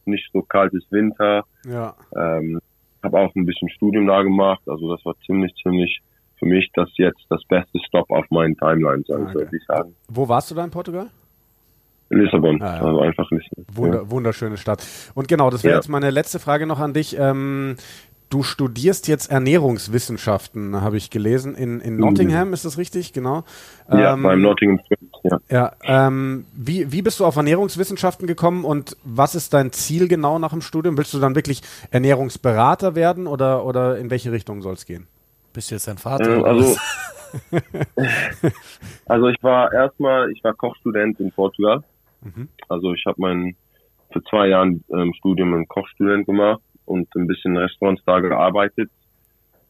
nicht 0.09 0.29
so 0.33 0.43
kaltes 0.43 0.85
Winter. 0.91 1.45
Ja. 1.65 1.95
Ähm, 2.17 2.61
habe 3.03 3.19
auch 3.19 3.35
ein 3.35 3.47
bisschen 3.47 3.69
Studium 3.71 4.07
da 4.07 4.23
gemacht, 4.23 4.63
also 4.67 4.95
das 4.95 5.05
war 5.05 5.15
ziemlich, 5.25 5.55
ziemlich 5.63 6.01
für 6.39 6.47
mich 6.47 6.71
das 6.75 6.89
jetzt 6.97 7.25
das 7.31 7.43
beste 7.49 7.79
Stop 7.87 8.11
auf 8.11 8.25
meinen 8.31 8.57
Timelines, 8.57 9.09
also 9.11 9.25
okay. 9.25 9.35
würde 9.35 9.57
ich 9.57 9.65
sagen. 9.67 9.95
Wo 10.09 10.29
warst 10.29 10.51
du 10.51 10.55
da 10.55 10.65
in 10.65 10.71
Portugal? 10.71 11.09
Lissabon, 12.11 12.63
ah, 12.63 12.77
ja. 12.77 12.83
also 12.83 13.01
einfach 13.01 13.31
Lissabon. 13.31 13.65
Wunder, 13.75 14.03
ja. 14.03 14.11
Wunderschöne 14.11 14.57
Stadt. 14.57 14.87
Und 15.15 15.29
genau, 15.29 15.51
das 15.51 15.63
wäre 15.63 15.73
ja. 15.73 15.79
jetzt 15.79 15.89
meine 15.89 16.11
letzte 16.11 16.39
Frage 16.39 16.67
noch 16.67 16.81
an 16.81 16.95
dich. 16.95 17.19
Ähm, 17.19 17.77
du 18.31 18.43
studierst 18.43 19.09
jetzt 19.09 19.31
Ernährungswissenschaften, 19.31 20.81
habe 20.81 20.97
ich 20.97 21.11
gelesen, 21.11 21.55
in, 21.55 21.81
in 21.81 21.97
Nottingham, 21.97 22.49
mhm. 22.49 22.55
ist 22.55 22.65
das 22.65 22.79
richtig? 22.79 23.13
Genau. 23.13 23.45
Ja, 23.91 24.15
ähm, 24.15 24.23
beim 24.23 24.43
Nottingham. 24.43 24.81
Ja. 25.25 25.39
ja 25.49 25.73
ähm, 25.83 26.45
wie, 26.55 26.93
wie 26.93 27.03
bist 27.03 27.21
du 27.21 27.25
auf 27.25 27.37
Ernährungswissenschaften 27.37 28.27
gekommen 28.27 28.65
und 28.65 28.97
was 29.05 29.35
ist 29.35 29.55
dein 29.55 29.73
Ziel 29.73 30.09
genau 30.09 30.39
nach 30.39 30.51
dem 30.51 30.61
Studium? 30.61 30.97
Willst 30.97 31.15
du 31.15 31.19
dann 31.19 31.35
wirklich 31.35 31.63
Ernährungsberater 31.91 32.95
werden 32.95 33.27
oder, 33.27 33.65
oder 33.65 33.99
in 33.99 34.11
welche 34.11 34.33
Richtung 34.33 34.63
soll 34.63 34.75
es 34.75 34.87
gehen? 34.87 35.07
Bist 35.53 35.71
du 35.71 35.75
jetzt 35.75 35.89
dein 35.89 35.99
Vater? 35.99 36.39
Äh, 36.39 36.43
also, 36.45 36.77
also 39.07 39.29
ich 39.29 39.43
war 39.43 39.73
erstmal, 39.73 40.31
ich 40.31 40.43
war 40.45 40.55
Kochstudent 40.55 41.19
in 41.21 41.33
Portugal. 41.33 41.83
Mhm. 42.23 42.49
Also 42.69 42.93
ich 42.93 43.05
habe 43.07 43.21
mein 43.21 43.57
für 44.13 44.23
zwei 44.25 44.49
Jahre 44.49 44.81
ähm, 44.91 45.13
Studium 45.19 45.55
ein 45.55 45.69
Kochstudent 45.69 46.27
gemacht 46.27 46.63
und 46.89 47.15
ein 47.15 47.27
bisschen 47.27 47.57
Restaurants 47.57 48.03
da 48.05 48.21
gearbeitet. 48.21 48.91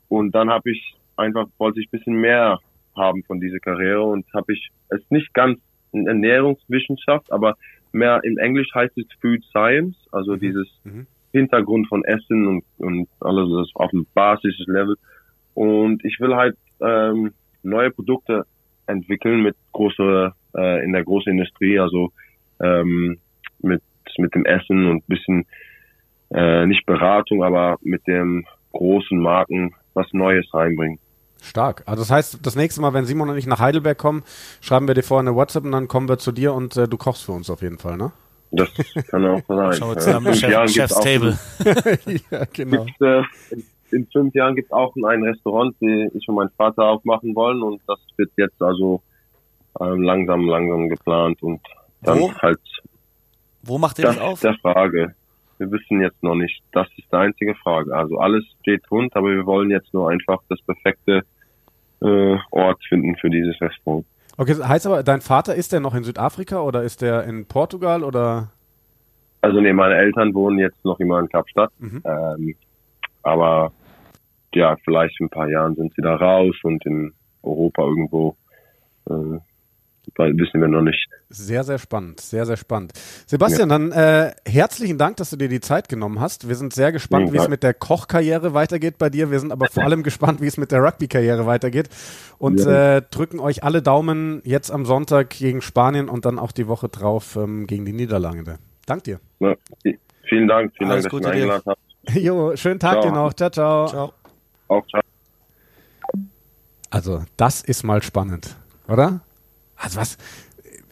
Und 0.09 0.35
dann 0.35 0.51
habe 0.51 0.71
ich 0.71 0.95
einfach, 1.17 1.47
wollte 1.59 1.81
ich 1.81 1.89
ein 1.89 1.99
bisschen 1.99 2.21
mehr 2.21 2.59
haben 2.97 3.23
von 3.25 3.41
dieser 3.41 3.59
Karriere 3.59 4.03
und 4.03 4.27
habe 4.35 4.53
ich, 4.53 4.71
es 4.89 5.01
nicht 5.11 5.33
ganz 5.35 5.61
in 5.93 6.07
Ernährungswissenschaft, 6.07 7.31
aber 7.33 7.57
mehr 7.93 8.21
im 8.25 8.39
Englisch 8.39 8.69
heißt 8.75 8.97
es 8.99 9.07
Food 9.21 9.45
Science, 9.45 9.97
also 10.13 10.33
mhm. 10.33 10.41
dieses 10.41 10.69
mhm. 10.85 11.07
Hintergrund 11.33 11.89
von 11.89 12.05
Essen 12.05 12.47
und, 12.47 12.65
und 12.79 13.09
alles 13.21 13.49
das 13.51 13.71
auf 13.75 13.91
dem 13.91 14.07
Basislevel. 14.15 14.97
Und 15.55 16.05
ich 16.05 16.19
will 16.21 16.35
halt 16.35 16.57
ähm, 16.81 17.33
neue 17.63 17.91
Produkte 17.91 18.45
entwickeln 18.87 19.43
mit 19.43 19.57
großer 19.73 20.35
äh, 20.57 20.85
in 20.85 20.93
der 20.93 21.05
großen 21.05 21.33
Industrie, 21.33 21.79
also 21.79 22.13
ähm, 22.61 23.19
mit 23.61 23.83
mit 24.19 24.35
dem 24.35 24.45
Essen 24.45 24.87
und 24.87 25.07
bisschen 25.07 25.47
äh, 26.31 26.67
nicht 26.67 26.87
Beratung, 26.87 27.43
aber 27.43 27.77
mit 27.83 28.07
dem 28.07 28.47
großen 28.73 29.19
Marken 29.19 29.75
was 29.95 30.07
Neues 30.13 30.47
reinbringen. 30.53 30.99
Stark. 31.43 31.83
Also 31.87 32.03
das 32.03 32.11
heißt, 32.11 32.39
das 32.43 32.57
nächste 32.57 32.81
Mal, 32.81 32.95
wenn 32.95 33.05
Simon 33.05 33.31
und 33.31 33.37
ich 33.37 33.47
nach 33.47 33.61
Heidelberg 33.61 33.97
kommen, 33.97 34.25
schreiben 34.61 34.89
wir 34.89 34.95
dir 34.95 35.03
vorher 35.03 35.29
eine 35.29 35.37
WhatsApp 35.37 35.65
und 35.65 35.73
dann 35.73 35.89
kommen 35.89 36.09
wir 36.09 36.19
zu 36.19 36.33
dir 36.33 36.53
und 36.53 36.77
äh, 36.77 36.89
du 36.89 36.97
kochst 36.97 37.25
für 37.25 37.33
uns 37.33 37.49
auf 37.49 37.63
jeden 37.63 37.79
Fall, 37.79 37.97
ne? 37.97 38.13
Das 38.51 38.69
kann 39.09 39.27
auch 39.27 39.43
sein. 39.47 39.73
Schauen 39.79 39.95
wir 39.95 39.99
zusammen, 39.99 40.35
Chef, 40.35 40.71
Chef's 40.71 41.01
Table. 41.01 41.39
ja, 42.31 42.45
genau. 42.53 42.85
Gibt, 42.85 43.03
äh, 43.03 43.23
in 43.91 44.07
fünf 44.13 44.35
Jahren 44.35 44.55
gibt 44.55 44.67
es 44.67 44.73
auch 44.73 44.95
ein 44.97 45.23
Restaurant, 45.23 45.75
die 45.81 46.11
ich 46.15 46.29
und 46.29 46.35
mein 46.35 46.51
Vater 46.57 46.85
aufmachen 46.85 47.35
wollen 47.35 47.63
und 47.63 47.81
das 47.87 47.99
wird 48.17 48.31
jetzt 48.37 48.61
also 48.61 49.03
ähm, 49.81 50.03
langsam, 50.03 50.47
langsam 50.47 50.89
geplant 50.89 51.43
und 51.43 51.61
dann 52.03 52.19
Wo? 52.19 52.33
halt. 52.35 52.61
Wo 53.63 53.79
macht 53.79 53.99
ihr 53.99 54.07
das, 54.07 54.17
das 54.17 54.25
auf? 54.25 54.41
Der 54.41 54.55
Frage. 54.55 55.15
Wir 55.59 55.71
wissen 55.71 56.01
jetzt 56.01 56.23
noch 56.23 56.35
nicht. 56.35 56.63
Das 56.73 56.89
ist 56.97 57.13
die 57.13 57.17
einzige 57.17 57.55
Frage. 57.57 57.95
Also 57.95 58.19
alles 58.19 58.45
steht 58.61 58.91
rund, 58.91 59.15
aber 59.17 59.29
wir 59.29 59.47
wollen 59.47 59.71
jetzt 59.71 59.93
nur 59.93 60.11
einfach 60.11 60.41
das 60.49 60.61
perfekte 60.63 61.23
äh, 62.01 62.37
Ort 62.51 62.83
finden 62.89 63.17
für 63.17 63.31
dieses 63.31 63.61
Restaurant. 63.61 64.07
Okay, 64.37 64.55
heißt 64.55 64.87
aber, 64.87 65.03
dein 65.03 65.21
Vater 65.21 65.57
ist 65.57 65.73
der 65.73 65.81
noch 65.81 65.95
in 65.95 66.05
Südafrika 66.05 66.61
oder 66.61 66.85
ist 66.85 67.03
der 67.03 67.25
in 67.25 67.47
Portugal 67.47 68.05
oder? 68.05 68.53
Also 69.41 69.61
nee, 69.61 69.73
meine 69.73 69.97
Eltern 69.97 70.33
wohnen 70.35 70.59
jetzt 70.59 70.85
noch 70.85 71.01
immer 71.01 71.19
in 71.19 71.29
Kapstadt. 71.29 71.73
Mhm. 71.79 72.03
Ähm, 72.05 72.55
aber 73.23 73.73
ja, 74.55 74.77
vielleicht 74.85 75.19
in 75.21 75.27
ein 75.27 75.31
paar 75.31 75.49
Jahren 75.49 75.75
sind 75.75 75.93
sie 75.95 76.03
da 76.03 76.15
raus 76.15 76.55
und 76.63 76.85
in 76.87 77.13
Europa 77.43 77.83
irgendwo. 77.83 78.37
Äh, 79.11 79.39
wissen 80.17 80.61
wir 80.61 80.69
noch 80.69 80.83
nicht. 80.83 81.09
Sehr, 81.31 81.65
sehr 81.65 81.79
spannend, 81.79 82.21
sehr, 82.21 82.47
sehr 82.47 82.57
spannend. 82.57 82.93
Sebastian, 83.27 83.71
ja. 83.71 83.79
dann 83.79 83.93
äh, 83.93 84.33
herzlichen 84.47 84.99
Dank, 84.99 85.17
dass 85.19 85.31
du 85.31 85.37
dir 85.37 85.49
die 85.49 85.61
Zeit 85.61 85.89
genommen 85.89 86.21
hast. 86.21 86.49
Wir 86.49 86.55
sind 86.55 86.73
sehr 86.73 86.93
gespannt, 86.93 87.29
ja, 87.29 87.33
wie 87.35 87.37
es 87.39 87.49
mit 87.49 87.63
der 87.63 87.75
Kochkarriere 87.75 88.55
weitergeht 88.55 88.99
bei 88.99 89.11
dir. 89.11 89.31
Wir 89.31 89.41
sind 89.41 89.53
aber 89.53 89.67
vor 89.67 89.85
allem 89.85 90.03
gespannt, 90.05 90.41
wie 90.41 90.47
es 90.47 90.57
mit 90.57 90.73
der 90.73 90.83
Rugby-Karriere 90.83 91.47
weitergeht 91.47 91.89
und 92.39 92.61
ja. 92.61 92.97
äh, 92.97 93.03
drücken 93.03 93.41
euch 93.41 93.63
alle 93.63 93.83
Daumen 93.83 94.41
jetzt 94.45 94.71
am 94.71 94.85
Sonntag 94.87 95.31
gegen 95.31 95.61
Spanien 95.61 96.09
und 96.09 96.25
dann 96.25 96.39
auch 96.39 96.53
die 96.53 96.67
Woche 96.67 96.89
drauf 96.89 97.37
ähm, 97.37 97.67
gegen 97.67 97.85
die 97.85 97.93
Niederlande. 97.93 98.59
Dank 98.87 99.05
dir. 99.05 99.21
vielen 100.29 100.49
Dank, 100.49 100.73
vielen 100.79 100.91
Alles 100.91 101.05
Dank, 101.05 101.05
dass 101.05 101.11
du 101.11 101.17
mich 101.17 101.27
eingeladen 101.27 101.63
hast. 101.67 101.79
Jo, 102.15 102.57
schönen 102.57 102.81
Tag 102.81 103.03
ciao. 103.03 103.03
dir 103.03 103.13
noch. 103.13 103.35
Ciao, 103.35 103.51
ciao. 103.51 103.87
Ciao. 103.87 104.13
Auch 104.69 104.87
ciao. 104.87 105.03
Also, 106.91 107.25
das 107.37 107.63
ist 107.63 107.83
mal 107.83 108.03
spannend, 108.03 108.57
oder? 108.89 109.21
Also 109.79 109.99
was? 109.99 110.19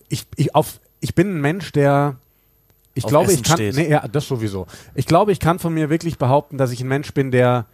Ich, 0.08 0.26
ich, 0.36 0.54
auf, 0.54 0.80
ich 1.00 1.14
bin 1.14 1.36
ein 1.36 1.40
Mensch, 1.40 1.72
der. 1.72 2.16
Ich 2.94 3.04
auf 3.04 3.10
glaube, 3.10 3.32
Essen 3.32 3.42
ich 3.42 3.48
kann. 3.48 3.56
Steht. 3.56 3.76
Nee, 3.76 3.90
ja, 3.90 4.06
das 4.08 4.26
sowieso. 4.26 4.66
Ich 4.94 5.06
glaube, 5.06 5.32
ich 5.32 5.40
kann 5.40 5.58
von 5.58 5.74
mir 5.74 5.90
wirklich 5.90 6.18
behaupten, 6.18 6.56
dass 6.56 6.72
ich 6.72 6.80
ein 6.80 6.88
Mensch 6.88 7.12
bin, 7.12 7.30
der 7.30 7.66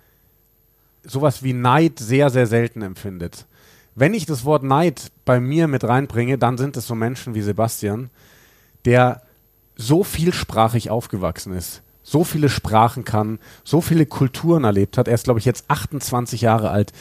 sowas 1.05 1.43
wie 1.43 1.53
Neid 1.53 1.99
sehr, 1.99 2.31
sehr 2.31 2.47
selten 2.47 2.83
empfindet. 2.83 3.47
Wenn 3.95 4.15
ich 4.15 4.25
das 4.25 4.45
Wort 4.45 4.63
Neid 4.63 5.13
bei 5.25 5.39
mir 5.39 5.69
mit 5.69 5.85
reinbringe, 5.85 6.39
dann 6.39 6.57
sind 6.59 6.77
es 6.77 6.87
so 6.87 6.95
Menschen 6.95 7.35
wie 7.35 7.43
Sebastian, 7.43 8.11
der 8.85 9.23
so 9.77 10.03
vielsprachig 10.03 10.91
aufgewachsen 10.91 11.53
ist 11.53 11.83
so 12.03 12.25
viele 12.25 12.49
Sprachen 12.49 13.05
kann, 13.05 13.39
so 13.65 13.81
viele 13.81 14.07
Kulturen 14.07 14.65
erlebt 14.65 14.99
hat. 14.99 15.09
Er 15.09 15.15
ist, 15.15 15.25
glaube 15.25 15.41
ich, 15.41 15.47
jetzt 15.47 15.65
28 15.69 16.41
Jahre 16.41 16.71
alt. 16.71 16.93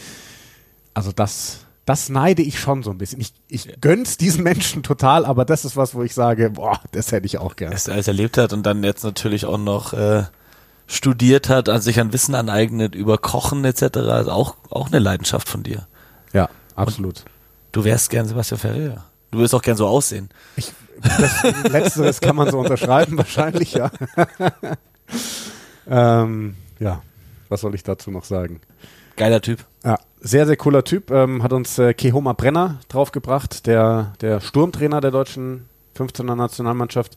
Also 0.93 1.11
das, 1.11 1.65
das 1.91 2.07
neide 2.07 2.41
ich 2.41 2.57
schon 2.57 2.83
so 2.83 2.91
ein 2.91 2.97
bisschen. 2.97 3.19
Ich, 3.19 3.33
ich 3.49 3.81
gönn's 3.81 4.15
diesen 4.15 4.43
Menschen 4.45 4.81
total, 4.81 5.25
aber 5.25 5.43
das 5.43 5.65
ist 5.65 5.75
was, 5.75 5.93
wo 5.93 6.03
ich 6.03 6.13
sage, 6.13 6.51
boah, 6.51 6.79
das 6.93 7.11
hätte 7.11 7.25
ich 7.25 7.37
auch 7.37 7.57
gerne. 7.57 7.73
Dass 7.73 7.89
er 7.89 7.95
alles 7.95 8.07
erlebt 8.07 8.37
hat 8.37 8.53
und 8.53 8.63
dann 8.63 8.81
jetzt 8.81 9.03
natürlich 9.03 9.43
auch 9.43 9.57
noch 9.57 9.91
äh, 9.91 10.23
studiert 10.87 11.49
hat, 11.49 11.67
also 11.67 11.83
sich 11.83 11.99
ein 11.99 12.13
Wissen 12.13 12.33
aneignet 12.33 12.95
über 12.95 13.17
Kochen 13.17 13.65
etc. 13.65 13.97
Also 13.97 14.31
auch, 14.31 14.55
auch 14.69 14.87
eine 14.87 14.99
Leidenschaft 14.99 15.49
von 15.49 15.63
dir. 15.63 15.85
Ja, 16.31 16.47
absolut. 16.77 17.19
Und 17.19 17.31
du 17.73 17.83
wärst 17.83 18.09
gern 18.09 18.25
Sebastian 18.25 18.61
Ferreira. 18.61 19.03
Du 19.31 19.39
wirst 19.39 19.53
auch 19.53 19.61
gern 19.61 19.75
so 19.75 19.85
aussehen. 19.85 20.29
Ich, 20.55 20.71
das 21.03 21.43
Letzteres 21.63 22.21
kann 22.21 22.37
man 22.37 22.49
so 22.49 22.59
unterschreiben, 22.59 23.17
wahrscheinlich, 23.17 23.73
ja. 23.73 23.91
ähm, 25.89 26.55
ja, 26.79 27.01
was 27.49 27.59
soll 27.59 27.75
ich 27.75 27.83
dazu 27.83 28.11
noch 28.11 28.23
sagen? 28.23 28.61
Geiler 29.17 29.41
Typ. 29.41 29.65
Sehr, 30.23 30.45
sehr 30.45 30.55
cooler 30.55 30.83
Typ. 30.83 31.09
Ähm, 31.09 31.41
hat 31.41 31.51
uns 31.51 31.79
äh, 31.79 31.95
Kehoma 31.95 32.33
Brenner 32.33 32.77
draufgebracht, 32.89 33.65
der, 33.65 34.13
der 34.21 34.39
Sturmtrainer 34.39 35.01
der 35.01 35.09
deutschen 35.09 35.65
15er 35.97 36.35
Nationalmannschaft, 36.35 37.15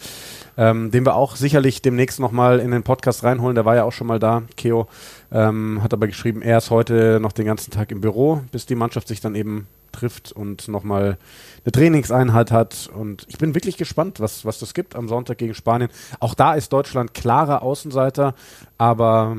ähm, 0.56 0.90
den 0.90 1.04
wir 1.04 1.14
auch 1.14 1.36
sicherlich 1.36 1.82
demnächst 1.82 2.18
nochmal 2.18 2.60
in 2.60 2.70
den 2.70 2.82
Podcast 2.82 3.22
reinholen. 3.22 3.56
Der 3.56 3.66
war 3.66 3.76
ja 3.76 3.84
auch 3.84 3.92
schon 3.92 4.06
mal 4.06 4.18
da, 4.18 4.44
Keo. 4.56 4.88
Ähm, 5.30 5.82
hat 5.82 5.92
aber 5.92 6.06
geschrieben, 6.06 6.40
er 6.40 6.56
ist 6.56 6.70
heute 6.70 7.18
noch 7.20 7.32
den 7.32 7.44
ganzen 7.44 7.70
Tag 7.70 7.92
im 7.92 8.00
Büro, 8.00 8.40
bis 8.52 8.64
die 8.64 8.74
Mannschaft 8.74 9.08
sich 9.08 9.20
dann 9.20 9.34
eben 9.34 9.66
trifft 9.92 10.32
und 10.32 10.66
nochmal 10.68 11.18
eine 11.62 11.72
Trainingseinheit 11.72 12.52
hat. 12.52 12.88
Und 12.94 13.26
ich 13.28 13.36
bin 13.36 13.54
wirklich 13.54 13.76
gespannt, 13.76 14.18
was, 14.18 14.46
was 14.46 14.58
das 14.60 14.72
gibt 14.72 14.96
am 14.96 15.08
Sonntag 15.08 15.36
gegen 15.36 15.52
Spanien. 15.52 15.90
Auch 16.20 16.32
da 16.32 16.54
ist 16.54 16.72
Deutschland 16.72 17.12
klarer 17.12 17.60
Außenseiter, 17.62 18.34
aber 18.78 19.36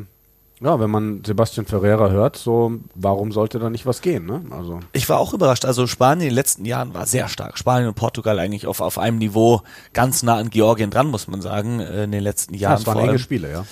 ja, 0.66 0.80
wenn 0.80 0.89
man 0.89 1.24
Sebastian 1.24 1.68
Ferreira 1.68 2.09
hört, 2.09 2.38
so 2.38 2.80
warum 2.95 3.32
sollte 3.32 3.59
da 3.59 3.70
nicht 3.70 3.86
was 3.86 4.01
gehen? 4.01 4.26
Ne? 4.26 4.41
Also 4.49 4.80
ich 4.93 5.07
war 5.07 5.20
auch 5.20 5.32
überrascht. 5.32 5.63
Also 5.63 5.86
Spanien 5.86 6.22
in 6.22 6.30
den 6.30 6.36
letzten 6.36 6.66
Jahren 6.66 6.95
war 6.95 7.05
sehr 7.05 7.28
stark. 7.28 7.59
Spanien 7.59 7.88
und 7.88 7.93
Portugal 7.93 8.39
eigentlich 8.39 8.66
auf, 8.66 8.82
auf 8.82 8.97
einem 8.97 9.20
Niveau 9.20 9.61
ganz 9.93 10.24
nah 10.24 10.38
an 10.38 10.49
Georgien 10.49 10.89
dran, 10.89 11.05
muss 11.05 11.28
man 11.28 11.39
sagen, 11.41 11.82
äh, 11.82 12.05
in 12.05 12.11
den 12.11 12.24
letzten 12.24 12.55
Jahren. 12.55 12.72
Ja, 12.72 12.78
das 12.78 12.88
waren 12.88 13.09
enge 13.09 13.20
Spiele, 13.20 13.51
ja. 13.51 13.66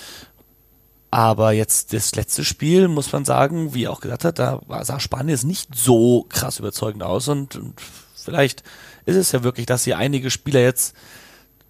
Aber 1.10 1.50
jetzt 1.50 1.92
das 1.92 2.14
letzte 2.14 2.44
Spiel, 2.44 2.86
muss 2.86 3.12
man 3.12 3.24
sagen, 3.24 3.74
wie 3.74 3.84
er 3.84 3.92
auch 3.92 4.00
gesagt 4.00 4.24
hat, 4.24 4.38
da 4.38 4.60
sah 4.82 5.00
Spanien 5.00 5.30
jetzt 5.30 5.44
nicht 5.44 5.74
so 5.74 6.26
krass 6.28 6.60
überzeugend 6.60 7.02
aus 7.02 7.26
und, 7.26 7.56
und 7.56 7.74
vielleicht 8.14 8.62
ist 9.04 9.16
es 9.16 9.32
ja 9.32 9.42
wirklich, 9.42 9.66
dass 9.66 9.82
sie 9.82 9.94
einige 9.94 10.30
Spieler 10.30 10.60
jetzt 10.60 10.94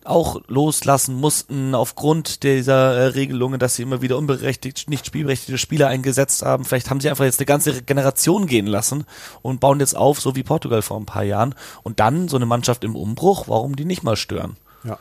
auch 0.05 0.41
loslassen 0.49 1.15
mussten 1.15 1.75
aufgrund 1.75 2.43
dieser 2.43 2.95
äh, 2.95 3.07
Regelungen, 3.07 3.59
dass 3.59 3.77
sie 3.77 3.83
immer 3.83 4.03
wieder 4.03 4.17
unberechtigt, 4.19 4.89
nicht 4.89 5.07
spielberechtigte 5.07 5.59
Spieler 5.59 5.89
eingesetzt 5.89 6.43
haben. 6.43 6.65
Vielleicht 6.65 6.91
haben 6.91 7.01
sie 7.01 7.11
einfach 7.11 7.25
jetzt 7.25 7.41
eine 7.41 7.47
ganze 7.47 7.83
Generation 7.83 8.47
gehen 8.47 8.67
lassen 8.67 9.05
und 9.43 9.61
bauen 9.61 9.81
jetzt 9.81 9.97
auf, 9.97 10.21
so 10.21 10.37
wie 10.37 10.43
Portugal 10.43 10.83
vor 10.83 10.99
ein 10.99 11.07
paar 11.07 11.25
Jahren. 11.25 11.55
Und 11.83 12.01
dann 12.01 12.29
so 12.29 12.37
eine 12.37 12.47
Mannschaft 12.47 12.85
im 12.85 12.97
Umbruch, 12.97 13.49
warum 13.49 13.77
die 13.77 13.85
nicht 13.85 14.03
mal 14.03 14.17
stören? 14.17 14.57
Ja. 14.85 14.99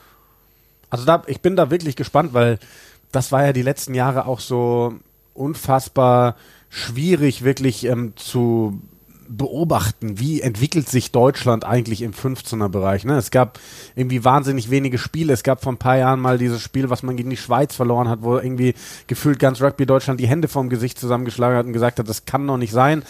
Also 0.90 1.04
da, 1.04 1.22
ich 1.26 1.40
bin 1.40 1.56
da 1.56 1.70
wirklich 1.70 1.96
gespannt, 1.96 2.34
weil 2.34 2.58
das 3.12 3.32
war 3.32 3.44
ja 3.44 3.52
die 3.52 3.62
letzten 3.62 3.94
Jahre 3.94 4.26
auch 4.26 4.40
so 4.40 4.94
unfassbar 5.34 6.36
schwierig, 6.68 7.44
wirklich 7.44 7.84
ähm, 7.84 8.14
zu 8.16 8.80
beobachten, 9.28 10.18
wie 10.18 10.40
entwickelt 10.40 10.88
sich 10.88 11.12
Deutschland 11.12 11.64
eigentlich 11.64 12.02
im 12.02 12.12
15er-Bereich. 12.12 13.04
Ne? 13.04 13.16
Es 13.16 13.30
gab 13.30 13.58
irgendwie 13.94 14.24
wahnsinnig 14.24 14.70
wenige 14.70 14.98
Spiele. 14.98 15.32
Es 15.32 15.42
gab 15.42 15.62
vor 15.62 15.72
ein 15.72 15.78
paar 15.78 15.96
Jahren 15.96 16.20
mal 16.20 16.38
dieses 16.38 16.60
Spiel, 16.60 16.90
was 16.90 17.02
man 17.02 17.16
gegen 17.16 17.30
die 17.30 17.36
Schweiz 17.36 17.74
verloren 17.74 18.08
hat, 18.08 18.22
wo 18.22 18.36
irgendwie 18.36 18.74
gefühlt 19.06 19.38
ganz 19.38 19.60
Rugby 19.60 19.86
Deutschland 19.86 20.20
die 20.20 20.28
Hände 20.28 20.48
vorm 20.48 20.68
Gesicht 20.68 20.98
zusammengeschlagen 20.98 21.56
hat 21.56 21.66
und 21.66 21.72
gesagt 21.72 21.98
hat, 21.98 22.08
das 22.08 22.24
kann 22.24 22.46
doch 22.46 22.56
nicht 22.56 22.72
sein. 22.72 23.02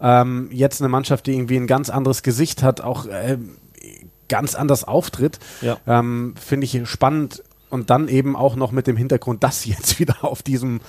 Ähm, 0.00 0.48
jetzt 0.52 0.80
eine 0.80 0.88
Mannschaft, 0.88 1.26
die 1.26 1.34
irgendwie 1.34 1.56
ein 1.56 1.66
ganz 1.66 1.90
anderes 1.90 2.22
Gesicht 2.22 2.62
hat, 2.62 2.80
auch 2.80 3.06
äh, 3.06 3.38
ganz 4.28 4.54
anders 4.54 4.84
auftritt, 4.84 5.38
ja. 5.60 5.76
ähm, 5.86 6.34
finde 6.38 6.64
ich 6.64 6.88
spannend 6.88 7.42
und 7.74 7.90
dann 7.90 8.06
eben 8.06 8.36
auch 8.36 8.54
noch 8.54 8.70
mit 8.70 8.86
dem 8.86 8.96
Hintergrund, 8.96 9.42
dass 9.42 9.62
sie 9.62 9.70
jetzt 9.70 9.98
wieder 9.98 10.22
auf 10.22 10.42
diesem 10.42 10.80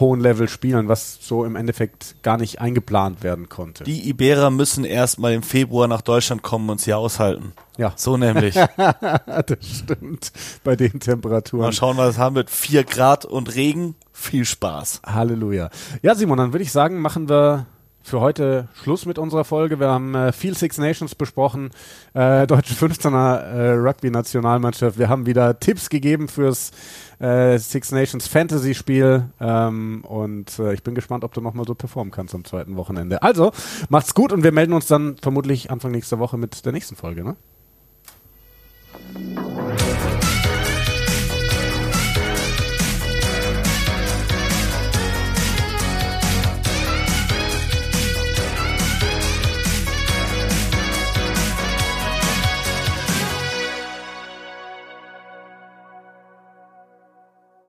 hohen 0.00 0.20
Level 0.20 0.48
spielen, 0.48 0.88
was 0.88 1.18
so 1.20 1.44
im 1.44 1.54
Endeffekt 1.54 2.16
gar 2.22 2.36
nicht 2.36 2.60
eingeplant 2.60 3.22
werden 3.22 3.48
konnte. 3.48 3.84
Die 3.84 4.08
Iberer 4.08 4.50
müssen 4.50 4.84
erstmal 4.84 5.34
im 5.34 5.44
Februar 5.44 5.86
nach 5.86 6.02
Deutschland 6.02 6.42
kommen 6.42 6.68
und 6.68 6.80
sie 6.80 6.92
aushalten. 6.94 7.52
Ja. 7.78 7.92
So 7.94 8.16
nämlich. 8.16 8.54
das 8.76 9.58
stimmt. 9.62 10.32
Bei 10.64 10.74
den 10.74 10.98
Temperaturen. 10.98 11.66
Mal 11.66 11.72
schauen, 11.72 11.96
was 11.96 12.10
es 12.10 12.18
haben 12.18 12.34
wird. 12.34 12.50
Vier 12.50 12.82
Grad 12.82 13.24
und 13.24 13.54
Regen. 13.54 13.94
Viel 14.12 14.44
Spaß. 14.44 15.02
Halleluja. 15.06 15.70
Ja, 16.02 16.16
Simon, 16.16 16.38
dann 16.38 16.52
würde 16.52 16.64
ich 16.64 16.72
sagen, 16.72 17.00
machen 17.00 17.28
wir 17.28 17.66
für 18.02 18.20
heute 18.20 18.68
Schluss 18.74 19.06
mit 19.06 19.18
unserer 19.18 19.44
Folge. 19.44 19.80
Wir 19.80 19.88
haben 19.88 20.14
äh, 20.14 20.32
viel 20.32 20.56
Six 20.56 20.78
Nations 20.78 21.14
besprochen, 21.14 21.70
äh, 22.14 22.46
deutsche 22.46 22.74
15er 22.74 23.38
äh, 23.38 23.70
Rugby-Nationalmannschaft. 23.72 24.98
Wir 24.98 25.08
haben 25.08 25.26
wieder 25.26 25.58
Tipps 25.60 25.88
gegeben 25.88 26.28
fürs 26.28 26.72
äh, 27.20 27.58
Six 27.58 27.92
Nations 27.92 28.26
Fantasy-Spiel 28.26 29.26
ähm, 29.40 30.04
und 30.04 30.58
äh, 30.58 30.74
ich 30.74 30.82
bin 30.82 30.94
gespannt, 30.94 31.24
ob 31.24 31.32
du 31.34 31.40
nochmal 31.40 31.66
so 31.66 31.74
performen 31.74 32.10
kannst 32.10 32.34
am 32.34 32.44
zweiten 32.44 32.76
Wochenende. 32.76 33.22
Also, 33.22 33.52
macht's 33.88 34.14
gut 34.14 34.32
und 34.32 34.42
wir 34.42 34.52
melden 34.52 34.72
uns 34.72 34.86
dann 34.86 35.16
vermutlich 35.22 35.70
Anfang 35.70 35.92
nächster 35.92 36.18
Woche 36.18 36.36
mit 36.36 36.64
der 36.64 36.72
nächsten 36.72 36.96
Folge. 36.96 37.24
Ne? 37.24 37.36